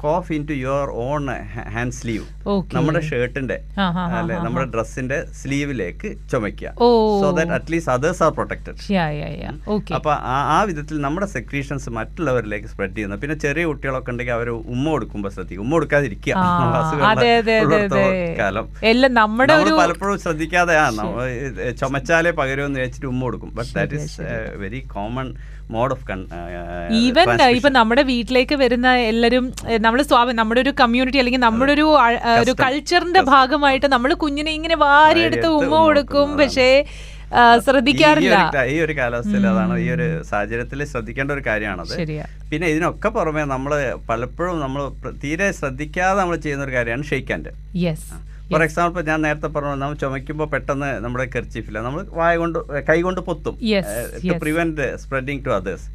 cough 0.06 0.30
into 0.50 0.56
your 0.64 0.88
own 1.06 1.24
hand 1.76 1.96
sleeve 2.00 2.26
നമ്മുടെ 2.76 3.02
ഷർട്ടിന്റെ 3.10 3.58
അല്ലെ 4.18 4.36
നമ്മുടെ 4.46 4.66
ഡ്രസ്സിന്റെ 4.76 5.18
സ്ലീവിലേക്ക് 5.40 6.10
ചുമയ്ക്കുക. 6.32 6.70
So 7.24 7.28
that 7.38 7.54
at least 7.58 7.92
others 7.96 8.22
are 8.28 8.32
protected 8.38 8.78
അപ്പൊ 10.00 10.12
ആ 10.56 10.60
വിധത്തിൽ 10.72 10.98
നമ്മുടെ 11.06 11.28
സെക്രീഷൻസ് 11.36 11.90
മറ്റുള്ളവരിലേക്ക് 11.98 12.70
സ്പ്രെഡ് 12.74 12.96
ചെയ്യുന്നു. 12.98 13.18
പിന്നെ 13.24 13.38
ചെറിയ 13.46 13.64
കുട്ടികളൊക്കെ 13.72 14.14
ഉണ്ടെങ്കിൽ 14.14 14.36
അവർ 14.38 14.50
ഉമ്മ 14.74 14.86
കൊടുക്കുമ്പോൾ 14.96 15.34
ശ്രദ്ധിക്കും. 15.38 15.64
ഉമ്മ 15.66 15.74
കൊടുക്കാതിരിക്കുക. 15.80 16.34
കാലം. 18.42 18.68
നമ്മുടെ 19.20 19.56
പലപ്പോഴും 19.82 20.20
ശ്രദ്ധിക്കാതെ 20.26 20.76
ചുമച്ചാലേ 21.82 22.32
പകരുമെന്ന് 22.42 22.80
വെച്ചിട്ട് 22.86 23.10
ഉമ്മ 23.14 23.22
കൊടുക്കും. 23.28 23.52
But 23.58 23.74
that 23.80 23.98
is 24.04 24.22
very 24.64 24.82
common 24.96 25.28
mode 25.74 25.94
of 25.96 26.06
even 27.02 27.28
ഇപ്പൊ 27.58 27.70
നമ്മുടെ 27.78 28.04
വീട്ടിലേക്ക് 28.12 28.56
വരുന്ന 28.64 28.90
എല്ലാരും 29.12 29.46
നമ്മൾ 29.86 30.02
സ്വാ 30.10 30.22
നമ്മുടെ 30.42 30.62
ഒരു 30.66 30.74
കമ്മ്യൂണിറ്റി 30.82 31.20
അല്ലെങ്കിൽ 31.22 31.44
നമ്മുടെ 31.48 31.74
ഒരു 31.78 31.88
ഒരു 32.44 32.54
കൾച്ചറിന്റെ 32.64 33.24
ഭാഗമായിട്ട് 33.34 33.90
നമ്മൾ 33.96 34.14
കുഞ്ഞിനെ 34.24 34.54
ഇങ്ങനെ 34.60 34.78
വാരിയെടുത്ത് 34.86 35.50
ഉമ്മ 35.62 35.76
കൊടുക്കും 35.88 36.30
പക്ഷേ 36.42 36.70
ശ്രദ്ധിക്കാറില്ല. 37.66 38.36
ഈ 38.74 38.76
ഒരു 38.86 38.94
കാലാവസ്ഥയിൽ 38.98 39.46
അതാണ് 39.52 39.76
ഈ 39.84 39.88
ഒരു 39.96 40.08
സാഹചര്യത്തിൽ 40.32 40.80
ശ്രദ്ധിക്കേണ്ട 40.92 41.32
ഒരു 41.36 41.44
കാര്യമാണത്. 41.48 41.94
പിന്നെ 42.52 42.68
ഇതിനൊക്കെ 42.74 43.10
പുറമെ 43.16 43.44
നമ്മൾ 43.54 43.72
പലപ്പോഴും 44.10 44.58
നമ്മൾ 44.66 44.82
തീരെ 45.24 45.48
ശ്രദ്ധിക്കാതെ 45.60 46.18
നമ്മൾ 46.22 46.38
ചെയ്യുന്ന 46.46 46.68
ഒരു 46.68 46.76
കാര്യമാണ് 46.78 47.10
ഷെയ്ക്കാന്റെ 47.12 47.54
യെസ് 47.86 48.12
ഫോർ 48.54 48.64
എക്സാമ്പിൾ 48.68 49.02
ഞാൻ 49.12 49.20
നേരത്തെ 49.28 49.50
പറഞ്ഞു 49.56 49.76
നമ്മൾ 49.84 49.96
ചുമയ്ക്കുമ്പോൾ 50.04 50.48
പെട്ടെന്ന് 50.54 50.90
നമ്മുടെ 51.04 51.26
കെർച്ചീഫില്ല 51.36 51.82
നമ്മൾ 51.88 52.02
വായ 52.20 52.34
കൊണ്ട് 52.44 52.60
കൈ 52.90 52.98
കൊണ്ട് 53.08 53.22
പൊത്തും. 53.30 53.56
To. 54.28 54.36
Prevent 54.44 54.88
spreading 55.04 55.42
to 55.46 55.54
others 55.60 55.88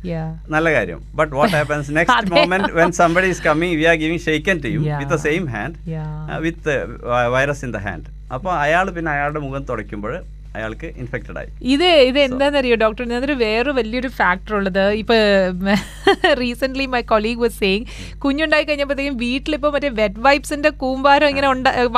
നല്ല 0.55 0.66
കാര്യം. 0.77 1.01
But 1.21 1.33
what 1.38 1.55
happens 1.59 1.97
next. 1.99 2.31
Moment 2.37 2.71
when 2.81 2.92
somebody 3.03 3.29
is 3.35 3.44
coming 3.49 3.77
we 3.81 3.87
are 3.92 3.97
giving 4.05 4.25
shake hand 4.29 4.59
to 4.64 4.71
you. 4.75 4.81
With 5.01 5.12
the 5.14 5.21
same 5.29 5.44
hand 5.57 5.77
with 6.47 6.75
virus 7.37 7.64
in 7.68 7.73
the 7.77 7.81
hand 7.87 8.09
അപ്പോൾ 8.37 8.53
അയാൾ 8.64 8.87
പിന്നെ 8.99 9.11
അയാളുടെ 9.16 9.40
മുഖം 9.47 9.62
തുടയ്ക്കുമ്പോൾ 9.71 10.14
അയാൾക്ക് 10.57 10.89
ഇൻഫെക്റ്റഡ് 11.03 11.39
ആയി. 11.41 11.49
ഇത് 11.75 11.89
ഇത് 12.09 12.19
എന്താണെന്നറിയോ 12.27 12.77
ഡോക്ടർ 12.83 13.05
ഞാനൊരു 13.13 13.37
വേറെ 13.43 13.71
വലിയൊരു 13.79 14.11
ഫാക്ടർ 14.19 14.53
ഉള്ളത്. 14.59 14.85
ഇപ്പൊ 15.03 15.17
recent 16.41 16.87
my 16.95 17.03
colleague 17.13 17.41
was 17.45 17.59
saying 17.63 17.85
കുഞ്ഞുണ്ടായി 18.25 18.65
കഴിഞ്ഞപ്പോഴത്തേക്കും 18.69 19.19
വീട്ടിലിപ്പോ 19.25 19.69
മറ്റേ 19.75 19.91
വെറ്റ് 20.01 20.23
വൈപ്സിന്റെ 20.27 20.71
കൂമ്പാരം 20.83 21.29
ഇങ്ങനെ 21.33 21.49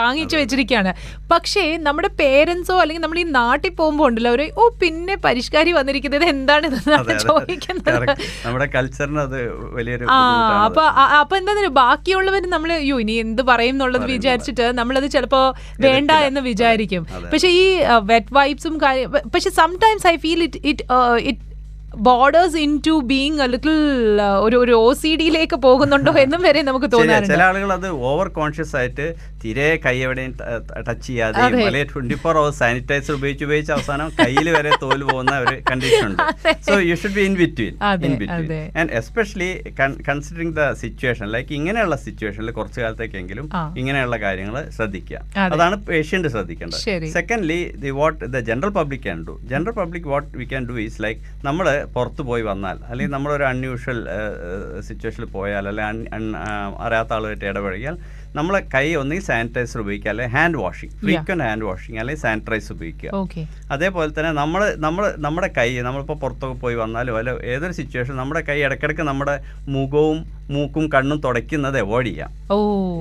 വാങ്ങിച്ചു 0.01 0.37
വെച്ചിരിക്കുകയാണ്. 0.41 0.93
പക്ഷേ 1.33 1.65
നമ്മുടെ 1.87 2.11
പേരൻസോ 2.21 2.77
അല്ലെങ്കിൽ 2.83 3.05
നമ്മൾ 3.05 3.21
ഈ 3.25 3.27
നാട്ടിൽ 3.39 3.73
പോകുമ്പോൾ 3.81 4.09
ഉണ്ടല്ലോ 4.11 4.33
ഒരു 4.39 4.47
ഓ 4.61 4.67
പിന്നെ 4.83 5.17
പരിഷ്കാരി 5.27 5.73
വന്നിരിക്കുന്നത് 5.79 6.27
എന്താണ് 6.35 6.67
ഇതെന്നാണ് 6.71 7.17
ചോദിക്കുന്നത്. 7.27 8.13
നമ്മുടെ 8.47 8.69
കൾച്ചറിന് 8.77 9.23
അത് 9.27 9.39
വലിയൊരു 9.79 10.11
ആ 10.17 10.19
അപ്പൊ 10.67 10.85
അപ്പൊ 11.21 11.37
എന്താ 11.41 11.55
ബാക്കിയുള്ളവർ 11.83 12.45
നമ്മൾ 12.57 12.71
അയ്യോ 12.81 12.99
ഇനി 13.05 13.17
എന്ത് 13.25 13.43
പറയും 13.53 13.75
എന്നുള്ളത് 13.77 14.07
വിചാരിച്ചിട്ട് 14.15 14.67
നമ്മളത് 14.81 15.09
ചിലപ്പോ 15.17 15.43
വേണ്ട 15.87 16.11
എന്ന് 16.29 16.41
വിചാരിക്കും. 16.51 17.03
പക്ഷെ 17.33 17.49
ഈ 17.63 17.65
വെറ്റ് 18.13 18.35
വൈപ്സും 18.41 18.75
കാര്യം 18.83 19.11
പക്ഷെ 19.35 19.51
sometimes 19.53 20.07
I 20.07 20.17
feel 20.17 20.43
it 20.43 20.61
it 20.65 20.85
it 21.25 21.50
borders 22.09 22.59
into 22.87 22.95
being 23.11 23.47
little 23.53 23.75
ഒരു 24.45 24.57
ഒരു 24.63 24.75
ഒ 24.85 24.87
സി 25.01 25.11
ഡിയിലേക്ക് 25.21 25.57
പോകുന്നുണ്ടോ 25.65 26.13
എന്നും 26.23 26.41
വരെ 26.47 26.61
നമുക്ക് 26.69 26.89
തോന്നാറുണ്ട്. 26.95 27.33
ചില 27.33 27.43
ആളുകൾ 27.49 27.71
അത് 27.77 27.87
ഓവർ 28.11 28.29
കോൺഷ്യസ് 28.39 28.75
ആയിട്ട് 28.81 29.07
തീരെ 29.43 29.67
കൈ 29.85 29.95
എവിടെയും 30.07 30.33
ടച്ച് 30.87 31.07
ചെയ്യാതെ. 31.07 31.41
അല്ലെങ്കിൽ 31.47 31.79
ട്വന്റി 31.93 32.17
ഫോർ 32.23 32.35
അവേഴ്സ് 32.41 32.59
സാനിറ്റൈസർ 32.63 33.13
ഉപയോഗിച്ച് 33.19 33.45
ഉപയോഗിച്ച് 33.49 33.73
അവസാനം 33.77 34.09
കയ്യിൽ 34.21 34.49
വരെ 34.57 34.73
തോൽ 34.83 35.03
പോകുന്ന 35.11 35.35
ഒരു 35.45 35.55
കണ്ടീഷൻ 35.71 36.07
ഉണ്ട്. 36.09 36.23
So 36.69 36.75
you 36.89 36.97
should 37.03 37.17
be 37.19 37.25
in 37.31 37.37
between 37.43 37.75
in 38.09 38.15
between 38.23 38.77
and 38.83 38.91
especially 39.01 39.51
considering 40.09 40.55
the 40.61 40.67
situation 40.83 41.29
like 41.35 41.53
ഇങ്ങനെയുള്ള 41.59 41.99
സിറ്റുവേഷനിൽ 42.07 42.53
കുറച്ച് 42.59 42.81
കാലത്തേക്കെങ്കിലും 42.85 43.47
ഇങ്ങനെയുള്ള 43.83 44.19
കാര്യങ്ങൾ 44.27 44.57
ശ്രദ്ധിക്കുക. 44.79 45.23
അതാണ് 45.57 45.79
പേഷ്യന്റ് 45.91 46.31
ശ്രദ്ധിക്കേണ്ടത്. 46.37 47.09
Secondly 47.19 47.61
the 47.85 47.93
what 48.01 48.21
the 48.37 48.45
general 48.51 48.73
public 48.81 49.05
can 49.09 49.21
do 49.29 49.37
general 49.55 49.77
public 49.81 50.11
what 50.15 50.31
we 50.41 50.49
can 50.55 50.65
do 50.73 50.77
is 50.87 51.01
like 51.07 51.21
നമ്മൾ 51.49 51.67
പുറത്ത് 51.95 52.23
പോയി 52.23 52.43
വന്നാൽ 52.43 52.77
അല്ലെങ്കിൽ 52.89 53.13
നമ്മളൊരു 53.13 53.45
അൺയൂഷ്വൽ 53.45 54.01
സിറ്റുവേഷനിൽ 54.81 55.29
പോയാൽ 55.31 55.69
അല്ലെങ്കിൽ 55.69 56.35
അറിയാത്ത 56.79 57.13
ആളുമായിട്ട് 57.13 57.45
ഇടപഴകിയാൽ 57.45 57.97
നമ്മളെ 58.39 58.61
കൈ 58.75 58.87
ഒന്നുകിൽ 59.01 59.25
സാനിറ്റൈസർ 59.29 59.79
ഉപയോഗിക്കുക 59.85 60.11
അല്ലെങ്കിൽ 60.13 60.35
hand 60.37 60.59
washing 60.65 60.93
frequent 61.05 61.45
hand 61.49 61.67
washing 61.69 61.99
അല്ലെങ്കിൽ 62.01 62.23
സാനിറ്റൈസർ 62.25 62.73
ഉപയോഗിക്കുക. 62.77 63.11
അതേപോലെ 63.75 64.11
തന്നെ 64.19 64.33
നമ്മൾ 64.41 64.63
നമ്മൾ 64.85 65.05
നമ്മുടെ 65.27 65.49
കൈ 65.59 65.69
നമ്മളിപ്പോൾ 65.87 66.19
പുറത്തൊക്കെ 66.25 66.57
പോയി 66.65 66.77
വന്നാലും 66.83 67.17
അല്ല 67.21 67.31
ഏതൊരു 67.55 67.77
സിറ്റുവേഷൻ 67.79 68.15
നമ്മുടെ 68.23 68.43
കൈ 68.51 68.59
ഇടയ്ക്കിടയ്ക്ക് 68.67 69.07
നമ്മുടെ 69.11 69.35
മുഖവും 69.77 70.21
മൂക്കും 70.55 70.85
കണ്ണും 70.95 71.19
തുടയ്ക്കുന്നത് 71.25 71.77
അവോയ്ഡ് 71.83 72.09
ചെയ്യാം. 72.11 72.31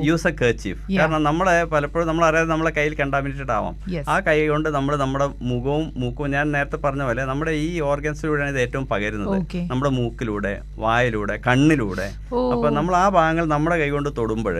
യൂസ് 0.08 0.28
എ 0.30 0.34
കേച്ചീഫ് 0.42 0.82
കാരണം 0.98 1.22
നമ്മളെ 1.30 1.56
പലപ്പോഴും 1.72 2.08
നമ്മൾ 2.10 2.24
അറിയാതെ 2.28 2.50
നമ്മളെ 2.54 2.72
കയ്യിൽ 2.76 2.94
കണ്ടാമിനേറ്റഡ് 3.00 3.54
ആവാം. 3.60 3.76
ആ 4.14 4.18
കൈ 4.28 4.38
കൊണ്ട് 4.54 4.70
നമ്മൾ 4.78 4.94
നമ്മുടെ 5.04 5.28
മുഖവും 5.52 5.86
മൂക്കും 6.02 6.30
ഞാൻ 6.36 6.46
നേരത്തെ 6.56 6.78
പറഞ്ഞ 6.84 7.04
പോലെ 7.10 7.24
നമ്മുടെ 7.32 7.54
ഈ 7.68 7.70
ഓർഗൻസിലൂടെയാണ് 7.92 8.54
ഇത് 8.56 8.62
ഏറ്റവും 8.66 8.86
പകരുന്നത്. 8.92 9.32
നമ്മുടെ 9.72 9.92
മൂക്കിലൂടെ 10.00 10.54
വായിലൂടെ 10.86 11.38
കണ്ണിലൂടെ. 11.48 12.10
അപ്പൊ 12.54 12.68
നമ്മൾ 12.78 12.96
ആ 13.04 13.08
ഭാഗങ്ങൾ 13.18 13.48
നമ്മുടെ 13.56 13.78
കൈ 13.84 13.90
കൊണ്ട് 13.98 14.12
തൊടുമ്പോൾ 14.22 14.58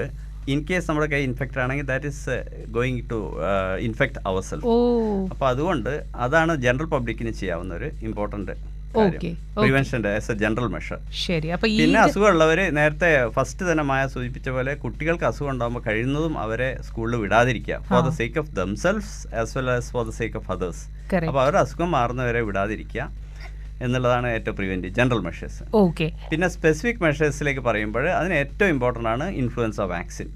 ഇൻ 0.52 0.60
കേസ് 0.70 0.88
നമ്മുടെ 0.90 1.08
കൈ 1.12 1.22
ഇൻഫെക്റ്റഡ് 1.24 1.62
ആണെങ്കിൽ 1.64 1.86
that 1.86 2.10
is 2.14 2.36
going 2.72 3.04
to 3.12 3.20
infect 3.88 4.20
ourself 4.50 4.68
ഓ. 4.68 4.76
അപ്പൊ 5.34 5.46
അതുകൊണ്ട് 5.48 5.92
അതാണ് 6.26 6.56
ജനറൽ 6.66 6.90
പബ്ലിക്കിന് 6.94 7.34
ചെയ്യാവുന്ന 7.40 7.74
ഒരു 7.80 7.90
important 8.02 8.56
as 10.12 10.32
a 10.32 10.36
general 10.42 10.68
measure 10.68 11.00
ശരി 11.20 11.50
അപ്പൊ 11.56 11.68
പിന്നെ 11.74 12.00
അസുഖമുള്ളവര് 12.04 12.66
നേരത്തെ 12.78 13.10
ഫസ്റ്റ് 13.36 13.64
തന്നെ 13.68 13.84
മായ 13.84 14.04
സൂചിപ്പിച്ച 14.14 14.50
പോലെ 14.56 14.74
കുട്ടികൾക്ക് 14.84 15.26
അസുഖം 15.30 15.52
ഉണ്ടാകുമ്പോൾ 15.54 15.84
കഴിയുന്നതും 15.88 16.36
അവരെ 16.44 16.70
സ്കൂളിൽ 16.88 17.18
വിടാതിരിക്കുക. 17.24 17.78
For 17.90 18.02
the 18.08 18.12
sake 18.20 18.40
of 18.44 18.52
themselves 18.56 19.12
as 19.42 19.54
well 19.58 19.70
as 19.76 19.92
for 19.96 20.06
the 20.06 20.14
sake 20.20 20.38
of 20.38 20.52
others 20.56 20.84
അപ്പൊ 21.10 21.30
അപ്പോൾ 21.30 21.42
അവരുടെ 21.44 21.62
അസുഖം 21.66 21.92
മാറുന്നവരെ 21.98 22.42
വിടാതിരിക്കുക. 22.50 23.06
എന്നുള്ളതാണ് 23.86 24.28
ഏറ്റവും 24.38 24.56
പ്രിവെന്റീവ് 24.60 24.94
ജനറൽ 25.00 25.22
മെഷേഴ്സ് 25.28 25.64
ഓക്കെ 25.84 26.08
പിന്നെ 26.32 26.50
സ്പെസിഫിക് 26.56 27.02
മെഷേഴ്സിലേക്ക് 27.08 27.64
പറയുമ്പോൾ 27.70 28.08
അതിന് 28.20 28.36
ഏറ്റവും 28.44 28.72
ഇമ്പോർട്ടന്റ് 28.76 29.12
ആണ് 29.14 29.28
influenza 29.44 29.80
vaccine. 29.96 30.28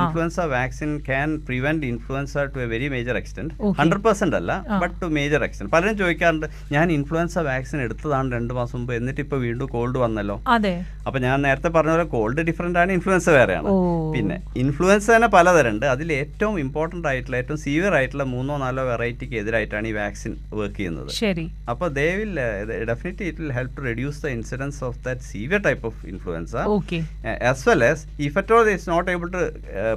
Influenza 0.00 0.38
vaccine 0.56 0.90
can 1.10 1.30
prevent 1.48 1.86
influenza 1.92 2.36
to 2.56 2.60
a 2.66 2.68
very 2.74 2.90
major 2.96 3.16
extent 3.22 3.38
Okay. 3.66 3.76
Hundred 3.80 4.04
percent 4.04 4.36
അല്ല 4.38 4.52
ബട്ട് 4.82 4.94
ടു 5.02 5.06
മേജർ 5.16 5.40
എക്സ്റ്റെന്റ് 5.46 5.72
പലരും 5.74 5.94
ചോദിക്കാറുണ്ട് 6.00 6.46
ഞാൻ 6.74 6.86
ഇൻഫ്ലുവൻസ 6.96 7.36
വാക്സിൻ 7.48 7.78
എടുത്തതാണ് 7.86 8.28
രണ്ട് 8.36 8.52
മാസം 8.58 8.76
മുമ്പ് 8.78 8.92
എന്നിട്ട് 8.98 9.20
ഇപ്പോൾ 9.24 9.38
വീണ്ടും 9.44 9.68
കോൾഡ് 9.74 9.98
വന്നല്ലോ? 10.02 10.36
അതെ. 10.54 10.72
അപ്പൊ 11.06 11.18
ഞാൻ 11.26 11.36
നേരത്തെ 11.46 11.70
പറഞ്ഞ 11.76 11.92
പോലെ 11.96 12.06
കോൾഡ് 12.14 12.42
ഡിഫറെന്റ് 12.48 12.78
ആണ് 12.82 12.90
ഇൻഫ്ലുവൻസ 12.96 13.28
വേറെയാണ്. 13.36 13.70
പിന്നെ 14.14 14.36
ഇൻഫ്ലുവൻസ 14.62 15.06
തന്നെ 15.14 15.28
പലതരമുണ്ട്. 15.36 15.86
അതിൽ 15.94 16.08
ഏറ്റവും 16.20 16.56
ഇമ്പോർട്ടന്റ് 16.64 17.08
ആയിട്ടുള്ള 17.12 17.36
ഏറ്റവും 17.42 17.60
സീവിയർ 17.64 17.94
ആയിട്ടുള്ള 18.00 18.26
മൂന്നോ 18.34 18.56
നാലോ 18.64 18.84
വെറൈറ്റിക്ക് 18.90 19.36
എതിരായിട്ടാണ് 19.42 19.88
ഈ 19.92 19.94
വാക്സിൻ 20.00 20.34
വർക്ക് 20.60 20.78
ചെയ്യുന്നത്. 20.80 21.10
ശരി. 21.22 21.46
അപ്പോൾ 21.74 21.90
they 21.98 22.08
will 22.20 22.34
Definitely 22.89 23.27
it 23.27 23.41
will 23.41 23.51
help 23.51 23.75
to 23.77 23.83
reduce 23.87 24.19
the 24.21 24.31
incidence 24.35 24.79
of 24.83 24.97
that 25.03 25.25
severe 25.29 25.61
type 25.61 25.85
of 25.87 25.99
influenza 26.11 26.55
okay 26.75 26.99
as 27.51 27.63
well 27.69 27.83
as 27.89 28.03
if 28.27 28.37
at 28.41 28.55
all 28.55 28.69
it's 28.73 28.89
not 28.93 29.09
able 29.11 29.29
to 29.35 29.43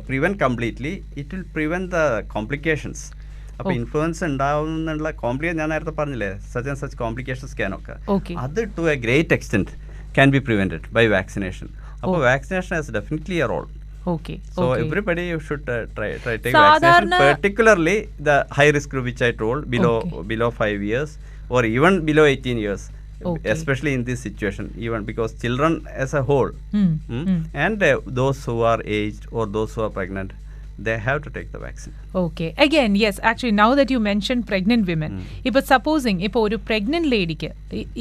prevent 0.09 0.39
completely 0.45 0.93
it 1.17 1.31
will 1.35 1.47
prevent 1.55 1.91
the 1.95 2.03
complications 2.37 3.05
അപ്പോൾ 3.53 3.71
Okay. 3.71 3.79
Influence 3.79 4.21
ഉണ്ടാവുന്നുള്ള 4.27 5.11
കോംപ്ലിക്കേ 5.23 5.55
ഞാൻ 5.61 5.69
നേരത്തെ 5.73 5.95
പറഞ്ഞില്ലേ 5.97 6.29
such 6.51 6.69
and 6.71 6.81
such 6.83 6.97
complications 7.01 7.55
ക്യാനൊക്കെ 7.59 7.95
okay 8.15 8.33
അത് 8.43 8.61
to 8.77 8.83
a 8.91 8.97
great 9.05 9.35
extent 9.35 9.73
can 10.15 10.29
be 10.35 10.41
prevented 10.47 10.87
by 10.97 11.05
vaccination 11.15 11.69
അപ്പോൾ 12.03 12.21
vaccination 12.27 12.73
has 12.77 12.95
definitely 12.97 13.39
a 13.39 13.49
role 13.53 13.67
okay 14.07 14.35
So 14.55 14.63
everybody 14.83 15.25
should 15.41 15.67
uh, 15.69 15.81
try 15.97 16.11
try 16.19 16.35
take 16.37 16.55
സാധാരണ- 16.57 16.85
vaccination, 17.11 17.25
particularly 17.27 17.97
the 18.21 18.37
high 18.51 18.69
risk 18.71 18.89
group 18.91 19.05
which 19.05 19.23
I 19.23 19.33
told 19.35 19.61
below 19.71 19.93
Okay. 19.99 20.23
below 20.31 20.49
five 20.55 20.81
years 20.83 21.11
or 21.53 21.63
even 21.67 22.05
below 22.05 22.27
18 22.27 22.59
years, 22.59 22.85
Okay. 23.23 23.51
especially 23.51 23.93
in 23.93 24.05
this 24.05 24.21
situation, 24.21 24.67
even 24.79 25.05
because 25.05 25.33
children 25.37 25.73
as 25.97 26.13
a 26.15 26.23
whole, 26.23 26.51
Hmm, 26.73 26.91
mm, 27.11 27.25
hmm. 27.25 27.39
and 27.57 27.83
uh, 27.83 27.89
those 28.19 28.45
who 28.45 28.61
are 28.65 28.81
aged 28.99 29.25
or 29.33 29.47
those 29.49 29.75
who 29.75 29.83
are 29.83 29.91
pregnant, 29.93 30.31
they 30.81 30.97
have 30.99 31.21
to 31.23 31.31
take 31.31 31.49
the 31.51 31.61
vaccine. 31.61 31.95
Okay 32.21 32.47
again 32.65 32.93
yes 33.01 33.21
actually 33.31 33.55
now 33.61 33.69
that 33.79 33.95
you 33.95 34.01
mention 34.07 34.39
pregnant 34.51 34.87
women 34.91 35.13
ഇപ്പൊ 35.49 35.61
supposing 35.73 36.21
ഇപ്പോൾ 36.29 36.43
ഒരു 36.49 36.59
pregnant 36.69 37.11
ലേഡിക്ക് 37.15 37.51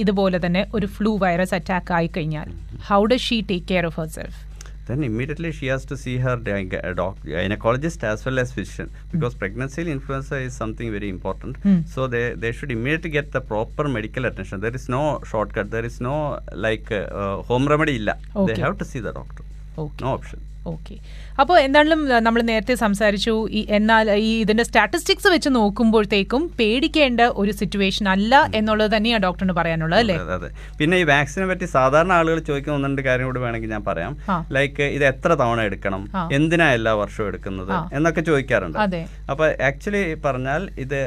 ഇതുപോലെ 0.04 0.40
തന്നെ 0.46 0.64
ഒരു 0.80 0.90
flu 0.98 1.14
virus 1.26 1.56
attack 1.60 1.94
ആയി 2.00 2.10
കഴിഞ്ഞാൽ 2.18 2.50
how 2.90 3.00
does 3.14 3.26
she 3.30 3.40
take 3.52 3.68
care 3.72 3.88
of 3.90 4.00
herself 4.18 4.38
then 4.87 5.05
immediately 5.05 5.53
she 5.53 5.67
has 5.67 5.85
to 5.91 5.97
see 5.97 6.19
her 6.19 6.37
gy- 6.37 6.67
doc- 7.01 7.23
gynecologist 7.25 8.03
as 8.03 8.25
well 8.27 8.39
as 8.43 8.53
physician 8.53 8.91
because 9.13 9.35
pregnancy 9.35 9.83
influenza 9.91 10.37
is 10.37 10.55
something 10.55 10.91
very 10.91 11.09
important. 11.09 11.57
Hmm. 11.63 11.81
So 11.87 12.07
they, 12.07 12.35
they 12.35 12.53
should 12.53 12.73
immediately 12.73 13.11
get 13.11 13.31
the 13.33 13.41
proper 13.41 13.87
medical 13.89 14.25
attention. 14.25 14.61
There 14.61 14.75
is 14.75 14.89
no 14.89 15.21
shortcut. 15.31 15.71
There 15.71 15.85
is 15.85 16.01
no 16.01 16.41
like 16.53 16.91
uh, 16.91 16.97
uh, 17.21 17.43
home 17.43 17.67
remedy 17.69 17.97
illa. 17.97 18.17
They 18.47 18.55
have 18.67 18.79
to 18.79 18.85
see 18.85 19.01
the 19.01 19.13
doctor. 19.13 19.42
Okay 19.85 20.03
option. 20.15 20.41
Okay 20.71 20.95
അപ്പോൾ 21.43 21.57
എന്താണെങ്കിലും 21.59 22.01
നമ്മൾ 22.27 22.41
നേരത്തെ 22.51 22.75
സംസാരിച്ചു 22.83 23.33
ഈ 23.59 23.61
എന്നാൽ 23.79 24.11
ഈ 24.27 24.29
ഇതിന്റെ 24.43 24.65
statistics 24.69 25.31
വെച്ച് 25.35 25.51
നോക്കുമ്പോഴത്തേക്കും 25.57 26.43
പേടിക്കേണ്ട 26.59 27.21
ഒരു 27.41 27.53
സിറ്റുവേഷൻ 27.61 28.09
അല്ല 28.15 28.43
എന്നുള്ളത് 28.59 28.91
തന്നെയാണ് 28.95 29.23
ഡോക്ടറിന് 29.27 29.57
പറയാനുള്ളത് 29.59 30.01
അല്ലേ? 30.03 30.17
അതെ, 30.37 30.51
പിന്നെ 30.79 30.99
ഈ 31.03 31.05
വാക്സിനെ 31.13 31.49
പറ്റി 31.51 31.69
സാധാരണ 31.77 32.13
ആളുകൾ 32.19 32.39
ചോദിക്കുന്ന 32.51 32.77
ഒന്ന് 32.79 32.91
രണ്ട് 32.91 33.03
കാര്യം 33.09 33.27
കൂടി 33.31 33.43
വേണമെങ്കിൽ 33.47 33.75
ഞാൻ 33.77 33.85
പറയാം. 33.91 34.15
ലൈക്ക് 34.59 34.87
ഇത് 34.99 35.07
എത്ര 35.13 35.31
തവണ 35.43 35.61
എടുക്കണം. 35.71 36.05
എന്തിനാ 36.39 36.69
എല്ലാ 36.79 36.95
വർഷവും 37.03 37.29
എടുക്കുന്നത്? 37.33 37.75
എന്നൊക്കെ 37.99 38.25
ചോദിക്കാറുണ്ട്. 38.31 38.81
അതെ. 38.87 39.03
അപ്പോൾ 39.33 39.49
ആക്ച്വലി 39.71 40.05
പറഞ്ഞാൽ 40.29 40.71
ഇത് 40.87 41.01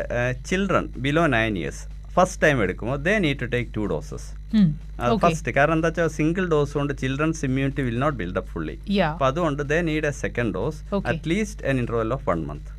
children 0.51 0.87
below 1.07 1.25
nine 1.37 1.55
years 1.63 1.83
first 2.17 2.39
time 2.43 2.57
എടുക്കുമ്പോൾ 2.65 2.97
they 3.07 3.13
need 3.25 3.39
to 3.43 3.47
take 3.53 3.69
two 3.77 3.83
doses. 3.91 4.27
അത്. 5.05 5.13
ഫസ്റ്റ് 5.23 5.51
കാരണം 5.57 5.75
എന്താ 5.77 5.89
വെച്ചാൽ 5.89 6.09
സിംഗിൾ 6.17 6.45
ഡോസ് 6.53 6.73
കൊണ്ട് 6.79 6.93
children's 7.01 7.41
immunity 7.47 7.83
will 7.87 7.97
not 8.03 8.17
build 8.21 8.39
up 8.41 8.51
fully. 8.53 8.75
അപ്പൊ 9.09 9.25
അതുകൊണ്ട് 9.29 9.61
they 9.71 9.79
need 9.89 10.07
a 10.11 10.13
second 10.23 10.53
dose. 10.57 10.79
At least 11.11 11.65
an 11.71 11.77
interval 11.83 12.13
of 12.17 12.25
one 12.29 12.41
month 12.49 12.69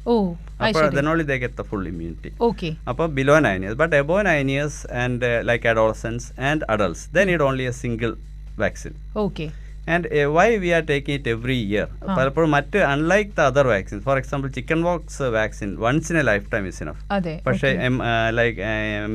അപ്പോൾ 0.68 0.88
then 0.99 1.09
only 1.12 1.27
they 1.33 1.37
get 1.44 1.59
the 1.61 1.66
full 1.72 1.85
immunity 1.92 2.33
okay 2.49 2.70
അപ്പോൾ 2.92 3.09
below 3.18 3.37
nine 3.49 3.61
years 3.64 3.81
but 3.83 3.96
above 4.03 4.18
nine 4.31 4.51
years 4.55 4.81
and 5.05 5.31
like 5.51 5.68
adolescence 5.75 6.27
and 6.51 6.64
adults 6.75 7.07
they 7.18 7.25
need 7.33 7.46
only 7.51 7.66
a 7.72 7.75
single 7.85 8.12
vaccine 8.64 8.94
okay 9.27 9.46
and 9.87 10.07
why 10.35 10.49
we 10.62 10.70
are 10.77 10.83
taking 10.88 11.16
it 11.18 11.31
every 11.35 11.59
year 11.66 11.87
പലപ്പോഴും 12.16 12.51
മറ്റ് 12.55 12.79
unlike 12.88 13.31
the 13.33 13.46
other 13.51 13.66
vaccine 13.70 13.99
for 14.07 14.16
example 14.20 14.49
chickenpox 14.87 15.27
vaccine 15.37 15.70
once 15.85 16.11
in 16.12 16.18
a 16.18 16.27
lifetime 16.53 16.64
is 16.70 16.81
enough 16.85 17.03
പക്ഷേ 17.46 17.70
like 18.38 18.57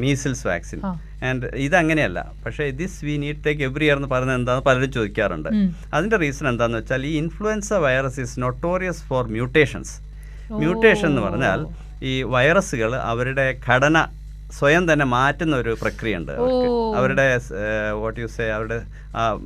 measles 0.01 0.45
vaccine 0.49 0.81
and 1.29 1.49
ഇത് 1.65 1.75
അങ്ങനെയല്ല 1.81 2.19
പക്ഷേ 2.45 2.67
this 2.79 2.99
we 3.07 3.15
need 3.23 3.41
take 3.45 3.63
every 3.67 3.87
year 3.87 3.97
എന്ന് 3.99 4.09
പറയുന്നത് 4.13 4.39
എന്താണെന്ന് 4.39 4.65
പലരും 4.69 4.91
ചോദിക്കാറുണ്ട്. 4.95 5.49
അതിന്റെ 5.93 6.17
റീസൺ 6.23 6.47
എന്താണെന്ന് 6.51 6.79
വെച്ചാൽ 6.81 7.03
ഈ 7.09 7.15
influenza 7.21 7.71
virus 7.85 8.21
is 8.25 8.35
notorious 8.45 9.03
for 9.09 9.23
mutations 9.35 9.93
mutation 10.61 11.07
എന്ന് 11.11 11.23
പറഞ്ഞാൽ 11.27 11.59
ഈ 12.03 12.15
വൈറസുകൾ 12.33 12.91
അവരുടെ 13.11 13.45
ഘടന 13.67 13.97
സ്വയം 14.51 14.83
തന്നെ 14.91 15.05
മാറ്റുന്ന 15.11 15.55
ഒരു 15.55 15.71
പ്രക്രിയയുണ്ട് 15.81 16.31
ഉണ്ട് 16.37 16.65
അവരുടെ 16.97 17.25
വാട്ട് 18.01 18.19
യു 18.19 18.27
സേ 18.27 18.45
അവരുടെ 18.49 18.77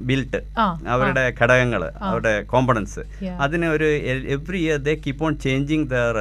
ബിൽട്ട് 0.02 0.40
അവരുടെ 0.88 1.24
ഘടകങ്ങൾ 1.40 1.82
അവരുടെ 2.04 2.34
കോമ്പണൻസ്. 2.44 3.02
അതിന് 3.40 3.68
ഒരു 3.68 3.88
every 4.36 4.60
year 4.60 4.78
they 4.84 4.94
keep 5.06 5.24
on 5.26 5.36
changing 5.40 5.88
their 5.88 6.18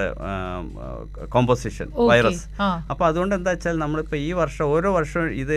composition 1.28 1.88
virus 2.08 2.44
അപ്പൊ 2.62 2.68
അപ്പോൾ 2.94 3.06
അതുകൊണ്ട് 3.06 3.34
എന്താ 3.34 3.50
വെച്ചാൽ 3.50 3.76
നമ്മളിപ്പോൾ 3.78 4.18
ഈ 4.18 4.32
വർഷം 4.34 4.64
ഓരോ 4.68 4.90
വർഷവും 4.92 5.28
ഇത് 5.34 5.56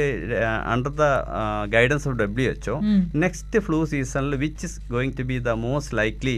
under 0.68 0.94
the 0.96 1.06
guidance 1.70 2.08
of 2.10 2.18
W 2.18 2.50
H O. 2.52 2.76
Next 3.18 3.60
flu 3.60 3.80
സീസണിൽ 3.86 4.36
which 4.38 4.66
is 4.66 4.80
going 4.92 5.16
to 5.18 5.24
be 5.24 5.38
the 5.46 5.54
most 5.64 5.98
likely 5.98 6.38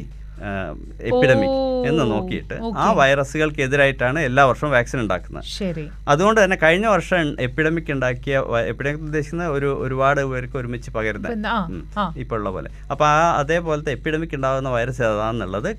epidemic 1.02 1.58
എന്ന് 1.88 2.12
നോക്കിയിട്ട് 2.12 2.54
ആ. 2.78 2.92
വൈറസുകൾക്കെതിരായിട്ടാണ് 2.92 4.20
എല്ലാ 4.20 4.46
വർഷവും 4.46 4.72
വാക്സിൻ 4.72 5.00
ഉണ്ടാക്കുന്നത്. 5.00 5.44
ശരി. 5.44 5.90
അതുകൊണ്ട് 6.08 6.44
തന്നെ 6.44 6.58
കഴിഞ്ഞ 6.64 6.88
വർഷം 6.88 7.36
എപ്പിഡമിക് 7.40 7.92
ഉണ്ടാക്കിയ 7.92 8.44
എപ്പിഡമിക് 8.68 9.02
ഉദ്ദേശിക്കുന്ന 9.02 9.48
ഒരു 9.48 9.76
ഒരുപാട് 9.80 10.26
പേർക്ക് 10.26 10.58
ഒരുമിച്ച് 10.58 10.92
പകരുന്ന 10.92 11.28
ഇപ്പോൾ 12.18 12.36
ഉള്ള 12.36 12.50
പോലെ. 12.50 12.70
അപ്പോൾ 12.92 13.06
ആ 13.06 13.36
അതേപോലത്തെ 13.38 13.92
എപ്പിഡമിക് 13.92 14.36
ഉണ്ടാകുന്ന 14.36 14.70
വൈറസ് 14.70 15.02
ഏതാണെന്നുള്ളത് 15.02 15.70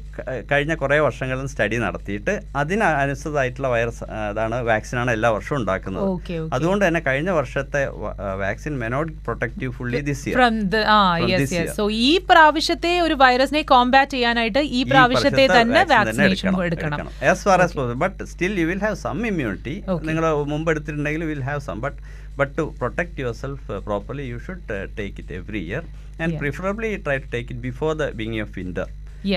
കഴിഞ്ഞ 0.52 0.74
കുറേ 0.74 0.98
വർഷങ്ങളിൽ 0.98 1.46
സ്റ്റഡി 1.46 1.76
നടത്തിയിട്ട് 1.76 2.40
അതിന് 2.56 2.84
അനുസൃതമായിട്ടുള്ള 2.84 3.68
വൈറസ് 3.68 4.04
അതാണ് 4.04 4.62
വാക്സിനാണ് 4.62 5.11
എല്ലാ 5.11 5.30
വർഷവും 5.30 5.58
ഉണ്ടാക്കുന്നത്. 5.61 6.04
അതുകൊണ്ട് 6.52 6.86
തന്നെ 6.86 7.00
കഴിഞ്ഞ 7.00 7.30
വർഷത്തെ 7.30 7.88
vaccine 8.36 8.78
may not 8.78 9.12
protective 9.24 9.72
fully 9.72 10.00
this 10.00 10.28
year 10.28 10.38
ഈ 11.90 12.18
പ്രാവശ്യത്തെ 12.30 13.00
ഒരു 13.00 13.14
വൈറസിനെ 13.14 13.62
കോമ്പാറ്റ് 13.62 14.11
ചെയ്യാനായിട്ട് 14.11 14.49
ഈ 14.78 14.80
പ്രാവശ്യത്തെ 14.90 15.44
തന്നെ 15.57 15.82
വാക്സിനേഷൻ 15.92 16.55
എടുക്കണം 16.68 17.09
as 17.32 17.44
far 17.48 17.61
as 17.64 17.76
possible 17.78 17.98
but 18.05 18.26
still 18.32 18.55
you 18.62 18.66
will 18.70 18.82
have 18.86 18.98
some 19.05 19.18
immunity. 19.30 19.74
നിങ്ങൾ 20.09 20.24
മുമ്പ് 20.53 20.70
എടുത്തിട്ടുണ്ടെങ്കിൽ 20.72 21.24
will 21.32 21.44
have 21.48 21.62
some 21.68 21.80
but 21.86 21.98
but 22.40 22.55
to 22.59 22.64
protect 22.80 23.20
yourself 23.42 23.78
properly 23.88 24.26
you 24.32 24.38
should 24.46 24.62
take 24.98 25.18
it 25.22 25.34
every 25.40 25.62
year 25.68 25.84
and 26.22 26.34
preferably 26.42 26.90
try 27.07 27.18
to 27.24 27.30
take 27.36 27.48
it 27.53 27.64
before 27.68 27.90
the 28.03 28.07
beginning 28.20 28.42
of 28.46 28.55
winter. 28.61 28.88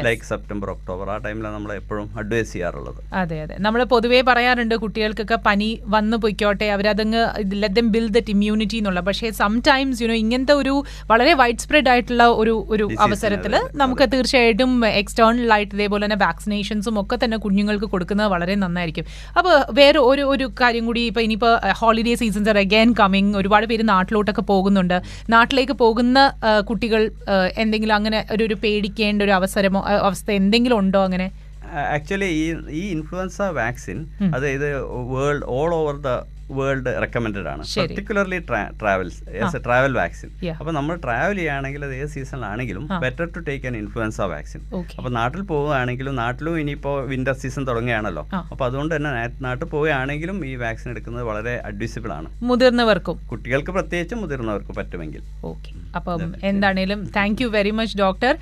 Like 0.05 0.25
September 0.29 0.67
October 0.73 1.07
ആ 1.13 1.17
ടൈമിലാണ് 1.25 1.55
നമ്മൾ 1.55 1.71
എപ്പോഴും 1.81 2.05
advice 2.19 2.51
ചെയ്യാറുള്ളത്. 2.53 2.99
അതെ 3.21 3.37
അതെ. 3.43 3.55
നമ്മൾ 3.65 3.81
പൊതുവേ 3.93 4.19
പറയാറുണ്ട് 4.29 4.75
കുട്ടികൾക്കൊക്കെ 4.83 5.37
പനി 5.47 5.69
വന്നു 5.95 6.17
പൊയ്ക്കോട്ടെ 6.23 6.67
അവരതങ്ങ് 6.75 7.21
let 7.61 7.77
them 7.79 7.87
build 7.95 8.13
that 8.17 8.31
immunity 8.35 8.77
എന്നുള്ള. 8.81 9.01
പക്ഷേ 9.09 9.29
സംടൈംസ് 9.41 10.03
യുനോ 10.03 10.15
ഇങ്ങനത്തെ 10.23 10.55
ഒരു 10.61 10.73
വളരെ 11.11 11.33
വൈഡ് 11.41 11.63
സ്പ്രെഡ് 11.65 11.89
ആയിട്ടുള്ള 11.93 12.27
ഒരു 12.41 12.55
ഒരു 12.75 12.87
അവസരത്തിൽ. 13.07 13.55
നമുക്ക് 13.83 14.07
തീർച്ചയായിട്ടും 14.13 14.71
എക്സ്റ്റേണൽ 15.01 15.53
ആയിട്ട് 15.57 15.73
ഇതേപോലെ 15.77 16.03
തന്നെ 16.05 16.19
വാക്സിനേഷൻസും 16.25 16.97
ഒക്കെ 17.03 17.17
തന്നെ 17.23 17.37
കുഞ്ഞുങ്ങൾക്ക് 17.45 17.89
കൊടുക്കുന്നത് 17.95 18.31
വളരെ 18.35 18.55
നന്നായിരിക്കും. 18.65 19.07
അപ്പോൾ 19.37 19.55
വേറെ 19.81 19.99
ഒരു 20.11 20.25
ഒരു 20.33 20.47
കാര്യം 20.61 20.85
കൂടി 20.91 21.01
ഇപ്പോൾ 21.11 21.23
ഇനിയിപ്പോൾ 21.27 21.53
holiday 21.81 22.15
seasons 22.23 22.51
are 22.53 22.57
again 22.65 22.91
coming 23.01 23.33
ഒരുപാട് 23.41 23.67
പേര് 23.73 23.83
നാട്ടിലോട്ടൊക്കെ 23.93 24.45
പോകുന്നുണ്ട്. 24.53 24.97
നാട്ടിലേക്ക് 25.35 25.77
പോകുന്ന 25.83 26.17
കുട്ടികൾ 26.71 27.01
എന്തെങ്കിലും 27.63 27.95
അങ്ങനെ 27.99 28.19
ഒരു 28.31 28.43
ഒരു 28.43 28.55
പേടിക്കേണ്ട 28.63 29.21
ഒരു 29.25 29.33
അവസരമോ 29.37 29.72
ആ, 29.79 29.93
അവസ്ഥ 30.01 30.31
എന്തെങ്കിലും 30.31 30.77
ഉണ്ടോ 30.77 31.03
അങ്ങനെ? 31.03 31.27
ആക്ച്വലി 31.93 32.25
ഈ 32.35 32.45
ഈ 32.71 32.91
ഇൻഫ്ലുവൻസ 32.91 33.41
വാക്സിൻ 33.53 33.99
അതായത് 34.33 34.67
world 35.11 35.43
all 35.49 35.75
over 35.75 35.95
the 36.01 36.09
world 36.59 36.93
recommended 37.05 37.49
ആണ്. 37.53 37.63
Particularly 37.77 38.39
travels 38.81 39.21
as 39.47 39.55
a 39.59 39.63
travel 39.67 39.93
vaccine 40.01 40.31
അപ്പൊ 40.39 40.61
അപ്പോൾ 40.63 40.75
നമ്മൾ 40.79 40.95
ട്രാവൽ 41.05 41.37
ചെയ്യുകയാണെങ്കിൽ 41.41 41.81
അത് 41.89 41.95
ഏത് 42.01 42.11
സീസണിലാണെങ്കിലും 42.15 42.83
better 43.05 43.25
to 43.35 43.41
take 43.51 43.67
an 43.69 43.77
influenza 43.83 44.19
vaccine 44.35 44.61
അപ്പൊ 44.73 44.83
അപ്പോൾ 44.97 45.11
നാട്ടിൽ 45.19 45.41
പോവുകയാണെങ്കിലും 45.53 46.13
നാട്ടിലും 46.23 46.53
ഇനിയിപ്പോൾ 46.63 46.95
വിന്റർ 47.13 47.35
സീസൺ 47.41 47.63
തുടങ്ങുകയാണല്ലോ. 47.69 48.25
അപ്പൊ 48.41 48.63
അപ്പോൾ 48.63 48.71
അതുകൊണ്ട് 48.71 48.93
തന്നെ 48.95 49.09
നാട്ടിൽ 49.45 49.67
പോവുകയാണെങ്കിലും 49.73 50.37
ഈ 50.49 50.51
വാക്സിൻ 50.61 50.89
എടുക്കുന്നത് 50.91 51.23
വളരെ 51.29 51.53
അഡ്വൈസബിൾ 51.69 52.11
ആണ്. 52.17 52.27
മുതിർന്നവർക്കും. 52.49 53.15
കുട്ടികൾക്ക് 53.31 53.71
പ്രത്യേകിച്ചും 53.77 54.19
മുതിർന്നവർക്കും 54.23 54.75
പറ്റുമെങ്കിൽ. 54.77 55.21
ഓക്കെ 55.49 55.71
അപ്പം 55.97 56.21
എന്താണേലും 56.49 56.99
thank 57.17 57.41
you 57.43 57.47
very 57.55 57.71
much 57.79 57.97
doctor 58.03 58.33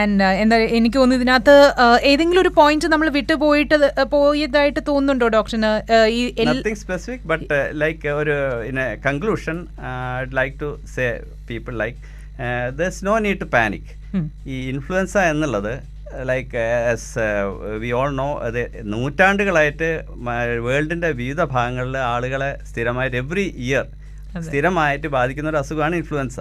and 0.00 0.24
എന്താ 0.42 0.56
എനിക്ക് 0.78 0.98
തോന്നുന്നു 1.00 1.20
ഇതിനകത്ത് 1.20 1.54
ഏതെങ്കിലും 2.10 2.40
ഒരു 2.44 2.52
പോയിന്റ് 2.58 2.90
നമ്മൾ 2.94 3.08
വിട്ടുപോയിട്ട് 3.18 3.76
പോയതായിട്ട് 4.16 4.80
തോന്നുന്നുണ്ടോ 4.90 5.28
ഡോക്ടറിന് 5.36 5.72
ഈ 6.18 6.22
എൽ- 7.20 7.24
നത്തിങ് 7.24 7.44
സ്പെസിഫിക് 7.44 7.50
ബട്ട് 7.50 7.78
ലൈക്ക് 7.80 8.08
ഒരു 8.14 8.36
in 8.64 8.80
a 8.80 8.96
conclusion 9.04 9.58
like 10.32 10.56
to 10.60 10.70
say 10.94 11.06
people 11.48 11.74
like 11.76 11.98
thus 12.76 13.04
no 13.04 13.18
need 13.18 13.40
to 13.40 13.48
panic 13.52 13.90
um. 14.14 14.26
ഈ 14.46 14.68
ഇൻഫ്ലുവൻസ 14.68 15.16
എന്നുള്ളത് 15.28 15.72
like 16.24 16.58
as 16.90 17.24
we 17.78 17.92
all 17.92 18.10
know 18.14 18.28
അത് 18.42 18.60
നൂറ്റാണ്ടുകളായിട്ട് 18.92 19.88
വേൾഡിന്റെ 20.66 21.10
വിവിധ 21.14 21.40
ഭാഗങ്ങളിൽ 21.50 21.96
ആളുകളെ 22.06 22.58
സ്ഥിരമായിട്ട് 22.64 23.16
എവറി 23.16 23.46
ഇയർ 23.66 23.86
സ്ഥിരമായിട്ട് 24.46 25.08
ബാധിക്കുന്ന 25.16 25.48
ഒരു 25.52 25.58
അസുഖമാണ് 25.62 25.94
ഇൻഫ്ലുവൻസ. 26.00 26.38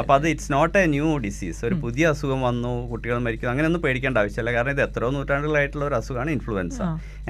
അപ്പോൾ 0.00 0.14
അത് 0.18 0.26
it's 0.32 0.50
not 0.54 0.74
a 0.80 0.84
new 0.94 1.10
disease 1.26 1.60
ഒരു 1.68 1.76
പുതിയ 1.84 2.06
അസുഖം 2.14 2.40
വന്നു 2.48 2.72
കുട്ടികൾ 2.92 3.18
മരിക്കുന്നു 3.26 3.52
അങ്ങനെയൊന്നും 3.52 3.82
പേടിക്കേണ്ട 3.86 4.18
ആവശ്യമില്ല. 4.22 4.52
കാരണം 4.56 4.72
ഇത് 4.76 4.82
എത്രയോ 4.86 5.10
നൂറ്റാണ്ടുകളായിട്ടുള്ള 5.18 5.84
ഒരു 5.90 5.96
അസുഖമാണ് 6.00 6.32
ഇൻഫ്ലുവൻസ. 6.36 6.78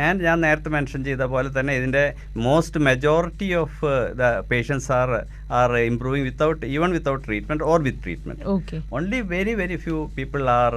ആൻഡ് 0.07 0.25
ഞാൻ 0.29 0.39
നേരത്തെ 0.47 0.73
മെൻഷൻ 0.77 1.01
ചെയ്ത 1.09 1.23
പോലെ 1.35 1.51
തന്നെ 1.59 1.75
ഇതിന്റെ 1.81 2.05
most 2.47 2.83
majority 2.89 3.51
of 3.63 3.91
the 4.23 4.33
patients 4.53 4.91
are 5.01 5.11
are 5.59 5.71
improving 5.83 6.27
without 6.29 6.63
even 6.75 6.91
without 6.97 7.23
treatment 7.27 7.65
or 7.71 7.79
with 7.87 8.03
treatment 8.05 8.45
okay 8.55 8.77
only 8.97 9.21
very 9.33 9.55
very 9.61 9.77
few 9.85 9.97
people 10.17 10.43
are 10.57 10.75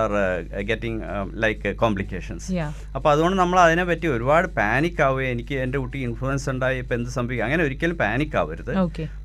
are 0.00 0.12
getting 0.70 1.00
like 1.44 1.72
complications 1.82 2.48
yeah 2.58 2.68
അപ്പോൾ 2.96 3.10
അതുകൊണ്ട് 3.14 3.38
നമ്മൾ 3.42 3.60
അതിനെ 3.66 3.86
പറ്റി 3.90 4.08
ഒരുപാട് 4.16 4.48
പാനിക് 4.58 5.02
ആവുകയും 5.06 5.30
എനിക്ക് 5.34 5.56
എന്റെ 5.64 5.78
കുട്ടി 5.84 5.98
ഇൻഫ്ലുവൻസ് 6.08 6.48
ഉണ്ടായി 6.52 6.78
ഇപ്പം 6.82 6.96
എന്ത് 6.98 7.10
സംഭവിക്കും? 7.16 7.46
അങ്ങനെ 7.46 7.62
ഒരിക്കലും 7.66 7.96
പാനിക് 8.02 8.36
ആവരുത്. 8.40 8.72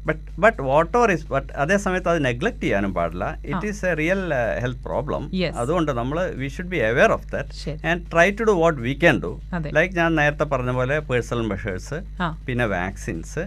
But 0.07 0.21
but 0.43 0.61
what 0.67 0.93
or 0.99 1.09
is 1.15 1.25
but 1.33 1.49
അതേ 1.63 1.75
സമയത്ത് 1.83 2.09
അത് 2.11 2.19
നെഗ്ലക്ട് 2.27 2.61
ചെയ്യാനും 2.63 2.91
പാടില്ല. 2.95 3.25
It 3.49 3.67
is 3.71 3.83
a 3.89 3.93
real 3.99 4.21
health 4.63 4.83
problem 4.87 5.23
അതുകൊണ്ട് 5.61 5.91
നമ്മൾ 5.99 6.17
we 6.41 6.47
should 6.55 6.71
be 6.73 6.79
aware 6.87 7.11
of 7.17 7.27
that 7.33 7.51
and 7.91 8.03
try 8.13 8.27
to 8.39 8.45
do 8.49 8.55
what 8.61 8.79
we 8.85 8.93
can 9.03 9.17
do 9.25 9.31
like 9.77 9.93
ഞാൻ 9.99 10.11
നേരത്തെ 10.21 10.47
പറഞ്ഞ 10.53 10.73
പോലെ 10.79 10.97
പേഴ്സണൽ 11.09 11.43
മെഷേഴ്സ് 11.51 11.99
പിന്നെ 12.47 12.67
വാക്സിൻസ് 12.75 13.43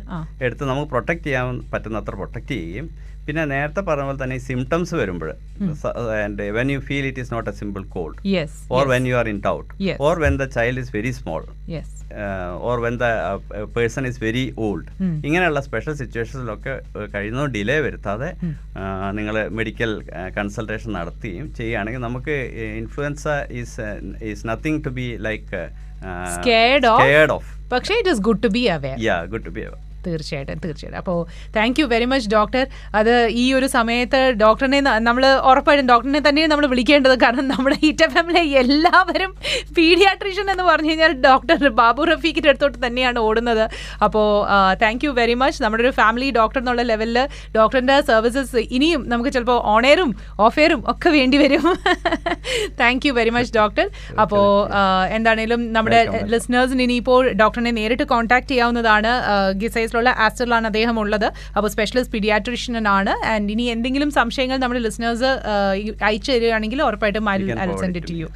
എടുത്ത് 0.46 0.64
നമുക്ക് 0.70 0.90
പ്രൊട്ടക്ട് 0.94 1.23
ചെയ്യാൻ 1.26 1.58
പറ്റുന്നത്ര 1.72 2.14
പ്രൊട്ടക്റ്റ് 2.20 2.54
ചെയ്യും. 2.60 2.86
പിന്നെ 3.26 3.42
നേരത്തെ 3.52 3.80
പറഞ്ഞ 3.80 4.04
പോലെ 4.06 4.18
തന്നെ 4.22 4.36
സിംറ്റംസ് 4.46 4.94
വരുമ്പോൾ 4.94 5.30
and 6.16 6.46
when 6.56 6.70
you 6.72 6.80
feel 6.88 7.04
it 7.10 7.20
is 7.22 7.32
not 7.34 7.48
a 7.50 7.54
simple 7.60 7.82
cold 7.94 8.16
or 8.76 8.84
when 8.86 9.04
you 9.10 9.14
are 9.20 9.28
in 9.32 9.38
doubt 9.46 9.68
or 10.06 10.18
when 10.24 10.34
the 10.42 10.46
child 10.56 10.82
is 10.82 10.92
very 10.96 11.12
small 11.20 11.42
or 12.68 12.76
when 12.84 12.96
the 13.02 13.06
person 13.76 14.06
is 14.10 14.20
very 14.24 14.44
old 14.66 14.86
ഇങ്ങനെയുള്ള 15.28 15.62
special 15.68 15.96
സിറ്റുവേഷൻസിലൊക്കെ 16.02 16.74
കഴിയുന്ന 17.14 17.46
delay 17.56 17.78
വരുത്താതെ 17.86 18.30
നിങ്ങൾ 19.18 19.38
medical 19.60 19.92
consultation 20.38 20.92
നടത്തുകയും 20.98 21.48
ചെയ്യുകയാണെങ്കിൽ 21.58 22.04
നമുക്ക് 22.08 22.36
influenza 22.82 23.26
is 23.62 23.88
is 24.32 24.44
nothing 24.52 24.82
to 24.86 24.92
be 25.00 25.08
like 25.28 25.62
Scared 26.34 26.84
scared 26.94 27.32
of 27.34 27.50
പക്ഷേ 27.70 27.94
it 28.00 28.10
is 28.12 28.22
good 28.26 28.42
to 28.42 28.48
be 28.56 28.62
aware 28.74 28.96
yeah 29.04 29.18
good 29.32 29.46
to 29.46 29.52
be 29.56 29.62
തീർച്ചയായിട്ടും 30.06 30.60
തീർച്ചയായിട്ടും. 30.64 30.98
അപ്പോൾ 31.02 31.18
thank 31.56 31.78
you 31.80 31.86
very 31.94 32.06
much 32.12 32.28
doctor 32.36 32.64
അത് 33.00 33.12
ഈ 33.42 33.44
ഒരു 33.58 33.66
സമയത്ത് 33.76 34.20
ഡോക്ടറിനെ 34.42 34.80
നമ്മൾ 35.08 35.24
ഉറപ്പായിട്ടും 35.50 35.88
ഡോക്ടറിനെ 35.92 36.22
തന്നെയാണ് 36.28 36.52
നമ്മൾ 36.52 36.68
വിളിക്കേണ്ടത്. 36.74 37.16
കാരണം 37.24 37.46
നമ്മുടെ 37.54 37.78
ഈറ്റ 37.88 38.02
ഫാമിലി 38.16 38.42
എല്ലാവരും 38.62 39.30
പീഡിയാട്രീഷ്യൻ 39.78 40.48
എന്ന് 40.54 40.66
പറഞ്ഞു 40.70 40.92
കഴിഞ്ഞാൽ 40.92 41.14
ഡോക്ടർ 41.28 41.68
ബാബു 41.80 42.08
റഫീഖിന്റെ 42.12 42.50
അടുത്തോട്ട് 42.52 42.78
തന്നെയാണ് 42.86 43.18
ഓടുന്നത്. 43.28 43.64
അപ്പോൾ 44.06 44.26
താങ്ക് 44.84 45.04
യു 45.06 45.12
വെരി 45.20 45.36
മച്ച് 45.42 45.58
നമ്മുടെ 45.64 45.82
ഒരു 45.86 45.92
ഫാമിലി 46.00 46.28
ഡോക്ടർ 46.38 46.60
എന്നുള്ള 46.62 46.82
ലെവലിൽ 46.92 47.18
ഡോക്ടറിന്റെ 47.58 47.96
സർവീസസ് 48.10 48.62
ഇനിയും 48.76 49.02
നമുക്ക് 49.12 49.30
ചിലപ്പോൾ 49.36 49.58
ഓണേറും 49.74 50.10
ഓഫെയറും 50.46 50.80
ഒക്കെ 50.92 51.08
വേണ്ടി 51.18 51.36
വരും. 51.44 51.64
Thank 52.80 53.04
you 53.06 53.12
very 53.18 53.32
much 53.36 53.52
doctor 53.58 53.86
അപ്പോൾ 54.22 54.44
എന്താണേലും 55.16 55.60
നമ്മുടെ 55.76 56.00
ലിസ്നേഴ്സിന് 56.32 56.82
ഇനിയിപ്പോൾ 56.86 57.22
ഡോക്ടറിനെ 57.42 57.72
നേരിട്ട് 57.78 58.04
കോൺടാക്ട് 58.12 58.48
ചെയ്യാവുന്നതാണ്. 58.52 59.12
ഗിസൈസിലുള്ള 59.93 60.11
ആസ്റ്ററിലാണ് 60.27 60.67
അദ്ദേഹം 60.71 60.97
ഉള്ളത് 61.03 61.27
അപ്പോൾ 61.57 61.69
സ്പെഷ്യലിസ്റ്റ് 61.75 62.13
പീഡിയാട്രീഷ്യനാണ് 62.17 63.13
ആൻഡ് 63.33 63.51
ഇനി 63.55 63.67
എന്തെങ്കിലും 63.75 64.11
സംശയങ്ങൾ 64.19 64.59
നമ്മുടെ 64.63 64.83
ലിസ്ണേഴ്സ് 64.87 65.31
അയച്ചു 66.09 66.29
തരികയാണെങ്കിൽ 66.33 66.81
ഉറപ്പായിട്ടും 66.89 67.25
We 67.29 67.47
can 67.47 67.59
I 67.59 67.65
forward 67.67 67.83
send 67.83 67.95
it 67.95 68.01
it 68.01 68.09
to 68.09 68.13
to 68.13 68.19
you 68.23 68.29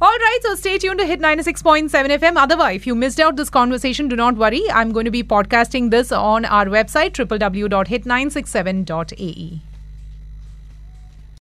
All 0.00 0.16
right, 0.18 0.38
so 0.42 0.54
stay 0.54 0.78
tuned 0.78 0.98
to 0.98 1.06
Hit 1.06 1.20
96.7 1.20 1.90
FM. 2.16 2.36
Otherwise, 2.36 2.76
if 2.76 2.86
you 2.86 2.94
missed 2.94 3.18
out 3.20 3.36
this 3.36 3.50
conversation, 3.50 4.08
do 4.08 4.16
not 4.16 4.36
worry. 4.36 4.62
I'm 4.70 4.92
going 4.92 5.04
to 5.04 5.10
be 5.10 5.22
podcasting 5.24 5.90
this 5.90 6.10
on 6.12 6.46
our 6.46 6.68
website, 6.68 7.12
www.hit967.ae. 7.16 9.67